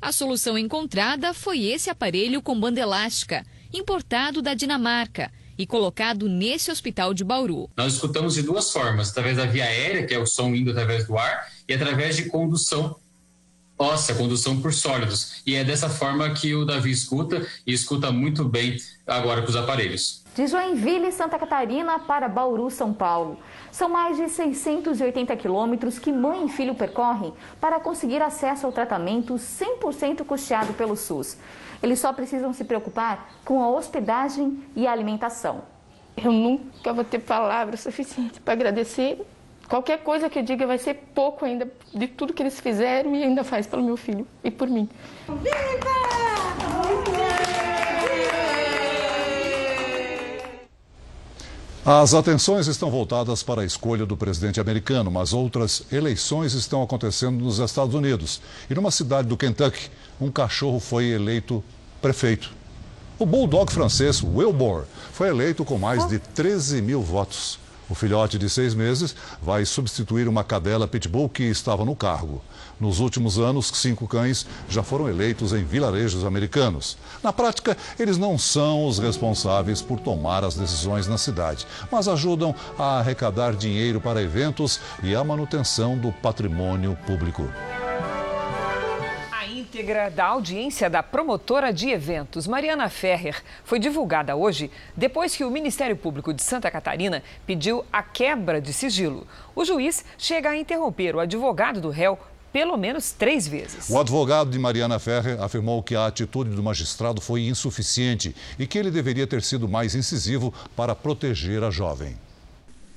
A 0.05 0.13
solução 0.13 0.59
encontrada 0.59 1.33
foi 1.33 1.65
esse 1.65 1.89
aparelho 1.89 2.43
com 2.43 2.61
banda 2.61 2.79
elástica, 2.79 3.43
importado 3.73 4.43
da 4.43 4.53
Dinamarca 4.53 5.33
e 5.57 5.67
colocado 5.67 6.29
nesse 6.29 6.71
hospital 6.71 7.15
de 7.15 7.25
Bauru. 7.25 7.71
Nós 7.75 7.95
escutamos 7.95 8.35
de 8.35 8.43
duas 8.43 8.71
formas, 8.71 9.09
através 9.09 9.39
da 9.39 9.47
via 9.47 9.65
aérea, 9.65 10.07
que 10.07 10.13
é 10.13 10.19
o 10.19 10.27
som 10.27 10.55
indo 10.55 10.73
através 10.73 11.07
do 11.07 11.17
ar, 11.17 11.51
e 11.67 11.73
através 11.73 12.17
de 12.17 12.27
condução 12.27 12.97
óssea, 13.79 14.15
condução 14.15 14.61
por 14.61 14.75
sólidos. 14.75 15.41
E 15.47 15.55
é 15.55 15.65
dessa 15.65 15.89
forma 15.89 16.29
que 16.35 16.55
o 16.55 16.67
Davi 16.67 16.91
escuta 16.91 17.47
e 17.67 17.73
escuta 17.73 18.13
muito 18.13 18.45
bem 18.45 18.77
agora 19.07 19.41
com 19.41 19.49
os 19.49 19.57
aparelhos. 19.57 20.24
De 20.35 20.49
Joinville, 20.49 21.13
Santa 21.13 21.39
Catarina, 21.39 21.97
para 22.01 22.29
Bauru, 22.29 22.69
São 22.69 22.93
Paulo. 22.93 23.39
São 23.71 23.89
mais 23.89 24.17
de 24.17 24.29
680 24.29 25.37
quilômetros 25.37 25.97
que 25.97 26.11
mãe 26.11 26.47
e 26.47 26.49
filho 26.49 26.75
percorrem 26.75 27.33
para 27.61 27.79
conseguir 27.79 28.21
acesso 28.21 28.67
ao 28.67 28.73
tratamento 28.73 29.35
100% 29.35 30.25
custeado 30.25 30.75
pelo 30.75 30.97
SUS. 30.97 31.39
Eles 31.81 32.01
só 32.01 32.13
precisam 32.13 32.53
se 32.53 32.65
preocupar 32.65 33.31
com 33.45 33.63
a 33.63 33.69
hospedagem 33.69 34.61
e 34.75 34.89
a 34.89 34.93
alimentação. 34.93 35.63
Eu 36.17 36.33
nunca 36.33 36.93
vou 36.93 37.05
ter 37.05 37.21
palavras 37.21 37.81
suficientes 37.81 38.41
para 38.41 38.55
agradecer. 38.55 39.25
Qualquer 39.69 39.99
coisa 40.03 40.29
que 40.29 40.41
eu 40.41 40.43
diga 40.43 40.67
vai 40.67 40.79
ser 40.79 40.95
pouco 41.15 41.45
ainda 41.45 41.71
de 41.93 42.09
tudo 42.09 42.33
que 42.33 42.43
eles 42.43 42.59
fizeram 42.59 43.15
e 43.15 43.23
ainda 43.23 43.45
faz 43.45 43.69
pelo 43.69 43.85
meu 43.85 43.97
filho 43.97 44.27
e 44.43 44.51
por 44.51 44.69
mim. 44.69 44.89
As 51.87 52.15
atenções 52.15 52.67
estão 52.67 52.91
voltadas 52.91 53.43
para 53.43 53.61
a 53.61 53.65
escolha 53.65 54.07
do 54.07 54.17
presidente 54.17 54.59
americano, 54.59 55.11
mas 55.11 55.35
outras 55.35 55.83
eleições 55.93 56.55
estão 56.55 56.83
acontecendo 56.83 57.45
nos 57.45 57.59
Estados 57.59 57.95
Unidos. 57.95 58.41
E 58.71 58.75
numa 58.75 58.91
cidade 58.91 59.29
do 59.29 59.37
Kentucky, 59.37 59.91
um 60.19 60.31
cachorro 60.31 60.81
foi 60.81 61.09
eleito 61.09 61.63
prefeito. 62.01 62.51
O 63.19 63.27
bulldog 63.27 63.71
francês 63.71 64.23
Wilbur 64.23 64.85
foi 65.13 65.29
eleito 65.29 65.63
com 65.63 65.77
mais 65.77 66.09
de 66.09 66.19
13 66.19 66.81
mil 66.81 67.03
votos. 67.03 67.59
O 67.89 67.95
filhote 67.95 68.39
de 68.39 68.49
seis 68.49 68.75
meses 68.75 69.15
vai 69.43 69.65
substituir 69.67 70.27
uma 70.27 70.43
cadela 70.43 70.89
pitbull 70.89 71.29
que 71.29 71.43
estava 71.43 71.85
no 71.85 71.95
cargo. 71.95 72.41
Nos 72.81 72.99
últimos 72.99 73.39
anos, 73.39 73.71
cinco 73.75 74.09
cães 74.09 74.47
já 74.69 74.83
foram 74.83 75.09
eleitos 75.09 75.53
em 75.53 75.65
vilarejos 75.65 76.25
americanos. 76.25 76.97
Na 77.23 77.33
prática, 77.33 77.77
eles 77.99 78.17
não 78.17 78.39
são 78.39 78.87
os 78.87 78.99
responsáveis 78.99 79.83
por 79.83 80.01
tomar 80.01 80.45
as 80.45 80.55
decisões 80.55 81.07
na 81.07 81.19
cidade, 81.19 81.67
mas 81.93 82.09
ajudam 82.09 82.55
a 82.79 82.99
arrecadar 82.99 83.55
dinheiro 83.55 84.01
para 84.01 84.23
eventos 84.23 84.81
e 85.03 85.15
a 85.15 85.23
manutenção 85.23 85.97
do 85.97 86.11
patrimônio 86.11 86.97
público 87.07 87.49
íntegra 89.75 90.09
da 90.09 90.27
audiência 90.27 90.89
da 90.89 91.03
promotora 91.03 91.73
de 91.73 91.91
eventos, 91.91 92.47
Mariana 92.47 92.89
Ferrer, 92.89 93.43
foi 93.65 93.81
divulgada 93.81 94.37
hoje 94.37 94.71
depois 94.97 95.35
que 95.35 95.43
o 95.43 95.51
Ministério 95.51 95.97
Público 95.97 96.33
de 96.33 96.45
Santa 96.45 96.71
Catarina 96.71 97.25
pediu 97.45 97.85
a 97.93 98.01
quebra 98.01 98.61
de 98.61 98.73
sigilo. 98.73 99.27
O 99.53 99.65
juiz 99.65 100.05
chega 100.17 100.51
a 100.51 100.57
interromper 100.57 101.17
o 101.17 101.21
advogado 101.21 101.81
do 101.81 101.91
réu 101.91 102.17
pelo 102.53 102.77
menos 102.77 103.11
três 103.11 103.49
vezes. 103.49 103.91
O 103.91 103.99
advogado 103.99 104.49
de 104.49 104.61
Mariana 104.61 105.01
Ferrer 105.01 105.43
afirmou 105.43 105.83
que 105.83 105.97
a 105.97 106.07
atitude 106.07 106.51
do 106.51 106.63
magistrado 106.63 107.21
foi 107.21 107.49
insuficiente 107.49 108.33
e 108.57 108.69
que 108.69 108.79
ele 108.79 108.93
deveria 108.93 109.27
ter 109.27 109.43
sido 109.43 109.69
mais 109.69 109.97
incisivo 109.97 110.55
para 110.77 110.95
proteger 110.95 111.65
a 111.65 111.71
jovem. 111.73 112.17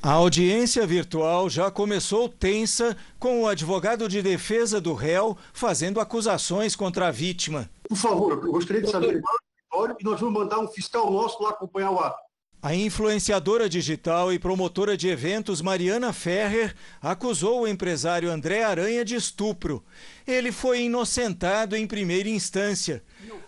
A 0.01 0.11
audiência 0.11 0.85
virtual 0.85 1.49
já 1.49 1.71
começou 1.71 2.29
tensa, 2.29 2.95
com 3.17 3.41
o 3.41 3.47
advogado 3.47 4.07
de 4.07 4.21
defesa 4.21 4.79
do 4.79 4.93
réu 4.93 5.35
fazendo 5.51 5.99
acusações 5.99 6.75
contra 6.75 7.07
a 7.07 7.11
vítima. 7.11 7.67
Por 7.89 7.97
favor, 7.97 8.31
eu 8.33 8.51
gostaria 8.51 8.83
de 8.83 8.91
saber 8.91 9.21
e 9.99 10.03
nós 10.03 10.19
vamos 10.19 10.39
mandar 10.39 10.59
um 10.59 10.67
fiscal 10.67 11.11
nosso 11.11 11.41
lá 11.41 11.49
acompanhar 11.49 11.91
o 11.91 11.99
ato. 11.99 12.17
A 12.61 12.73
influenciadora 12.73 13.69
digital 13.69 14.33
e 14.33 14.39
promotora 14.39 14.97
de 14.97 15.07
eventos 15.07 15.61
Mariana 15.61 16.11
Ferrer 16.11 16.75
acusou 17.01 17.61
o 17.61 17.67
empresário 17.67 18.31
André 18.31 18.63
Aranha 18.63 19.05
de 19.05 19.15
estupro. 19.15 19.83
Ele 20.25 20.51
foi 20.51 20.81
inocentado 20.81 21.75
em 21.75 21.85
primeira 21.85 22.27
instância. 22.27 23.03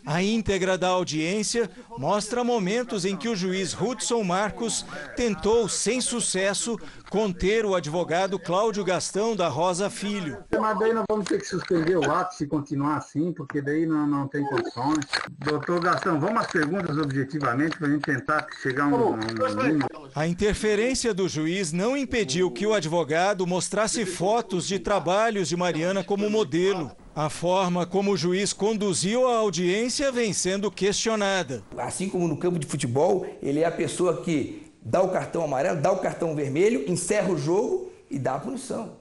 A 0.05 0.21
íntegra 0.21 0.77
da 0.77 0.87
audiência 0.87 1.69
mostra 1.97 2.43
momentos 2.43 3.05
em 3.05 3.15
que 3.15 3.27
o 3.27 3.35
juiz 3.35 3.73
Hudson 3.79 4.23
Marcos 4.23 4.85
tentou, 5.15 5.67
sem 5.69 6.01
sucesso, 6.01 6.77
conter 7.09 7.65
o 7.65 7.75
advogado 7.75 8.39
Cláudio 8.39 8.83
Gastão 8.83 9.35
da 9.35 9.47
Rosa 9.47 9.89
Filho. 9.89 10.37
Mas 10.59 10.79
daí 10.79 10.93
nós 10.93 11.05
vamos 11.09 11.25
ter 11.25 11.39
que 11.39 11.45
suspender 11.45 11.97
o 11.97 12.11
ato 12.11 12.35
se 12.35 12.47
continuar 12.47 12.97
assim, 12.97 13.31
porque 13.31 13.61
daí 13.61 13.85
não, 13.85 14.05
não 14.07 14.27
tem 14.27 14.43
condições. 14.45 15.05
Doutor 15.39 15.79
Gastão, 15.81 16.19
vamos 16.19 16.41
às 16.41 16.51
perguntas 16.51 16.97
objetivamente 16.97 17.77
para 17.77 17.87
a 17.87 17.91
gente 17.91 18.01
tentar 18.03 18.47
chegar 18.61 18.85
a 18.85 18.87
um, 18.87 19.13
um... 19.13 19.19
A 20.15 20.27
interferência 20.27 21.13
do 21.13 21.27
juiz 21.27 21.71
não 21.71 21.95
impediu 21.95 22.51
que 22.51 22.65
o 22.65 22.73
advogado 22.73 23.45
mostrasse 23.45 24.05
fotos 24.05 24.67
de 24.67 24.79
trabalhos 24.79 25.49
de 25.49 25.55
Mariana 25.55 26.03
como 26.03 26.29
modelo. 26.29 26.91
A 27.15 27.29
forma 27.29 27.85
como 27.85 28.11
o 28.11 28.17
juiz 28.17 28.53
conduziu 28.53 29.27
a 29.27 29.37
audiência 29.37 30.11
vem 30.11 30.31
sendo 30.31 30.71
questionada. 30.71 31.63
Assim 31.77 32.07
como 32.07 32.27
no 32.27 32.37
campo 32.37 32.59
de 32.59 32.67
futebol, 32.67 33.25
ele 33.41 33.59
é 33.59 33.65
a 33.65 33.71
pessoa 33.71 34.21
que 34.21 34.71
dá 34.81 35.01
o 35.01 35.09
cartão 35.09 35.43
amarelo, 35.43 35.81
dá 35.81 35.91
o 35.91 35.97
cartão 35.97 36.35
vermelho, 36.35 36.89
encerra 36.89 37.31
o 37.31 37.37
jogo 37.37 37.91
e 38.09 38.17
dá 38.17 38.35
a 38.35 38.39
punição. 38.39 38.98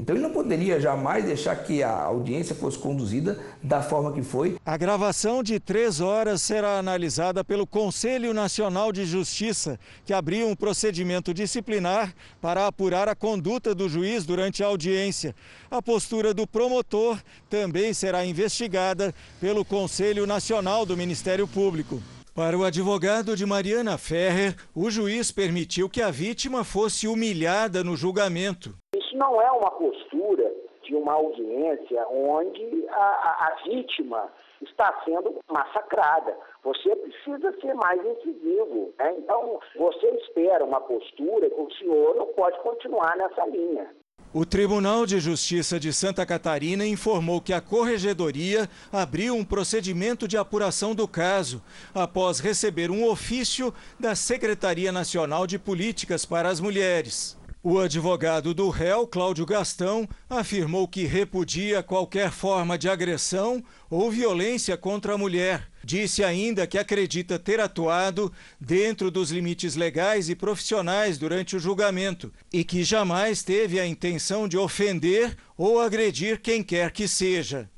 Então 0.00 0.16
ele 0.16 0.22
não 0.22 0.32
poderia 0.32 0.80
jamais 0.80 1.26
deixar 1.26 1.54
que 1.56 1.82
a 1.82 1.92
audiência 1.92 2.54
fosse 2.54 2.78
conduzida 2.78 3.38
da 3.62 3.82
forma 3.82 4.12
que 4.12 4.22
foi. 4.22 4.56
A 4.64 4.74
gravação 4.78 5.42
de 5.42 5.60
três 5.60 6.00
horas 6.00 6.40
será 6.40 6.78
analisada 6.78 7.44
pelo 7.44 7.66
Conselho 7.66 8.32
Nacional 8.32 8.92
de 8.92 9.04
Justiça, 9.04 9.78
que 10.06 10.14
abriu 10.14 10.48
um 10.48 10.56
procedimento 10.56 11.34
disciplinar 11.34 12.14
para 12.40 12.66
apurar 12.66 13.10
a 13.10 13.14
conduta 13.14 13.74
do 13.74 13.90
juiz 13.90 14.24
durante 14.24 14.64
a 14.64 14.68
audiência. 14.68 15.34
A 15.70 15.82
postura 15.82 16.32
do 16.32 16.46
promotor 16.46 17.20
também 17.50 17.92
será 17.92 18.24
investigada 18.24 19.14
pelo 19.38 19.66
Conselho 19.66 20.26
Nacional 20.26 20.86
do 20.86 20.96
Ministério 20.96 21.46
Público. 21.46 22.00
Para 22.40 22.56
o 22.56 22.64
advogado 22.64 23.36
de 23.36 23.44
Mariana 23.44 23.98
Ferrer, 23.98 24.56
o 24.74 24.88
juiz 24.88 25.30
permitiu 25.30 25.90
que 25.90 26.00
a 26.00 26.10
vítima 26.10 26.64
fosse 26.64 27.06
humilhada 27.06 27.84
no 27.84 27.94
julgamento. 27.94 28.70
Isso 28.96 29.14
não 29.14 29.42
é 29.42 29.50
uma 29.52 29.70
postura 29.72 30.50
de 30.82 30.94
uma 30.94 31.12
audiência 31.12 32.02
onde 32.08 32.88
a, 32.88 32.96
a, 32.96 33.46
a 33.46 33.56
vítima 33.62 34.32
está 34.62 35.02
sendo 35.04 35.38
massacrada. 35.52 36.34
Você 36.64 36.96
precisa 36.96 37.52
ser 37.60 37.74
mais 37.74 38.00
incisivo. 38.06 38.94
Né? 38.98 39.16
Então, 39.18 39.60
você 39.76 40.06
espera 40.22 40.64
uma 40.64 40.80
postura 40.80 41.50
que 41.50 41.60
o 41.60 41.70
senhor 41.72 42.16
não 42.16 42.28
pode 42.28 42.58
continuar 42.60 43.18
nessa 43.18 43.44
linha. 43.48 43.94
O 44.32 44.44
Tribunal 44.44 45.06
de 45.06 45.18
Justiça 45.18 45.80
de 45.80 45.92
Santa 45.92 46.24
Catarina 46.24 46.86
informou 46.86 47.40
que 47.40 47.52
a 47.52 47.60
Corregedoria 47.60 48.70
abriu 48.92 49.34
um 49.34 49.44
procedimento 49.44 50.28
de 50.28 50.36
apuração 50.36 50.94
do 50.94 51.08
caso, 51.08 51.60
após 51.92 52.38
receber 52.38 52.92
um 52.92 53.04
ofício 53.04 53.74
da 53.98 54.14
Secretaria 54.14 54.92
Nacional 54.92 55.48
de 55.48 55.58
Políticas 55.58 56.24
para 56.24 56.48
as 56.48 56.60
Mulheres. 56.60 57.36
O 57.60 57.80
advogado 57.80 58.54
do 58.54 58.70
réu, 58.70 59.04
Cláudio 59.04 59.44
Gastão, 59.44 60.08
afirmou 60.28 60.86
que 60.86 61.06
repudia 61.06 61.82
qualquer 61.82 62.30
forma 62.30 62.78
de 62.78 62.88
agressão 62.88 63.60
ou 63.90 64.12
violência 64.12 64.76
contra 64.76 65.14
a 65.14 65.18
mulher. 65.18 65.69
Disse 65.82 66.22
ainda 66.22 66.66
que 66.66 66.78
acredita 66.78 67.38
ter 67.38 67.60
atuado 67.60 68.32
dentro 68.60 69.10
dos 69.10 69.30
limites 69.30 69.76
legais 69.76 70.28
e 70.28 70.34
profissionais 70.34 71.18
durante 71.18 71.56
o 71.56 71.60
julgamento 71.60 72.32
e 72.52 72.62
que 72.64 72.84
jamais 72.84 73.42
teve 73.42 73.80
a 73.80 73.86
intenção 73.86 74.46
de 74.46 74.58
ofender 74.58 75.36
ou 75.56 75.80
agredir 75.80 76.40
quem 76.40 76.62
quer 76.62 76.90
que 76.90 77.08
seja. 77.08 77.68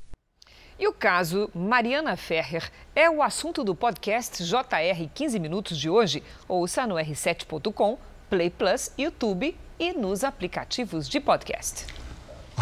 E 0.78 0.88
o 0.88 0.92
caso 0.92 1.48
Mariana 1.54 2.16
Ferrer 2.16 2.68
é 2.94 3.08
o 3.08 3.22
assunto 3.22 3.62
do 3.62 3.74
podcast 3.74 4.42
JR 4.42 5.08
15 5.14 5.38
Minutos 5.38 5.78
de 5.78 5.88
hoje. 5.88 6.24
Ouça 6.48 6.86
no 6.88 6.96
r7.com, 6.96 7.98
Play 8.28 8.50
Plus, 8.50 8.90
YouTube 8.98 9.56
e 9.78 9.92
nos 9.92 10.24
aplicativos 10.24 11.08
de 11.08 11.20
podcast. 11.20 12.01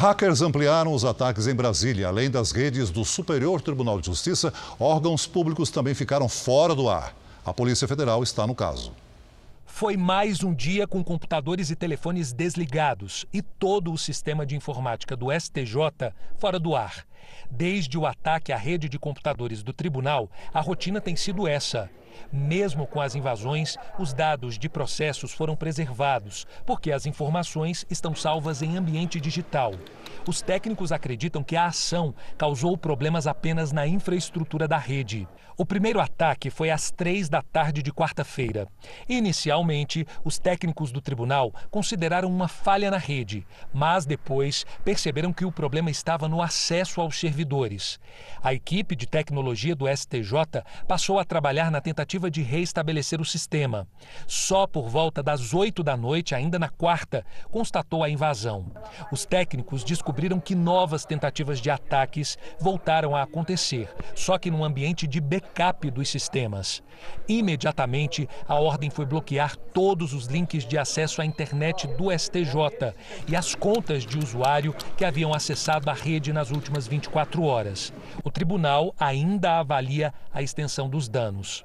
Hackers 0.00 0.40
ampliaram 0.40 0.94
os 0.94 1.04
ataques 1.04 1.46
em 1.46 1.54
Brasília. 1.54 2.08
Além 2.08 2.30
das 2.30 2.52
redes 2.52 2.88
do 2.88 3.04
Superior 3.04 3.60
Tribunal 3.60 4.00
de 4.00 4.06
Justiça, 4.06 4.50
órgãos 4.78 5.26
públicos 5.26 5.70
também 5.70 5.92
ficaram 5.92 6.26
fora 6.26 6.74
do 6.74 6.88
ar. 6.88 7.14
A 7.44 7.52
Polícia 7.52 7.86
Federal 7.86 8.22
está 8.22 8.46
no 8.46 8.54
caso. 8.54 8.94
Foi 9.66 9.98
mais 9.98 10.42
um 10.42 10.54
dia 10.54 10.86
com 10.86 11.04
computadores 11.04 11.68
e 11.68 11.76
telefones 11.76 12.32
desligados 12.32 13.26
e 13.30 13.42
todo 13.42 13.92
o 13.92 13.98
sistema 13.98 14.46
de 14.46 14.56
informática 14.56 15.14
do 15.14 15.26
STJ 15.30 16.14
fora 16.38 16.58
do 16.58 16.74
ar. 16.74 17.04
Desde 17.50 17.98
o 17.98 18.06
ataque 18.06 18.52
à 18.52 18.56
rede 18.56 18.88
de 18.88 18.98
computadores 18.98 19.62
do 19.62 19.74
tribunal, 19.74 20.30
a 20.54 20.62
rotina 20.62 20.98
tem 20.98 21.14
sido 21.14 21.46
essa 21.46 21.90
mesmo 22.32 22.86
com 22.86 23.00
as 23.00 23.14
invasões, 23.14 23.76
os 23.98 24.12
dados 24.12 24.58
de 24.58 24.68
processos 24.68 25.32
foram 25.32 25.56
preservados, 25.56 26.46
porque 26.64 26.92
as 26.92 27.06
informações 27.06 27.86
estão 27.90 28.14
salvas 28.14 28.62
em 28.62 28.76
ambiente 28.76 29.20
digital. 29.20 29.74
Os 30.26 30.42
técnicos 30.42 30.92
acreditam 30.92 31.42
que 31.42 31.56
a 31.56 31.66
ação 31.66 32.14
causou 32.36 32.76
problemas 32.76 33.26
apenas 33.26 33.72
na 33.72 33.86
infraestrutura 33.86 34.68
da 34.68 34.78
rede. 34.78 35.26
O 35.60 35.66
primeiro 35.66 36.00
ataque 36.00 36.48
foi 36.48 36.70
às 36.70 36.90
três 36.90 37.28
da 37.28 37.42
tarde 37.42 37.82
de 37.82 37.92
quarta-feira. 37.92 38.66
Inicialmente, 39.06 40.06
os 40.24 40.38
técnicos 40.38 40.90
do 40.90 41.02
tribunal 41.02 41.52
consideraram 41.70 42.30
uma 42.30 42.48
falha 42.48 42.90
na 42.90 42.96
rede, 42.96 43.46
mas 43.70 44.06
depois 44.06 44.64
perceberam 44.82 45.34
que 45.34 45.44
o 45.44 45.52
problema 45.52 45.90
estava 45.90 46.26
no 46.26 46.40
acesso 46.40 46.98
aos 47.02 47.20
servidores. 47.20 48.00
A 48.42 48.54
equipe 48.54 48.96
de 48.96 49.06
tecnologia 49.06 49.76
do 49.76 49.86
STJ 49.86 50.32
passou 50.88 51.18
a 51.18 51.26
trabalhar 51.26 51.70
na 51.70 51.82
tentativa 51.82 52.30
de 52.30 52.40
reestabelecer 52.40 53.20
o 53.20 53.24
sistema. 53.26 53.86
Só 54.26 54.66
por 54.66 54.88
volta 54.88 55.22
das 55.22 55.52
oito 55.52 55.82
da 55.82 55.94
noite, 55.94 56.34
ainda 56.34 56.58
na 56.58 56.70
quarta, 56.70 57.22
constatou 57.50 58.02
a 58.02 58.08
invasão. 58.08 58.72
Os 59.12 59.26
técnicos 59.26 59.84
descobriram 59.84 60.40
que 60.40 60.54
novas 60.54 61.04
tentativas 61.04 61.60
de 61.60 61.68
ataques 61.68 62.38
voltaram 62.58 63.14
a 63.14 63.24
acontecer, 63.24 63.94
só 64.14 64.38
que 64.38 64.50
num 64.50 64.64
ambiente 64.64 65.06
de 65.06 65.20
backup 65.50 65.90
dos 65.90 66.08
sistemas. 66.08 66.82
Imediatamente, 67.28 68.28
a 68.46 68.54
ordem 68.54 68.90
foi 68.90 69.04
bloquear 69.04 69.56
todos 69.56 70.12
os 70.12 70.26
links 70.26 70.64
de 70.64 70.78
acesso 70.78 71.20
à 71.20 71.24
internet 71.24 71.86
do 71.86 72.10
STJ 72.16 72.94
e 73.26 73.34
as 73.34 73.54
contas 73.54 74.04
de 74.04 74.18
usuário 74.18 74.74
que 74.96 75.04
haviam 75.04 75.34
acessado 75.34 75.90
a 75.90 75.94
rede 75.94 76.32
nas 76.32 76.50
últimas 76.50 76.86
24 76.86 77.42
horas. 77.42 77.92
O 78.22 78.30
tribunal 78.30 78.94
ainda 78.98 79.58
avalia 79.58 80.12
a 80.32 80.42
extensão 80.42 80.88
dos 80.88 81.08
danos. 81.08 81.64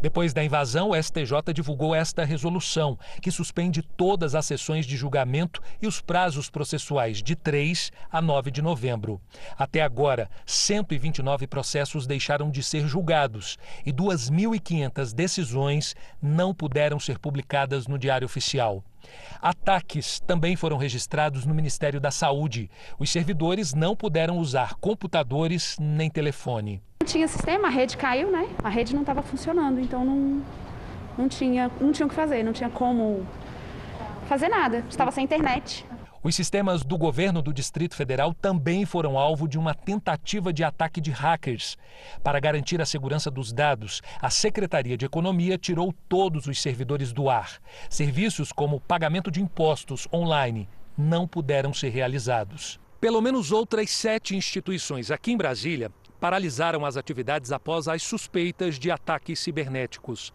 Depois 0.00 0.32
da 0.32 0.42
invasão, 0.42 0.90
o 0.90 1.02
STJ 1.02 1.52
divulgou 1.54 1.94
esta 1.94 2.24
resolução, 2.24 2.98
que 3.20 3.30
suspende 3.30 3.82
todas 3.82 4.34
as 4.34 4.46
sessões 4.46 4.86
de 4.86 4.96
julgamento 4.96 5.60
e 5.80 5.86
os 5.86 6.00
prazos 6.00 6.48
processuais 6.48 7.22
de 7.22 7.36
3 7.36 7.92
a 8.10 8.22
9 8.22 8.50
de 8.50 8.62
novembro. 8.62 9.20
Até 9.58 9.82
agora, 9.82 10.30
129 10.46 11.46
processos 11.46 12.06
deixaram 12.06 12.50
de 12.50 12.62
ser 12.62 12.86
julgados 12.86 13.58
e 13.84 13.92
2.500 13.92 15.14
decisões 15.14 15.94
não 16.20 16.54
puderam 16.54 16.98
ser 16.98 17.18
publicadas 17.18 17.86
no 17.86 17.98
Diário 17.98 18.24
Oficial. 18.26 18.82
Ataques 19.40 20.20
também 20.20 20.56
foram 20.56 20.76
registrados 20.76 21.44
no 21.44 21.54
Ministério 21.54 22.00
da 22.00 22.10
Saúde. 22.10 22.70
Os 22.98 23.10
servidores 23.10 23.74
não 23.74 23.96
puderam 23.96 24.38
usar 24.38 24.74
computadores 24.74 25.76
nem 25.78 26.10
telefone. 26.10 26.82
Tinha 27.10 27.26
sistema, 27.26 27.66
a 27.66 27.70
rede 27.72 27.96
caiu, 27.96 28.30
né? 28.30 28.48
A 28.62 28.68
rede 28.68 28.94
não 28.94 29.00
estava 29.00 29.20
funcionando, 29.20 29.80
então 29.80 30.04
não, 30.04 30.40
não, 31.18 31.28
tinha, 31.28 31.68
não 31.80 31.90
tinha 31.90 32.06
o 32.06 32.08
que 32.08 32.14
fazer, 32.14 32.44
não 32.44 32.52
tinha 32.52 32.70
como 32.70 33.26
fazer 34.28 34.48
nada. 34.48 34.84
Estava 34.88 35.10
sem 35.10 35.24
internet. 35.24 35.84
Os 36.22 36.36
sistemas 36.36 36.84
do 36.84 36.96
governo 36.96 37.42
do 37.42 37.52
Distrito 37.52 37.96
Federal 37.96 38.32
também 38.32 38.86
foram 38.86 39.18
alvo 39.18 39.48
de 39.48 39.58
uma 39.58 39.74
tentativa 39.74 40.52
de 40.52 40.62
ataque 40.62 41.00
de 41.00 41.10
hackers. 41.10 41.76
Para 42.22 42.38
garantir 42.38 42.80
a 42.80 42.86
segurança 42.86 43.28
dos 43.28 43.52
dados, 43.52 44.00
a 44.22 44.30
Secretaria 44.30 44.96
de 44.96 45.04
Economia 45.04 45.58
tirou 45.58 45.92
todos 46.08 46.46
os 46.46 46.62
servidores 46.62 47.12
do 47.12 47.28
ar. 47.28 47.58
Serviços 47.88 48.52
como 48.52 48.78
pagamento 48.78 49.32
de 49.32 49.42
impostos 49.42 50.06
online 50.12 50.68
não 50.96 51.26
puderam 51.26 51.74
ser 51.74 51.88
realizados. 51.88 52.78
Pelo 53.00 53.20
menos 53.20 53.50
outras 53.50 53.90
sete 53.90 54.36
instituições 54.36 55.10
aqui 55.10 55.32
em 55.32 55.36
Brasília 55.36 55.90
paralisaram 56.20 56.84
as 56.84 56.96
atividades 56.96 57.50
após 57.50 57.88
as 57.88 58.02
suspeitas 58.02 58.78
de 58.78 58.90
ataques 58.90 59.40
cibernéticos. 59.40 60.32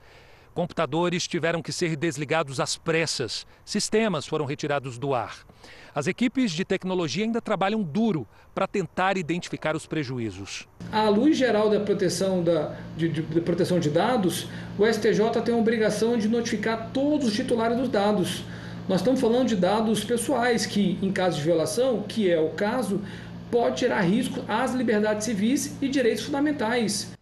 Computadores 0.55 1.27
tiveram 1.27 1.61
que 1.61 1.71
ser 1.71 1.95
desligados 1.97 2.61
às 2.61 2.77
pressas, 2.77 3.45
sistemas 3.63 4.25
foram 4.25 4.45
retirados 4.45 4.97
do 4.97 5.13
ar. 5.13 5.45
As 5.93 6.07
equipes 6.07 6.51
de 6.51 6.63
tecnologia 6.65 7.25
ainda 7.25 7.41
trabalham 7.41 7.83
duro 7.83 8.25
para 8.53 8.65
tentar 8.65 9.17
identificar 9.17 9.75
os 9.75 9.85
prejuízos. 9.85 10.65
À 10.91 11.09
luz 11.09 11.37
geral 11.37 11.69
da 11.69 11.81
proteção, 11.81 12.41
da, 12.41 12.73
de, 12.95 13.09
de, 13.09 13.21
de 13.21 13.41
proteção 13.41 13.79
de 13.79 13.89
dados, 13.89 14.47
o 14.79 14.85
STJ 14.85 15.41
tem 15.43 15.53
a 15.53 15.57
obrigação 15.57 16.17
de 16.17 16.29
notificar 16.29 16.89
todos 16.93 17.27
os 17.27 17.33
titulares 17.33 17.77
dos 17.77 17.89
dados. 17.89 18.43
Nós 18.87 19.01
estamos 19.01 19.19
falando 19.19 19.47
de 19.47 19.55
dados 19.55 20.03
pessoais 20.03 20.65
que, 20.65 20.97
em 21.01 21.11
caso 21.11 21.37
de 21.37 21.43
violação, 21.43 22.03
que 22.03 22.29
é 22.29 22.39
o 22.39 22.49
caso, 22.49 23.01
pode 23.51 23.77
tirar 23.77 24.01
risco 24.01 24.43
às 24.47 24.73
liberdades 24.73 25.25
civis 25.25 25.75
e 25.81 25.87
direitos 25.87 26.25
fundamentais. 26.25 27.15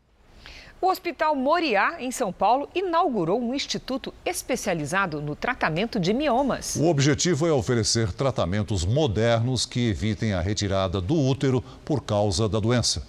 O 0.84 0.88
Hospital 0.88 1.34
Moriá, 1.34 1.96
em 2.00 2.12
São 2.12 2.34
Paulo, 2.34 2.68
inaugurou 2.76 3.42
um 3.42 3.56
instituto 3.56 4.14
especializado 4.26 5.22
no 5.22 5.34
tratamento 5.34 5.98
de 5.98 6.14
miomas. 6.14 6.76
O 6.76 6.88
objetivo 6.88 7.48
é 7.48 7.54
oferecer 7.54 8.12
tratamentos 8.12 8.84
modernos 8.84 9.66
que 9.66 9.90
evitem 9.90 10.34
a 10.34 10.42
retirada 10.42 11.00
do 11.00 11.18
útero 11.18 11.64
por 11.86 12.02
causa 12.02 12.50
da 12.50 12.60
doença. 12.60 13.08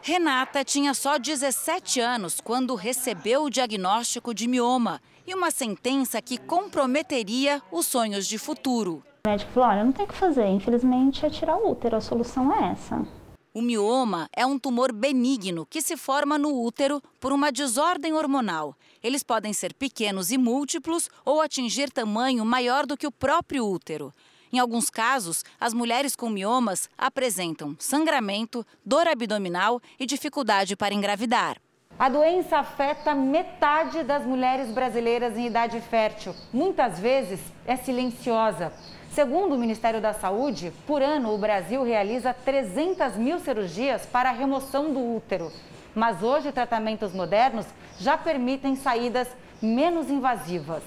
Renata 0.00 0.62
tinha 0.62 0.94
só 0.94 1.18
17 1.18 1.98
anos 1.98 2.40
quando 2.40 2.76
recebeu 2.76 3.42
o 3.42 3.50
diagnóstico 3.50 4.32
de 4.32 4.46
mioma 4.46 5.02
e 5.26 5.34
uma 5.34 5.50
sentença 5.50 6.22
que 6.22 6.38
comprometeria 6.38 7.60
os 7.72 7.86
sonhos 7.86 8.24
de 8.24 8.38
futuro. 8.38 9.02
O 9.26 9.28
médico 9.28 9.50
falou: 9.50 9.70
olha, 9.70 9.82
não 9.82 9.90
tem 9.90 10.04
o 10.04 10.08
que 10.08 10.14
fazer, 10.14 10.46
infelizmente 10.46 11.26
é 11.26 11.28
tirar 11.28 11.56
o 11.56 11.72
útero, 11.72 11.96
a 11.96 12.00
solução 12.00 12.54
é 12.54 12.70
essa. 12.70 13.04
O 13.52 13.60
mioma 13.60 14.28
é 14.32 14.46
um 14.46 14.56
tumor 14.56 14.92
benigno 14.92 15.66
que 15.66 15.82
se 15.82 15.96
forma 15.96 16.38
no 16.38 16.62
útero 16.62 17.02
por 17.18 17.32
uma 17.32 17.50
desordem 17.50 18.12
hormonal. 18.12 18.76
Eles 19.02 19.24
podem 19.24 19.52
ser 19.52 19.74
pequenos 19.74 20.30
e 20.30 20.38
múltiplos 20.38 21.10
ou 21.24 21.40
atingir 21.40 21.90
tamanho 21.90 22.44
maior 22.44 22.86
do 22.86 22.96
que 22.96 23.04
o 23.04 23.10
próprio 23.10 23.66
útero. 23.66 24.14
Em 24.52 24.60
alguns 24.60 24.88
casos, 24.88 25.42
as 25.58 25.74
mulheres 25.74 26.14
com 26.14 26.30
miomas 26.30 26.88
apresentam 26.96 27.74
sangramento, 27.80 28.64
dor 28.84 29.08
abdominal 29.08 29.80
e 29.98 30.06
dificuldade 30.06 30.76
para 30.76 30.94
engravidar. 30.94 31.56
A 31.98 32.10
doença 32.10 32.58
afeta 32.58 33.14
metade 33.14 34.04
das 34.04 34.24
mulheres 34.24 34.70
brasileiras 34.70 35.36
em 35.36 35.46
idade 35.46 35.80
fértil. 35.80 36.34
Muitas 36.52 37.00
vezes 37.00 37.40
é 37.66 37.74
silenciosa. 37.74 38.70
Segundo 39.16 39.54
o 39.54 39.58
Ministério 39.58 39.98
da 39.98 40.12
Saúde, 40.12 40.70
por 40.86 41.00
ano 41.00 41.32
o 41.32 41.38
Brasil 41.38 41.82
realiza 41.82 42.34
300 42.34 43.16
mil 43.16 43.40
cirurgias 43.40 44.04
para 44.04 44.28
a 44.28 44.32
remoção 44.32 44.92
do 44.92 45.00
útero. 45.00 45.50
Mas 45.94 46.22
hoje 46.22 46.52
tratamentos 46.52 47.14
modernos 47.14 47.64
já 47.98 48.18
permitem 48.18 48.76
saídas 48.76 49.26
menos 49.62 50.10
invasivas. 50.10 50.82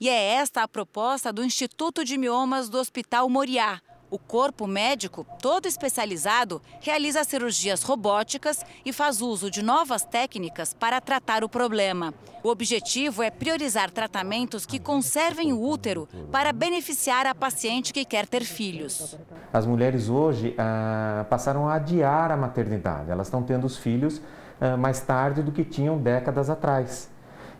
E 0.00 0.08
é 0.08 0.36
esta 0.36 0.62
a 0.62 0.68
proposta 0.68 1.30
do 1.30 1.44
Instituto 1.44 2.02
de 2.02 2.16
Miomas 2.16 2.70
do 2.70 2.78
Hospital 2.78 3.28
Moriá. 3.28 3.78
O 4.10 4.18
corpo 4.18 4.66
médico, 4.66 5.24
todo 5.40 5.66
especializado, 5.66 6.60
realiza 6.80 7.22
cirurgias 7.22 7.84
robóticas 7.84 8.64
e 8.84 8.92
faz 8.92 9.22
uso 9.22 9.48
de 9.48 9.62
novas 9.62 10.02
técnicas 10.02 10.74
para 10.74 11.00
tratar 11.00 11.44
o 11.44 11.48
problema. 11.48 12.12
O 12.42 12.48
objetivo 12.48 13.22
é 13.22 13.30
priorizar 13.30 13.88
tratamentos 13.88 14.66
que 14.66 14.80
conservem 14.80 15.52
o 15.52 15.62
útero 15.62 16.08
para 16.32 16.52
beneficiar 16.52 17.24
a 17.24 17.36
paciente 17.36 17.92
que 17.92 18.04
quer 18.04 18.26
ter 18.26 18.42
filhos. 18.42 19.16
As 19.52 19.64
mulheres 19.64 20.08
hoje 20.08 20.56
ah, 20.58 21.24
passaram 21.30 21.68
a 21.68 21.74
adiar 21.74 22.32
a 22.32 22.36
maternidade, 22.36 23.12
elas 23.12 23.28
estão 23.28 23.44
tendo 23.44 23.64
os 23.64 23.76
filhos 23.76 24.20
ah, 24.60 24.76
mais 24.76 25.00
tarde 25.00 25.40
do 25.40 25.52
que 25.52 25.62
tinham 25.62 25.96
décadas 25.96 26.50
atrás. 26.50 27.08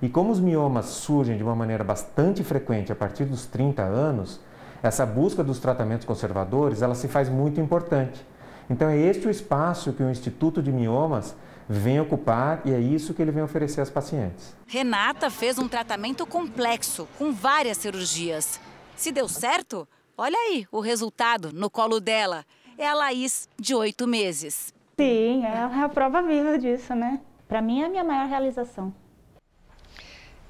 E 0.02 0.08
como 0.08 0.32
os 0.32 0.40
miomas 0.40 0.86
surgem 0.86 1.36
de 1.36 1.44
uma 1.44 1.54
maneira 1.54 1.84
bastante 1.84 2.42
frequente 2.42 2.90
a 2.90 2.96
partir 2.96 3.26
dos 3.26 3.46
30 3.46 3.82
anos, 3.82 4.40
essa 4.82 5.04
busca 5.04 5.44
dos 5.44 5.58
tratamentos 5.58 6.06
conservadores, 6.06 6.82
ela 6.82 6.94
se 6.94 7.08
faz 7.08 7.28
muito 7.28 7.60
importante. 7.60 8.24
Então 8.68 8.88
é 8.88 8.96
este 8.96 9.26
o 9.26 9.30
espaço 9.30 9.92
que 9.92 10.02
o 10.02 10.10
Instituto 10.10 10.62
de 10.62 10.70
Miomas 10.70 11.34
vem 11.68 12.00
ocupar 12.00 12.62
e 12.64 12.72
é 12.72 12.80
isso 12.80 13.14
que 13.14 13.22
ele 13.22 13.30
vem 13.30 13.42
oferecer 13.42 13.80
às 13.80 13.90
pacientes. 13.90 14.54
Renata 14.66 15.30
fez 15.30 15.58
um 15.58 15.68
tratamento 15.68 16.26
complexo, 16.26 17.06
com 17.18 17.32
várias 17.32 17.78
cirurgias. 17.78 18.60
Se 18.96 19.12
deu 19.12 19.28
certo, 19.28 19.86
olha 20.16 20.36
aí 20.36 20.66
o 20.70 20.80
resultado 20.80 21.52
no 21.52 21.70
colo 21.70 22.00
dela. 22.00 22.44
É 22.78 22.88
a 22.88 22.94
Laís, 22.94 23.48
de 23.58 23.74
oito 23.74 24.06
meses. 24.06 24.72
Sim, 24.98 25.44
é 25.44 25.62
a 25.62 25.88
prova 25.88 26.22
viva 26.22 26.58
disso, 26.58 26.94
né? 26.94 27.20
Para 27.46 27.60
mim 27.60 27.82
é 27.82 27.86
a 27.86 27.88
minha 27.88 28.04
maior 28.04 28.28
realização. 28.28 28.92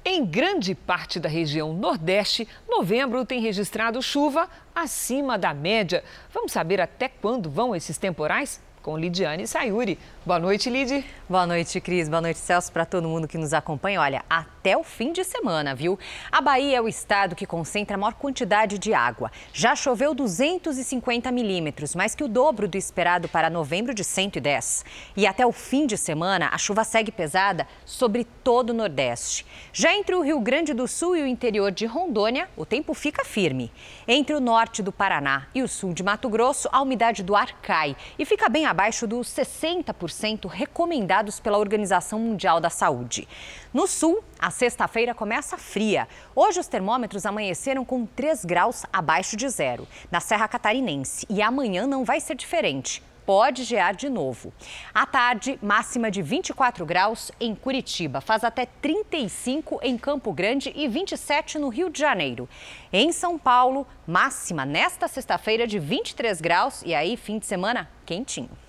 Em 0.03 0.25
grande 0.25 0.73
parte 0.73 1.19
da 1.19 1.29
região 1.29 1.73
Nordeste, 1.73 2.47
novembro 2.67 3.23
tem 3.23 3.39
registrado 3.39 4.01
chuva 4.01 4.49
acima 4.73 5.37
da 5.37 5.53
média. 5.53 6.03
Vamos 6.33 6.51
saber 6.51 6.81
até 6.81 7.07
quando 7.07 7.51
vão 7.51 7.75
esses 7.75 7.99
temporais? 7.99 8.59
Com 8.81 8.97
Lidiane 8.97 9.47
Sayuri. 9.47 9.99
Boa 10.25 10.39
noite, 10.39 10.67
Lid. 10.67 11.05
Boa 11.29 11.45
noite, 11.45 11.79
Cris. 11.79 12.09
Boa 12.09 12.19
noite, 12.19 12.39
Celso, 12.39 12.71
para 12.71 12.83
todo 12.83 13.07
mundo 13.07 13.27
que 13.27 13.37
nos 13.37 13.53
acompanha. 13.53 14.01
Olha, 14.01 14.23
até 14.27 14.75
o 14.75 14.83
fim 14.83 15.13
de 15.13 15.23
semana, 15.23 15.75
viu? 15.75 15.99
A 16.31 16.41
Bahia 16.41 16.77
é 16.77 16.81
o 16.81 16.87
estado 16.87 17.35
que 17.35 17.45
concentra 17.45 17.95
a 17.95 17.99
maior 17.99 18.15
quantidade 18.15 18.79
de 18.79 18.91
água. 18.91 19.31
Já 19.53 19.75
choveu 19.75 20.15
250 20.15 21.31
milímetros, 21.31 21.93
mais 21.93 22.15
que 22.15 22.23
o 22.23 22.27
dobro 22.27 22.67
do 22.67 22.75
esperado 22.75 23.29
para 23.29 23.51
novembro 23.51 23.93
de 23.93 24.03
110. 24.03 24.83
E 25.15 25.27
até 25.27 25.45
o 25.45 25.51
fim 25.51 25.85
de 25.85 25.95
semana, 25.95 26.49
a 26.51 26.57
chuva 26.57 26.83
segue 26.83 27.11
pesada 27.11 27.67
sobre 27.85 28.23
todo 28.43 28.71
o 28.71 28.73
Nordeste. 28.73 29.45
Já 29.71 29.93
entre 29.95 30.15
o 30.15 30.21
Rio 30.21 30.39
Grande 30.39 30.73
do 30.73 30.87
Sul 30.87 31.15
e 31.15 31.21
o 31.21 31.27
interior 31.27 31.71
de 31.71 31.85
Rondônia, 31.85 32.49
o 32.57 32.65
tempo 32.65 32.95
fica 32.95 33.23
firme. 33.23 33.71
Entre 34.07 34.35
o 34.35 34.39
norte 34.39 34.81
do 34.81 34.91
Paraná 34.91 35.47
e 35.53 35.61
o 35.61 35.67
sul 35.67 35.93
de 35.93 36.01
Mato 36.01 36.27
Grosso, 36.29 36.67
a 36.71 36.81
umidade 36.81 37.21
do 37.21 37.35
ar 37.35 37.53
cai 37.61 37.95
e 38.17 38.25
fica 38.25 38.49
bem 38.49 38.70
abaixo 38.71 39.05
dos 39.05 39.27
60% 39.27 40.47
recomendados 40.47 41.41
pela 41.41 41.57
Organização 41.57 42.17
Mundial 42.17 42.61
da 42.61 42.69
Saúde. 42.69 43.27
No 43.73 43.85
sul, 43.85 44.23
a 44.39 44.49
sexta-feira 44.49 45.13
começa 45.13 45.57
fria. 45.57 46.07
Hoje 46.33 46.61
os 46.61 46.67
termômetros 46.67 47.25
amanheceram 47.25 47.83
com 47.83 48.05
3 48.05 48.45
graus 48.45 48.85
abaixo 48.93 49.35
de 49.35 49.49
zero 49.49 49.85
na 50.09 50.21
Serra 50.21 50.47
Catarinense 50.47 51.25
e 51.29 51.41
amanhã 51.41 51.85
não 51.85 52.05
vai 52.05 52.21
ser 52.21 52.35
diferente 52.35 53.03
pode 53.25 53.63
gear 53.63 53.95
de 53.95 54.09
novo. 54.09 54.51
À 54.93 55.05
tarde, 55.05 55.57
máxima 55.61 56.09
de 56.11 56.21
24 56.21 56.85
graus 56.85 57.31
em 57.39 57.55
Curitiba, 57.55 58.19
faz 58.19 58.43
até 58.43 58.65
35 58.65 59.79
em 59.83 59.97
Campo 59.97 60.33
Grande 60.33 60.73
e 60.75 60.87
27 60.87 61.57
no 61.57 61.69
Rio 61.69 61.89
de 61.89 61.99
Janeiro. 61.99 62.49
Em 62.91 63.11
São 63.11 63.37
Paulo, 63.37 63.87
máxima 64.05 64.65
nesta 64.65 65.07
sexta-feira 65.07 65.65
de 65.65 65.79
23 65.79 66.41
graus 66.41 66.81
e 66.85 66.93
aí 66.93 67.15
fim 67.15 67.39
de 67.39 67.45
semana 67.45 67.89
quentinho. 68.05 68.60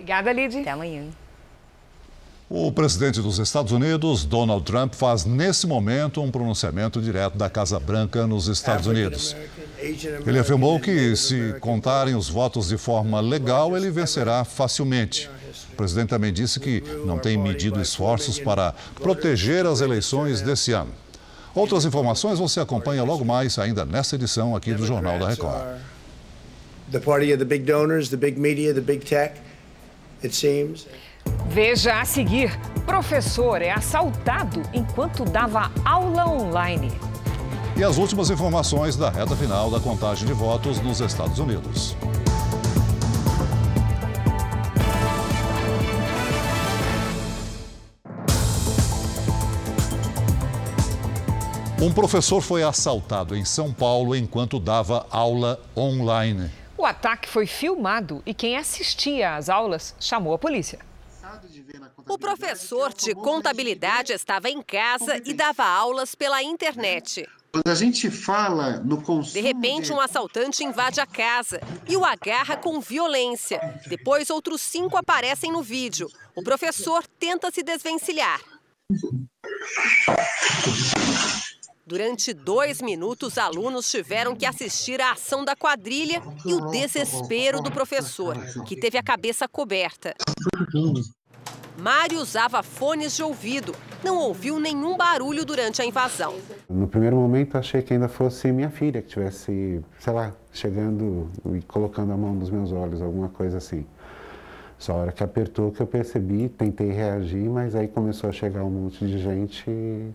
Obrigada, 0.00 0.32
Lid. 0.32 0.58
Até 0.58 0.70
amanhã. 0.70 1.02
O 2.48 2.72
presidente 2.72 3.20
dos 3.20 3.38
Estados 3.38 3.70
Unidos, 3.70 4.24
Donald 4.24 4.64
Trump, 4.64 4.94
faz 4.94 5.24
nesse 5.24 5.66
momento 5.66 6.20
um 6.20 6.30
pronunciamento 6.30 7.00
direto 7.00 7.36
da 7.36 7.48
Casa 7.48 7.78
Branca 7.78 8.26
nos 8.26 8.48
Estados 8.48 8.86
Unidos. 8.86 9.36
Ele 9.78 10.38
afirmou 10.38 10.80
que, 10.80 11.14
se 11.14 11.54
contarem 11.60 12.16
os 12.16 12.28
votos 12.28 12.68
de 12.68 12.76
forma 12.76 13.20
legal, 13.20 13.76
ele 13.76 13.90
vencerá 13.90 14.42
facilmente. 14.42 15.30
O 15.72 15.76
presidente 15.76 16.08
também 16.08 16.32
disse 16.32 16.58
que 16.58 16.82
não 17.04 17.18
tem 17.18 17.36
medido 17.36 17.80
esforços 17.80 18.40
para 18.40 18.74
proteger 18.96 19.64
as 19.66 19.80
eleições 19.80 20.40
desse 20.40 20.72
ano. 20.72 20.90
Outras 21.54 21.84
informações 21.84 22.38
você 22.38 22.58
acompanha 22.58 23.04
logo 23.04 23.24
mais, 23.24 23.58
ainda 23.58 23.84
nesta 23.84 24.16
edição 24.16 24.56
aqui 24.56 24.72
do 24.72 24.84
Jornal 24.84 25.18
da 25.18 25.28
Record. 25.28 25.78
The 26.90 26.98
party 26.98 27.32
of 27.32 27.38
the 27.38 27.44
big 27.44 27.64
donors, 27.64 28.08
the 28.08 28.16
big 28.16 28.40
media, 28.40 28.74
the 28.74 28.80
big 28.80 29.04
tech, 29.04 29.34
it 30.22 30.34
seems. 30.34 30.86
Veja 31.48 32.00
a 32.00 32.04
seguir: 32.04 32.50
professor 32.86 33.62
é 33.62 33.70
assaltado 33.70 34.62
enquanto 34.72 35.24
dava 35.24 35.70
aula 35.84 36.28
online. 36.28 36.90
E 37.76 37.84
as 37.84 37.96
últimas 37.96 38.30
informações 38.30 38.96
da 38.96 39.10
reta 39.10 39.34
final 39.34 39.70
da 39.70 39.80
contagem 39.80 40.26
de 40.26 40.32
votos 40.32 40.80
nos 40.80 41.00
Estados 41.00 41.38
Unidos. 41.38 41.96
Um 51.80 51.90
professor 51.90 52.42
foi 52.42 52.62
assaltado 52.62 53.34
em 53.34 53.42
São 53.42 53.72
Paulo 53.72 54.14
enquanto 54.14 54.60
dava 54.60 55.06
aula 55.10 55.58
online. 55.74 56.50
O 56.80 56.86
ataque 56.86 57.28
foi 57.28 57.46
filmado 57.46 58.22
e 58.24 58.32
quem 58.32 58.56
assistia 58.56 59.36
às 59.36 59.50
aulas 59.50 59.94
chamou 60.00 60.32
a 60.32 60.38
polícia. 60.38 60.78
O 62.08 62.16
professor 62.16 62.94
de 62.94 63.14
contabilidade 63.14 64.14
estava 64.14 64.48
em 64.48 64.62
casa 64.62 65.20
e 65.26 65.34
dava 65.34 65.62
aulas 65.62 66.14
pela 66.14 66.42
internet. 66.42 67.28
Quando 67.52 67.68
a 67.68 67.74
gente 67.74 68.10
fala 68.10 68.78
no 68.78 69.02
consumo. 69.02 69.34
De 69.34 69.42
repente, 69.42 69.92
um 69.92 70.00
assaltante 70.00 70.64
invade 70.64 71.02
a 71.02 71.06
casa 71.06 71.60
e 71.86 71.98
o 71.98 72.04
agarra 72.04 72.56
com 72.56 72.80
violência. 72.80 73.60
Depois, 73.86 74.30
outros 74.30 74.62
cinco 74.62 74.96
aparecem 74.96 75.52
no 75.52 75.62
vídeo. 75.62 76.08
O 76.34 76.42
professor 76.42 77.06
tenta 77.18 77.50
se 77.50 77.62
desvencilhar. 77.62 78.40
Durante 81.90 82.32
dois 82.32 82.80
minutos, 82.80 83.36
alunos 83.36 83.90
tiveram 83.90 84.36
que 84.36 84.46
assistir 84.46 85.00
à 85.00 85.10
ação 85.10 85.44
da 85.44 85.56
quadrilha 85.56 86.22
e 86.46 86.54
o 86.54 86.70
desespero 86.70 87.60
do 87.60 87.72
professor, 87.72 88.36
que 88.64 88.76
teve 88.76 88.96
a 88.96 89.02
cabeça 89.02 89.48
coberta. 89.48 90.14
Mário 91.76 92.20
usava 92.20 92.62
fones 92.62 93.16
de 93.16 93.24
ouvido. 93.24 93.74
Não 94.04 94.18
ouviu 94.18 94.60
nenhum 94.60 94.96
barulho 94.96 95.44
durante 95.44 95.82
a 95.82 95.84
invasão. 95.84 96.36
No 96.68 96.86
primeiro 96.86 97.16
momento, 97.16 97.58
achei 97.58 97.82
que 97.82 97.92
ainda 97.92 98.08
fosse 98.08 98.52
minha 98.52 98.70
filha 98.70 99.02
que 99.02 99.08
estivesse, 99.08 99.82
sei 99.98 100.12
lá, 100.12 100.32
chegando 100.52 101.28
e 101.56 101.60
colocando 101.62 102.12
a 102.12 102.16
mão 102.16 102.32
nos 102.32 102.50
meus 102.50 102.70
olhos, 102.70 103.02
alguma 103.02 103.30
coisa 103.30 103.58
assim. 103.58 103.84
Só 104.78 104.92
a 104.92 104.96
hora 104.96 105.12
que 105.12 105.24
apertou 105.24 105.72
que 105.72 105.80
eu 105.80 105.88
percebi, 105.88 106.48
tentei 106.50 106.92
reagir, 106.92 107.50
mas 107.50 107.74
aí 107.74 107.88
começou 107.88 108.30
a 108.30 108.32
chegar 108.32 108.62
um 108.62 108.70
monte 108.70 109.04
de 109.04 109.18
gente 109.18 110.14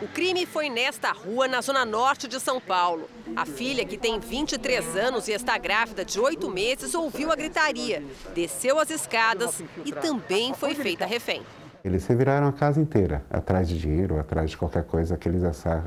o 0.00 0.08
crime 0.08 0.44
foi 0.44 0.68
nesta 0.68 1.10
rua, 1.10 1.48
na 1.48 1.60
zona 1.60 1.84
norte 1.84 2.28
de 2.28 2.38
São 2.38 2.60
Paulo. 2.60 3.08
A 3.34 3.46
filha, 3.46 3.84
que 3.84 3.96
tem 3.96 4.20
23 4.20 4.96
anos 4.96 5.26
e 5.26 5.32
está 5.32 5.56
grávida 5.56 6.04
de 6.04 6.20
oito 6.20 6.50
meses, 6.50 6.94
ouviu 6.94 7.32
a 7.32 7.36
gritaria, 7.36 8.04
desceu 8.34 8.78
as 8.78 8.90
escadas 8.90 9.62
e 9.84 9.92
também 9.92 10.52
foi 10.52 10.74
feita 10.74 11.06
refém. 11.06 11.42
Eles 11.82 12.04
reviraram 12.06 12.48
a 12.48 12.52
casa 12.52 12.80
inteira, 12.80 13.24
atrás 13.30 13.68
de 13.68 13.78
dinheiro, 13.78 14.18
atrás 14.18 14.50
de 14.50 14.56
qualquer 14.56 14.84
coisa 14.84 15.16
que 15.16 15.28
eles 15.28 15.42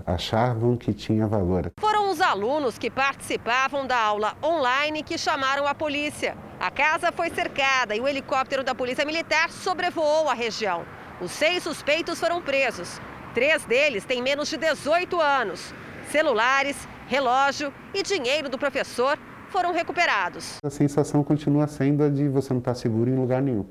achavam 0.05 0.77
que 0.77 0.93
tinha 0.93 1.27
valor. 1.27 1.71
Foram 1.77 2.09
os 2.09 2.21
alunos 2.21 2.77
que 2.77 2.89
participavam 2.89 3.85
da 3.85 3.97
aula 3.97 4.35
online 4.41 5.03
que 5.03 5.17
chamaram 5.17 5.67
a 5.67 5.75
polícia. 5.75 6.37
A 6.59 6.71
casa 6.71 7.11
foi 7.11 7.29
cercada 7.29 7.95
e 7.95 7.99
o 7.99 8.07
helicóptero 8.07 8.63
da 8.63 8.73
Polícia 8.73 9.05
Militar 9.05 9.51
sobrevoou 9.51 10.29
a 10.29 10.33
região. 10.33 10.85
Os 11.21 11.31
seis 11.31 11.63
suspeitos 11.63 12.17
foram 12.17 12.41
presos. 12.41 12.99
Três 13.33 13.63
deles 13.65 14.05
têm 14.05 14.21
menos 14.21 14.49
de 14.49 14.57
18 14.57 15.19
anos. 15.21 15.73
Celulares, 16.09 16.87
relógio 17.07 17.71
e 17.93 18.01
dinheiro 18.01 18.49
do 18.49 18.57
professor 18.57 19.17
foram 19.49 19.71
recuperados. 19.71 20.57
A 20.63 20.69
sensação 20.69 21.23
continua 21.23 21.67
sendo 21.67 22.03
a 22.03 22.09
de 22.09 22.27
você 22.27 22.51
não 22.53 22.59
estar 22.59 22.73
seguro 22.73 23.09
em 23.09 23.15
lugar 23.15 23.41
nenhum. 23.41 23.65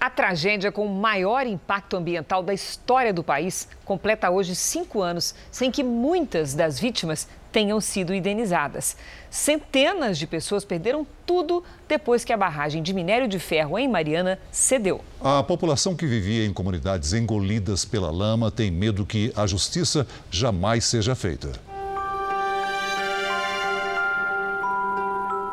A 0.00 0.08
tragédia 0.08 0.72
com 0.72 0.86
o 0.86 0.88
maior 0.88 1.46
impacto 1.46 1.94
ambiental 1.94 2.42
da 2.42 2.54
história 2.54 3.12
do 3.12 3.22
país 3.22 3.68
completa 3.84 4.30
hoje 4.30 4.56
cinco 4.56 5.02
anos, 5.02 5.34
sem 5.52 5.70
que 5.70 5.82
muitas 5.82 6.54
das 6.54 6.80
vítimas 6.80 7.28
tenham 7.52 7.78
sido 7.82 8.14
indenizadas. 8.14 8.96
Centenas 9.28 10.16
de 10.16 10.26
pessoas 10.26 10.64
perderam 10.64 11.06
tudo 11.26 11.62
depois 11.86 12.24
que 12.24 12.32
a 12.32 12.36
barragem 12.36 12.82
de 12.82 12.94
minério 12.94 13.28
de 13.28 13.38
ferro 13.38 13.78
em 13.78 13.88
Mariana 13.88 14.38
cedeu. 14.50 15.02
A 15.20 15.42
população 15.42 15.94
que 15.94 16.06
vivia 16.06 16.46
em 16.46 16.52
comunidades 16.52 17.12
engolidas 17.12 17.84
pela 17.84 18.10
lama 18.10 18.50
tem 18.50 18.70
medo 18.70 19.04
que 19.04 19.30
a 19.36 19.46
justiça 19.46 20.06
jamais 20.30 20.86
seja 20.86 21.14
feita. 21.14 21.69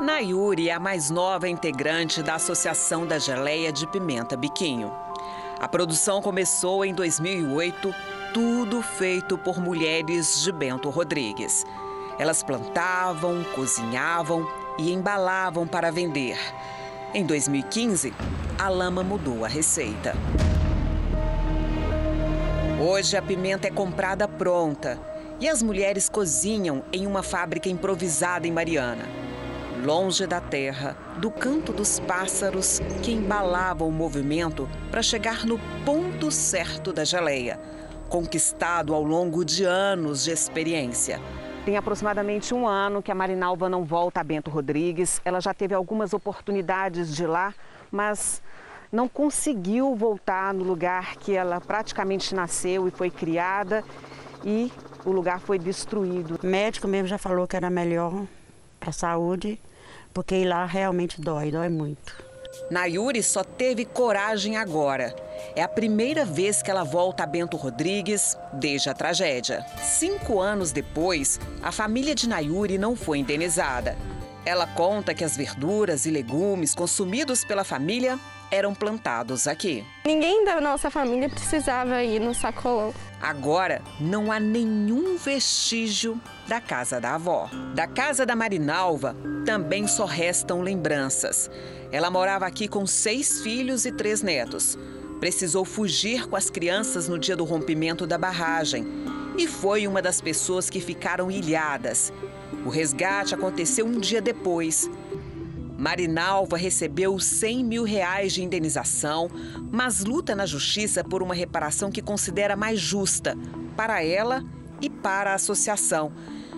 Nayuri 0.07 0.69
é 0.69 0.73
a 0.73 0.79
mais 0.79 1.09
nova 1.09 1.49
integrante 1.49 2.23
da 2.23 2.35
Associação 2.35 3.05
da 3.05 3.19
Geleia 3.19 3.73
de 3.73 3.85
Pimenta 3.85 4.37
Biquinho. 4.37 4.89
A 5.59 5.67
produção 5.67 6.21
começou 6.21 6.85
em 6.85 6.93
2008, 6.93 7.93
tudo 8.33 8.81
feito 8.81 9.37
por 9.37 9.59
mulheres 9.59 10.41
de 10.41 10.49
Bento 10.53 10.89
Rodrigues. 10.89 11.65
Elas 12.17 12.41
plantavam, 12.41 13.43
cozinhavam 13.53 14.47
e 14.79 14.93
embalavam 14.93 15.67
para 15.67 15.91
vender. 15.91 16.39
Em 17.13 17.25
2015, 17.25 18.13
a 18.57 18.69
lama 18.69 19.03
mudou 19.03 19.43
a 19.43 19.49
receita. 19.49 20.15
Hoje 22.81 23.17
a 23.17 23.21
pimenta 23.21 23.67
é 23.67 23.71
comprada 23.71 24.25
pronta 24.25 24.97
e 25.37 25.49
as 25.49 25.61
mulheres 25.61 26.07
cozinham 26.07 26.81
em 26.93 27.05
uma 27.05 27.21
fábrica 27.21 27.67
improvisada 27.67 28.47
em 28.47 28.51
Mariana. 28.53 29.26
Longe 29.87 30.27
da 30.27 30.41
terra, 30.41 30.97
do 31.17 31.31
canto 31.31 31.71
dos 31.71 31.97
pássaros 31.97 32.81
que 33.01 33.13
embalavam 33.13 33.87
o 33.87 33.91
movimento 33.91 34.67
para 34.91 35.01
chegar 35.01 35.45
no 35.45 35.57
ponto 35.85 36.29
certo 36.29 36.91
da 36.91 37.05
geleia, 37.05 37.57
conquistado 38.09 38.93
ao 38.93 39.01
longo 39.01 39.45
de 39.45 39.63
anos 39.63 40.25
de 40.25 40.31
experiência. 40.31 41.21
Tem 41.63 41.77
aproximadamente 41.77 42.53
um 42.53 42.67
ano 42.67 43.01
que 43.01 43.09
a 43.09 43.15
Marinalva 43.15 43.69
não 43.69 43.85
volta 43.85 44.19
a 44.19 44.25
Bento 44.25 44.51
Rodrigues. 44.51 45.21
Ela 45.23 45.39
já 45.39 45.53
teve 45.53 45.73
algumas 45.73 46.13
oportunidades 46.13 47.15
de 47.15 47.23
ir 47.23 47.27
lá, 47.27 47.53
mas 47.89 48.43
não 48.91 49.07
conseguiu 49.07 49.95
voltar 49.95 50.53
no 50.53 50.65
lugar 50.65 51.15
que 51.15 51.31
ela 51.33 51.61
praticamente 51.61 52.35
nasceu 52.35 52.89
e 52.89 52.91
foi 52.91 53.09
criada 53.09 53.85
e 54.43 54.69
o 55.05 55.11
lugar 55.13 55.39
foi 55.39 55.57
destruído. 55.57 56.37
O 56.43 56.45
médico 56.45 56.89
mesmo 56.89 57.07
já 57.07 57.17
falou 57.17 57.47
que 57.47 57.55
era 57.55 57.69
melhor 57.69 58.25
para 58.81 58.89
a 58.89 58.93
saúde, 58.93 59.57
porque 60.17 60.35
ir 60.35 60.45
lá 60.45 60.65
realmente 60.65 61.21
dói, 61.21 61.51
dói 61.51 61.69
muito. 61.69 62.11
Nayuri 62.71 63.21
só 63.21 63.43
teve 63.43 63.85
coragem 63.85 64.57
agora. 64.57 65.15
É 65.55 65.61
a 65.61 65.67
primeira 65.67 66.25
vez 66.25 66.63
que 66.63 66.71
ela 66.71 66.83
volta 66.83 67.21
a 67.21 67.27
Bento 67.27 67.55
Rodrigues 67.55 68.35
desde 68.53 68.89
a 68.89 68.95
tragédia. 68.95 69.63
Cinco 69.79 70.39
anos 70.39 70.71
depois, 70.71 71.39
a 71.61 71.71
família 71.71 72.15
de 72.15 72.27
Nayuri 72.27 72.79
não 72.79 72.95
foi 72.95 73.19
indenizada. 73.19 73.95
Ela 74.43 74.65
conta 74.65 75.13
que 75.13 75.23
as 75.23 75.37
verduras 75.37 76.07
e 76.07 76.09
legumes 76.09 76.73
consumidos 76.73 77.45
pela 77.45 77.63
família 77.63 78.17
eram 78.49 78.73
plantados 78.73 79.45
aqui. 79.45 79.85
Ninguém 80.03 80.43
da 80.43 80.59
nossa 80.59 80.89
família 80.89 81.29
precisava 81.29 82.03
ir 82.03 82.19
no 82.19 82.33
sacolão. 82.33 82.91
Agora 83.21 83.83
não 83.99 84.31
há 84.31 84.39
nenhum 84.39 85.15
vestígio 85.15 86.19
da 86.47 86.59
casa 86.59 86.99
da 86.99 87.13
avó. 87.13 87.47
Da 87.75 87.85
casa 87.85 88.25
da 88.25 88.35
Marinalva 88.35 89.15
também 89.47 89.87
só 89.87 90.03
restam 90.03 90.59
lembranças. 90.61 91.49
Ela 91.89 92.11
morava 92.11 92.45
aqui 92.45 92.67
com 92.67 92.85
seis 92.85 93.39
filhos 93.39 93.85
e 93.85 93.93
três 93.93 94.21
netos. 94.21 94.77
Precisou 95.21 95.63
fugir 95.63 96.27
com 96.27 96.35
as 96.35 96.49
crianças 96.49 97.07
no 97.07 97.17
dia 97.17 97.33
do 97.33 97.45
rompimento 97.45 98.05
da 98.05 98.17
barragem 98.17 98.85
e 99.37 99.47
foi 99.47 99.87
uma 99.87 100.01
das 100.01 100.19
pessoas 100.19 100.69
que 100.69 100.81
ficaram 100.81 101.31
ilhadas. 101.31 102.11
O 102.65 102.69
resgate 102.69 103.33
aconteceu 103.33 103.85
um 103.85 103.97
dia 103.97 104.21
depois 104.21 104.89
Marinalva 105.77 106.57
recebeu 106.57 107.19
100 107.19 107.63
mil 107.63 107.83
reais 107.83 108.33
de 108.33 108.43
indenização, 108.43 109.29
mas 109.71 110.03
luta 110.03 110.35
na 110.35 110.45
justiça 110.45 111.03
por 111.03 111.21
uma 111.21 111.35
reparação 111.35 111.91
que 111.91 112.01
considera 112.01 112.55
mais 112.55 112.79
justa 112.79 113.37
para 113.75 114.03
ela 114.03 114.43
e 114.81 114.89
para 114.89 115.31
a 115.31 115.35
associação, 115.35 116.11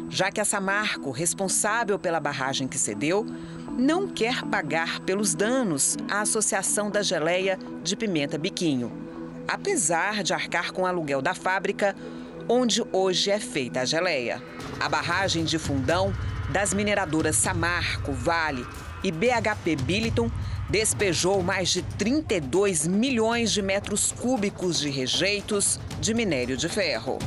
já 0.09 0.31
que 0.31 0.41
a 0.41 0.45
Samarco, 0.45 1.11
responsável 1.11 1.99
pela 1.99 2.19
barragem 2.19 2.67
que 2.67 2.77
cedeu, 2.77 3.25
não 3.77 4.07
quer 4.07 4.43
pagar 4.45 4.99
pelos 5.01 5.35
danos 5.35 5.95
à 6.09 6.21
Associação 6.21 6.89
da 6.89 7.01
Geleia 7.01 7.57
de 7.83 7.95
Pimenta 7.95 8.37
Biquinho, 8.37 8.91
apesar 9.47 10.23
de 10.23 10.33
arcar 10.33 10.73
com 10.73 10.81
o 10.81 10.85
aluguel 10.85 11.21
da 11.21 11.33
fábrica 11.33 11.95
onde 12.49 12.83
hoje 12.91 13.29
é 13.29 13.39
feita 13.39 13.81
a 13.81 13.85
geleia. 13.85 14.41
A 14.79 14.89
barragem 14.89 15.43
de 15.43 15.59
Fundão 15.59 16.11
das 16.51 16.73
mineradoras 16.73 17.35
Samarco, 17.35 18.11
Vale 18.11 18.65
e 19.03 19.11
BHP 19.11 19.75
Billiton 19.83 20.31
despejou 20.67 21.43
mais 21.43 21.69
de 21.69 21.83
32 21.83 22.87
milhões 22.87 23.51
de 23.51 23.61
metros 23.61 24.11
cúbicos 24.11 24.79
de 24.79 24.89
rejeitos 24.89 25.79
de 26.01 26.13
minério 26.13 26.57
de 26.57 26.67
ferro. 26.67 27.19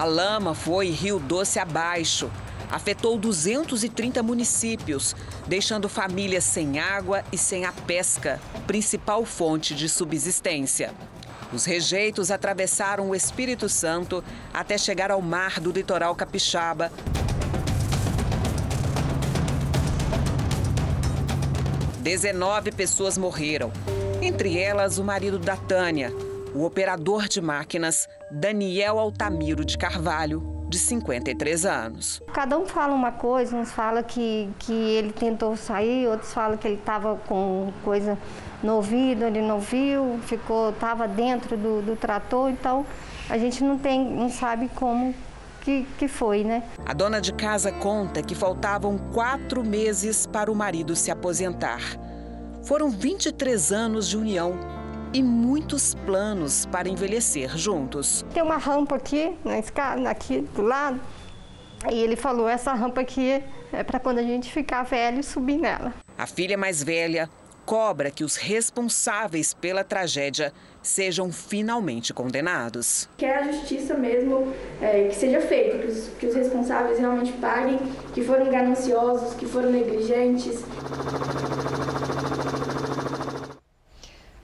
A 0.00 0.04
lama 0.04 0.54
foi 0.54 0.88
Rio 0.88 1.18
Doce 1.18 1.58
abaixo. 1.58 2.30
Afetou 2.70 3.18
230 3.18 4.22
municípios, 4.22 5.14
deixando 5.46 5.90
famílias 5.90 6.42
sem 6.42 6.78
água 6.78 7.22
e 7.30 7.36
sem 7.36 7.66
a 7.66 7.72
pesca, 7.72 8.40
principal 8.66 9.26
fonte 9.26 9.74
de 9.74 9.90
subsistência. 9.90 10.94
Os 11.52 11.66
rejeitos 11.66 12.30
atravessaram 12.30 13.10
o 13.10 13.14
Espírito 13.14 13.68
Santo 13.68 14.24
até 14.54 14.78
chegar 14.78 15.10
ao 15.10 15.20
mar 15.20 15.60
do 15.60 15.70
litoral 15.70 16.14
capixaba, 16.14 16.90
19 22.00 22.72
pessoas 22.72 23.18
morreram, 23.18 23.70
entre 24.22 24.58
elas 24.58 24.96
o 24.96 25.04
marido 25.04 25.38
da 25.38 25.58
Tânia, 25.58 26.10
o 26.54 26.64
operador 26.64 27.28
de 27.28 27.40
máquinas 27.40 28.08
Daniel 28.30 28.98
Altamiro 28.98 29.64
de 29.64 29.78
Carvalho, 29.78 30.64
de 30.68 30.78
53 30.78 31.66
anos. 31.66 32.22
Cada 32.32 32.56
um 32.56 32.64
fala 32.64 32.94
uma 32.94 33.12
coisa, 33.12 33.56
uns 33.56 33.72
falam 33.72 34.02
que, 34.02 34.48
que 34.58 34.72
ele 34.72 35.12
tentou 35.12 35.56
sair, 35.56 36.06
outros 36.06 36.32
falam 36.32 36.56
que 36.56 36.66
ele 36.66 36.76
estava 36.76 37.16
com 37.26 37.72
coisa 37.84 38.16
no 38.62 38.76
ouvido, 38.76 39.24
ele 39.24 39.42
não 39.42 39.58
viu, 39.58 40.20
ficou, 40.22 40.70
estava 40.70 41.08
dentro 41.08 41.56
do, 41.56 41.82
do 41.82 41.96
trator, 41.96 42.50
então 42.50 42.86
a 43.28 43.36
gente 43.36 43.64
não 43.64 43.78
tem, 43.78 44.04
não 44.04 44.30
sabe 44.30 44.68
como 44.74 45.14
que, 45.62 45.86
que 45.98 46.06
foi, 46.06 46.44
né? 46.44 46.62
A 46.86 46.92
dona 46.92 47.20
de 47.20 47.32
casa 47.32 47.72
conta 47.72 48.22
que 48.22 48.34
faltavam 48.34 48.96
quatro 49.12 49.64
meses 49.64 50.26
para 50.26 50.50
o 50.50 50.54
marido 50.54 50.94
se 50.94 51.10
aposentar. 51.10 51.80
Foram 52.62 52.90
23 52.90 53.72
anos 53.72 54.08
de 54.08 54.16
união 54.16 54.79
e 55.12 55.22
muitos 55.22 55.94
planos 56.06 56.66
para 56.66 56.88
envelhecer 56.88 57.56
juntos. 57.56 58.24
Tem 58.32 58.42
uma 58.42 58.56
rampa 58.56 58.96
aqui, 58.96 59.36
na 59.44 59.58
escada, 59.58 60.08
aqui 60.08 60.40
do 60.54 60.62
lado. 60.62 61.00
E 61.90 61.94
ele 61.94 62.16
falou: 62.16 62.48
essa 62.48 62.72
rampa 62.74 63.00
aqui 63.00 63.42
é 63.72 63.82
para 63.82 63.98
quando 63.98 64.18
a 64.18 64.22
gente 64.22 64.52
ficar 64.52 64.82
velho 64.82 65.22
subir 65.22 65.58
nela. 65.58 65.94
A 66.18 66.26
filha 66.26 66.56
mais 66.56 66.82
velha 66.82 67.28
cobra 67.64 68.10
que 68.10 68.24
os 68.24 68.36
responsáveis 68.36 69.54
pela 69.54 69.84
tragédia 69.84 70.52
sejam 70.82 71.30
finalmente 71.30 72.12
condenados. 72.12 73.08
Quer 73.16 73.38
a 73.38 73.52
justiça 73.52 73.94
mesmo 73.94 74.52
é, 74.80 75.04
que 75.04 75.14
seja 75.14 75.40
feita, 75.40 75.78
que 75.78 75.86
os, 75.86 76.08
que 76.18 76.26
os 76.26 76.34
responsáveis 76.34 76.98
realmente 76.98 77.32
paguem, 77.34 77.78
que 78.12 78.24
foram 78.24 78.50
gananciosos, 78.50 79.34
que 79.34 79.46
foram 79.46 79.70
negligentes. 79.70 80.64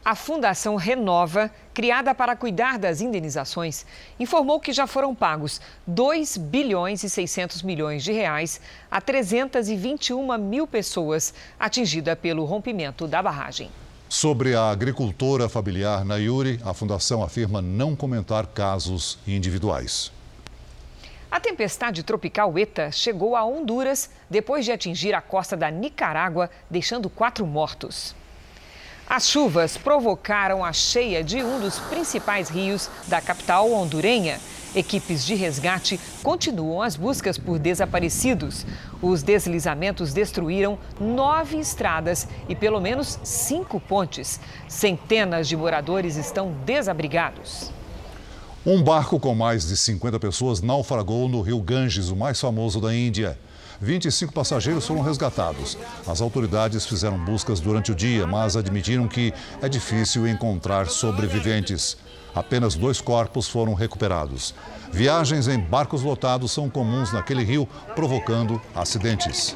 A 0.06 0.14
Fundação 0.14 0.76
Renova, 0.76 1.50
criada 1.74 2.14
para 2.14 2.36
cuidar 2.36 2.78
das 2.78 3.00
indenizações, 3.00 3.84
informou 4.20 4.60
que 4.60 4.72
já 4.72 4.86
foram 4.86 5.12
pagos 5.12 5.60
2 5.84 6.36
bilhões 6.36 7.02
e 7.02 7.10
600 7.10 7.60
milhões 7.64 8.04
de 8.04 8.12
reais 8.12 8.60
a 8.88 9.00
321 9.00 10.38
mil 10.38 10.64
pessoas 10.64 11.34
atingidas 11.58 12.16
pelo 12.16 12.44
rompimento 12.44 13.08
da 13.08 13.20
barragem. 13.20 13.68
Sobre 14.08 14.54
a 14.54 14.70
agricultora 14.70 15.48
familiar 15.48 16.04
Nayuri, 16.04 16.60
a 16.64 16.72
fundação 16.72 17.20
afirma 17.20 17.60
não 17.60 17.96
comentar 17.96 18.46
casos 18.46 19.18
individuais. 19.26 20.12
A 21.28 21.40
tempestade 21.40 22.04
tropical 22.04 22.56
ETA 22.56 22.92
chegou 22.92 23.34
a 23.34 23.44
Honduras 23.44 24.08
depois 24.30 24.64
de 24.64 24.70
atingir 24.70 25.14
a 25.14 25.20
costa 25.20 25.56
da 25.56 25.68
Nicarágua, 25.68 26.48
deixando 26.70 27.10
quatro 27.10 27.44
mortos. 27.44 28.14
As 29.08 29.28
chuvas 29.28 29.76
provocaram 29.76 30.64
a 30.64 30.72
cheia 30.72 31.22
de 31.22 31.36
um 31.36 31.60
dos 31.60 31.78
principais 31.78 32.48
rios 32.48 32.90
da 33.06 33.20
capital 33.20 33.70
hondurenha. 33.72 34.40
Equipes 34.74 35.24
de 35.24 35.36
resgate 35.36 35.98
continuam 36.24 36.82
as 36.82 36.96
buscas 36.96 37.38
por 37.38 37.56
desaparecidos. 37.56 38.66
Os 39.00 39.22
deslizamentos 39.22 40.12
destruíram 40.12 40.76
nove 41.00 41.56
estradas 41.56 42.26
e 42.48 42.56
pelo 42.56 42.80
menos 42.80 43.18
cinco 43.22 43.78
pontes. 43.78 44.40
Centenas 44.68 45.46
de 45.46 45.56
moradores 45.56 46.16
estão 46.16 46.52
desabrigados. 46.66 47.70
Um 48.66 48.82
barco 48.82 49.20
com 49.20 49.36
mais 49.36 49.68
de 49.68 49.76
50 49.76 50.18
pessoas 50.18 50.60
naufragou 50.60 51.28
no 51.28 51.42
rio 51.42 51.60
Ganges, 51.60 52.08
o 52.08 52.16
mais 52.16 52.40
famoso 52.40 52.80
da 52.80 52.92
Índia. 52.92 53.38
25 53.80 54.32
passageiros 54.32 54.86
foram 54.86 55.02
resgatados. 55.02 55.76
As 56.06 56.20
autoridades 56.20 56.86
fizeram 56.86 57.18
buscas 57.18 57.60
durante 57.60 57.92
o 57.92 57.94
dia, 57.94 58.26
mas 58.26 58.56
admitiram 58.56 59.06
que 59.06 59.32
é 59.60 59.68
difícil 59.68 60.26
encontrar 60.26 60.88
sobreviventes. 60.88 61.96
Apenas 62.34 62.74
dois 62.74 63.00
corpos 63.00 63.48
foram 63.48 63.74
recuperados. 63.74 64.54
Viagens 64.92 65.48
em 65.48 65.58
barcos 65.58 66.02
lotados 66.02 66.52
são 66.52 66.68
comuns 66.68 67.12
naquele 67.12 67.42
rio, 67.42 67.66
provocando 67.94 68.60
acidentes. 68.74 69.54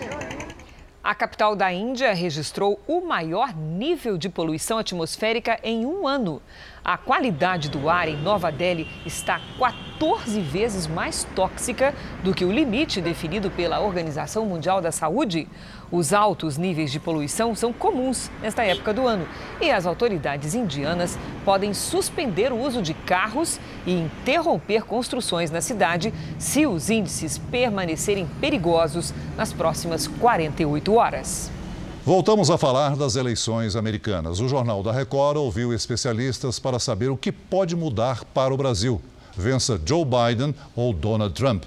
A 1.03 1.15
capital 1.15 1.57
da 1.57 1.73
Índia 1.73 2.13
registrou 2.13 2.79
o 2.87 3.01
maior 3.01 3.55
nível 3.55 4.19
de 4.19 4.29
poluição 4.29 4.79
atmosférica 4.79 5.59
em 5.63 5.87
um 5.87 6.07
ano. 6.07 6.43
A 6.83 6.97
qualidade 6.97 7.69
do 7.69 7.91
ar 7.91 8.09
em 8.09 8.17
Nova 8.17 8.51
Delhi 8.51 8.89
está 9.05 9.39
14 9.59 10.41
vezes 10.41 10.87
mais 10.87 11.25
tóxica 11.37 11.95
do 12.25 12.33
que 12.33 12.45
o 12.45 12.51
limite 12.51 13.03
definido 13.03 13.51
pela 13.51 13.81
Organização 13.81 14.47
Mundial 14.47 14.81
da 14.81 14.91
Saúde. 14.91 15.47
Os 15.93 16.15
altos 16.15 16.57
níveis 16.57 16.91
de 16.91 16.99
poluição 16.99 17.55
são 17.55 17.71
comuns 17.71 18.31
nesta 18.41 18.65
época 18.65 18.95
do 18.95 19.07
ano 19.07 19.29
e 19.61 19.71
as 19.71 19.85
autoridades 19.85 20.55
indianas 20.55 21.19
podem 21.45 21.75
suspender 21.75 22.51
o 22.51 22.59
uso 22.59 22.81
de 22.81 22.95
carros 22.95 23.61
e 23.87 23.93
interromper 23.93 24.85
construções 24.85 25.51
na 25.51 25.61
cidade 25.61 26.15
se 26.39 26.67
os 26.67 26.89
índices 26.89 27.37
permanecerem 27.37 28.27
perigosos 28.41 29.13
nas 29.37 29.53
próximas 29.53 30.07
48 30.07 30.95
horas. 30.95 31.60
Voltamos 32.05 32.51
a 32.51 32.57
falar 32.57 32.97
das 32.97 33.15
eleições 33.15 33.77
americanas. 33.77 34.41
O 34.41 34.49
Jornal 34.49 34.83
da 34.83 34.91
Record 34.91 35.37
ouviu 35.37 35.75
especialistas 35.75 36.59
para 36.59 36.79
saber 36.79 37.11
o 37.11 37.17
que 37.17 37.31
pode 37.31 37.77
mudar 37.77 38.25
para 38.25 38.55
o 38.55 38.57
Brasil. 38.57 39.03
Vença 39.37 39.79
Joe 39.85 40.05
Biden 40.05 40.55
ou 40.75 40.95
Donald 40.95 41.35
Trump. 41.35 41.65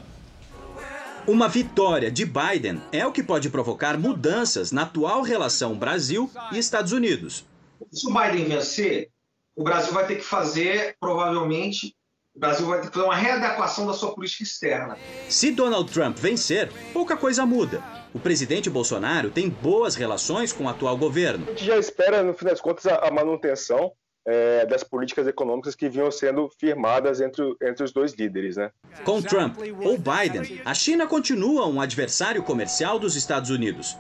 Uma 1.28 1.48
vitória 1.48 2.12
de 2.12 2.26
Biden 2.26 2.82
é 2.92 3.06
o 3.06 3.12
que 3.12 3.22
pode 3.22 3.52
provocar 3.52 3.96
mudanças 3.96 4.72
na 4.72 4.82
atual 4.82 5.22
relação 5.22 5.76
Brasil 5.76 6.30
e 6.52 6.58
Estados 6.58 6.92
Unidos. 6.92 7.46
Se 7.92 8.10
o 8.10 8.14
Biden 8.14 8.46
vencer, 8.46 9.10
o 9.56 9.64
Brasil 9.64 9.94
vai 9.94 10.08
ter 10.08 10.16
que 10.16 10.24
fazer, 10.24 10.98
provavelmente, 11.00 11.96
o 12.36 12.40
Brasil 12.40 12.66
vai 12.66 12.82
ter 12.82 12.88
que 12.88 12.94
fazer 12.94 13.06
uma 13.06 13.16
readequação 13.16 13.86
da 13.86 13.94
sua 13.94 14.14
política 14.14 14.44
externa. 14.44 14.98
Se 15.30 15.52
Donald 15.52 15.92
Trump 15.92 16.18
vencer, 16.18 16.72
pouca 16.92 17.16
coisa 17.16 17.46
muda. 17.46 17.84
O 18.14 18.20
presidente 18.20 18.70
Bolsonaro 18.70 19.30
tem 19.30 19.50
boas 19.50 19.96
relações 19.96 20.52
com 20.52 20.66
o 20.66 20.70
atual 20.70 20.98
governo. 20.98 21.46
A 21.46 21.50
gente 21.52 21.66
já 21.66 21.78
espera, 21.78 22.24
no 22.24 22.34
fim 22.34 22.46
das 22.46 22.60
contas, 22.60 22.88
a 22.88 23.12
manutenção 23.12 23.92
é, 24.26 24.66
das 24.66 24.84
políticas 24.84 25.28
econômicas 25.28 25.76
que 25.76 25.88
vinham 25.88 26.10
sendo 26.10 26.50
firmadas 26.60 27.22
entre, 27.22 27.44
entre 27.62 27.84
os 27.84 27.92
dois 27.92 28.14
líderes. 28.14 28.56
Né? 28.56 28.72
Com 29.04 29.22
Trump 29.22 29.58
ou 29.84 29.98
Biden, 29.98 30.62
a 30.66 30.74
China 30.74 31.06
continua 31.06 31.68
um 31.68 31.80
adversário 31.80 32.42
comercial 32.42 32.98
dos 32.98 33.16
Estados 33.16 33.52
Unidos. 33.52 33.96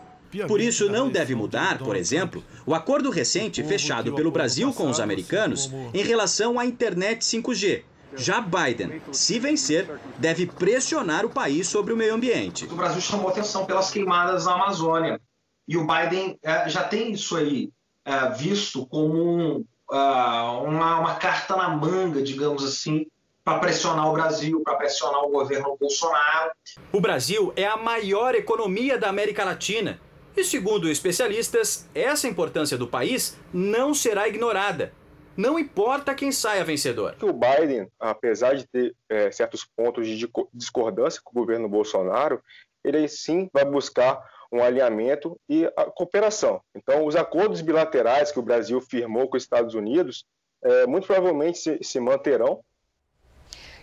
Por 0.48 0.60
isso, 0.60 0.90
não 0.90 1.10
deve 1.10 1.36
mudar, 1.36 1.78
por 1.78 1.96
exemplo, 1.96 2.44
o 2.66 2.74
acordo 2.74 3.12
recente 3.12 3.64
fechado 3.64 4.16
pelo 4.16 4.32
Brasil 4.32 4.74
com 4.74 4.90
os 4.90 5.00
americanos 5.00 5.72
em 5.94 6.02
relação 6.04 6.60
à 6.60 6.66
internet 6.66 7.24
5G, 7.24 7.84
já 8.16 8.42
Biden, 8.42 9.02
se 9.12 9.40
vencer, 9.40 10.00
deve 10.18 10.46
pressionar 10.46 11.26
o 11.26 11.30
país 11.30 11.68
sobre 11.68 11.94
o 11.94 11.98
meio 11.98 12.14
ambiente. 12.14 12.66
O 12.66 12.76
Brasil 12.76 13.02
chamou 13.02 13.30
atenção 13.30 13.66
pelas 13.66 13.92
queimadas 13.92 14.46
na 14.46 14.54
Amazônia. 14.54 15.20
E 15.68 15.78
o 15.78 15.88
Biden 15.88 16.38
é, 16.44 16.68
já 16.70 16.84
tem 16.84 17.12
isso 17.12 17.38
aí 17.38 17.70
é, 18.06 18.30
visto 18.32 18.86
como 18.88 19.18
um, 19.18 19.66
uh, 19.90 20.64
uma, 20.66 21.00
uma 21.00 21.16
carta 21.16 21.56
na 21.56 21.70
manga, 21.70 22.22
digamos 22.22 22.64
assim, 22.64 23.06
para 23.44 23.60
pressionar 23.60 24.10
o 24.10 24.14
Brasil, 24.14 24.62
para 24.62 24.76
pressionar 24.76 25.24
o 25.24 25.30
governo 25.30 25.78
Bolsonaro. 25.80 26.52
O 26.92 27.00
Brasil 27.00 27.54
é 27.56 27.66
a 27.66 27.78
maior 27.78 28.36
economia 28.36 28.98
da 28.98 29.10
América 29.10 29.44
Latina. 29.44 30.00
E 30.36 30.44
segundo 30.44 30.90
especialistas, 30.90 31.88
essa 31.94 32.28
importância 32.28 32.78
do 32.78 32.88
país 32.88 33.38
não 33.54 33.94
será 33.94 34.28
ignorada 34.28 34.92
não 35.36 35.58
importa 35.58 36.16
quem 36.16 36.32
saia 36.32 36.64
vencedor. 36.64 37.16
O 37.22 37.34
Biden, 37.34 37.88
apesar 38.00 38.56
de 38.56 38.68
ter 38.68 38.96
é, 39.10 39.32
certos 39.32 39.66
pontos 39.76 40.08
de 40.08 40.30
discordância 40.54 41.22
com 41.24 41.32
o 41.32 41.42
governo 41.42 41.68
Bolsonaro, 41.68 42.42
ele 42.84 43.08
sim 43.08 43.50
vai 43.54 43.66
buscar 43.66 44.22
um 44.52 44.64
alinhamento 44.64 45.40
e 45.50 45.66
a 45.76 45.86
cooperação. 45.86 46.62
Então, 46.76 47.06
os 47.06 47.16
acordos 47.16 47.62
bilaterais 47.62 48.32
que 48.32 48.40
o 48.40 48.44
Brasil 48.44 48.80
firmou 48.82 49.28
com 49.28 49.36
os 49.36 49.44
Estados 49.44 49.74
Unidos, 49.74 50.26
é, 50.64 50.86
muito 50.86 51.08
provavelmente 51.08 51.58
se, 51.58 51.80
se 51.82 52.00
manterão 52.00 52.64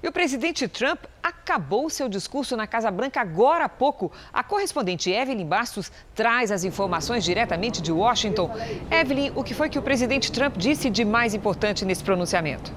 e 0.02 0.08
o 0.08 0.12
presidente 0.12 0.66
Trump 0.68 1.04
acabou 1.22 1.90
seu 1.90 2.08
discurso 2.08 2.56
na 2.56 2.66
Casa 2.66 2.90
Branca 2.90 3.20
agora 3.20 3.64
há 3.64 3.68
pouco. 3.68 4.10
A 4.32 4.42
correspondente 4.42 5.10
Evelyn 5.10 5.46
Bastos 5.46 5.90
traz 6.14 6.50
as 6.50 6.64
informações 6.64 7.24
diretamente 7.24 7.82
de 7.82 7.92
Washington. 7.92 8.50
Evelyn, 8.90 9.32
o 9.34 9.44
que 9.44 9.54
foi 9.54 9.68
que 9.68 9.78
o 9.78 9.82
presidente 9.82 10.32
Trump 10.32 10.56
disse 10.56 10.88
de 10.88 11.04
mais 11.04 11.34
importante 11.34 11.84
nesse 11.84 12.02
pronunciamento? 12.02 12.72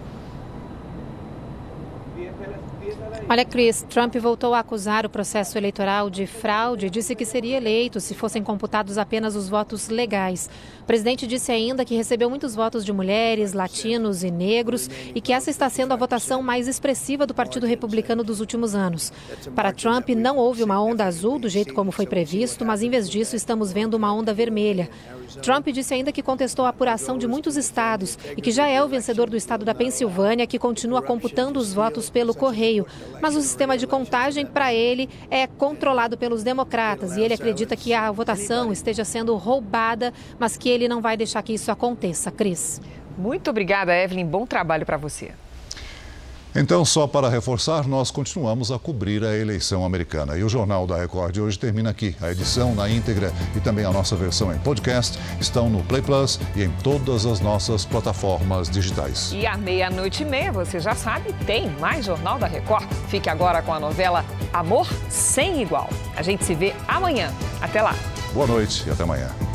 Olha, 3.29 3.45
Chris, 3.45 3.85
Trump 3.89 4.15
voltou 4.17 4.53
a 4.53 4.59
acusar 4.59 5.05
o 5.05 5.09
processo 5.09 5.57
eleitoral 5.57 6.09
de 6.09 6.27
fraude 6.27 6.87
e 6.87 6.89
disse 6.89 7.15
que 7.15 7.25
seria 7.25 7.55
eleito 7.55 7.99
se 8.01 8.13
fossem 8.13 8.43
computados 8.43 8.97
apenas 8.97 9.35
os 9.35 9.47
votos 9.47 9.87
legais. 9.87 10.49
O 10.81 10.83
presidente 10.83 11.25
disse 11.25 11.51
ainda 11.51 11.85
que 11.85 11.95
recebeu 11.95 12.29
muitos 12.29 12.53
votos 12.53 12.83
de 12.83 12.91
mulheres, 12.91 13.53
latinos 13.53 14.23
e 14.23 14.29
negros 14.29 14.89
e 15.15 15.21
que 15.21 15.31
essa 15.31 15.49
está 15.49 15.69
sendo 15.69 15.93
a 15.93 15.97
votação 15.97 16.43
mais 16.43 16.67
expressiva 16.67 17.25
do 17.25 17.33
Partido 17.33 17.65
Republicano 17.65 18.23
dos 18.23 18.41
últimos 18.41 18.75
anos. 18.75 19.11
Para 19.55 19.71
Trump, 19.71 20.09
não 20.09 20.37
houve 20.37 20.61
uma 20.61 20.83
onda 20.83 21.05
azul 21.05 21.39
do 21.39 21.47
jeito 21.47 21.73
como 21.73 21.91
foi 21.91 22.05
previsto, 22.05 22.65
mas 22.65 22.83
em 22.83 22.89
vez 22.89 23.09
disso 23.09 23.37
estamos 23.37 23.71
vendo 23.71 23.93
uma 23.93 24.13
onda 24.13 24.33
vermelha. 24.33 24.89
Trump 25.41 25.67
disse 25.67 25.93
ainda 25.93 26.11
que 26.11 26.21
contestou 26.21 26.65
a 26.65 26.69
apuração 26.69 27.17
de 27.17 27.27
muitos 27.27 27.57
estados 27.57 28.17
e 28.35 28.41
que 28.41 28.51
já 28.51 28.67
é 28.67 28.83
o 28.83 28.87
vencedor 28.87 29.29
do 29.29 29.37
estado 29.37 29.65
da 29.65 29.73
Pensilvânia, 29.73 30.47
que 30.47 30.59
continua 30.59 31.01
computando 31.01 31.59
os 31.59 31.73
votos 31.73 32.09
pelo 32.09 32.33
correio. 32.33 32.85
Mas 33.21 33.35
o 33.35 33.41
sistema 33.41 33.77
de 33.77 33.87
contagem, 33.87 34.45
para 34.45 34.73
ele, 34.73 35.09
é 35.29 35.47
controlado 35.47 36.17
pelos 36.17 36.43
democratas 36.43 37.17
e 37.17 37.21
ele 37.21 37.33
acredita 37.33 37.75
que 37.75 37.93
a 37.93 38.11
votação 38.11 38.71
esteja 38.71 39.03
sendo 39.03 39.35
roubada, 39.35 40.13
mas 40.39 40.57
que 40.57 40.69
ele 40.69 40.87
não 40.87 41.01
vai 41.01 41.17
deixar 41.17 41.41
que 41.41 41.53
isso 41.53 41.71
aconteça. 41.71 42.31
Cris. 42.31 42.81
Muito 43.17 43.49
obrigada, 43.49 43.95
Evelyn. 43.95 44.25
Bom 44.25 44.45
trabalho 44.45 44.85
para 44.85 44.97
você. 44.97 45.31
Então, 46.55 46.85
só 46.85 47.07
para 47.07 47.29
reforçar, 47.29 47.87
nós 47.87 48.11
continuamos 48.11 48.71
a 48.71 48.77
cobrir 48.77 49.23
a 49.23 49.35
eleição 49.35 49.83
americana. 49.83 50.37
E 50.37 50.43
o 50.43 50.49
Jornal 50.49 50.85
da 50.85 50.97
Record 50.97 51.33
de 51.33 51.41
hoje 51.41 51.57
termina 51.57 51.89
aqui. 51.89 52.15
A 52.21 52.31
edição 52.31 52.75
na 52.75 52.87
íntegra 52.87 53.33
e 53.55 53.59
também 53.59 53.85
a 53.85 53.91
nossa 53.91 54.15
versão 54.15 54.53
em 54.53 54.57
podcast 54.59 55.17
estão 55.39 55.67
no 55.67 55.83
Play 55.83 56.03
Plus 56.03 56.39
e 56.55 56.63
em 56.63 56.69
todas 56.83 57.25
as 57.25 57.39
nossas 57.39 57.85
plataformas 57.85 58.69
digitais. 58.69 59.31
E 59.33 59.47
à 59.47 59.57
meia-noite 59.57 60.21
e 60.21 60.25
meia, 60.25 60.51
você 60.51 60.79
já 60.79 60.93
sabe, 60.93 61.33
tem 61.45 61.69
mais 61.79 62.05
Jornal 62.05 62.37
da 62.37 62.45
Record. 62.45 62.85
Fique 63.07 63.29
agora 63.29 63.63
com 63.63 63.73
a 63.73 63.79
novela 63.79 64.23
Amor 64.53 64.87
Sem 65.09 65.61
Igual. 65.61 65.89
A 66.15 66.21
gente 66.21 66.45
se 66.45 66.53
vê 66.53 66.73
amanhã. 66.87 67.31
Até 67.61 67.81
lá. 67.81 67.95
Boa 68.31 68.45
noite 68.45 68.83
e 68.87 68.91
até 68.91 69.03
amanhã. 69.03 69.52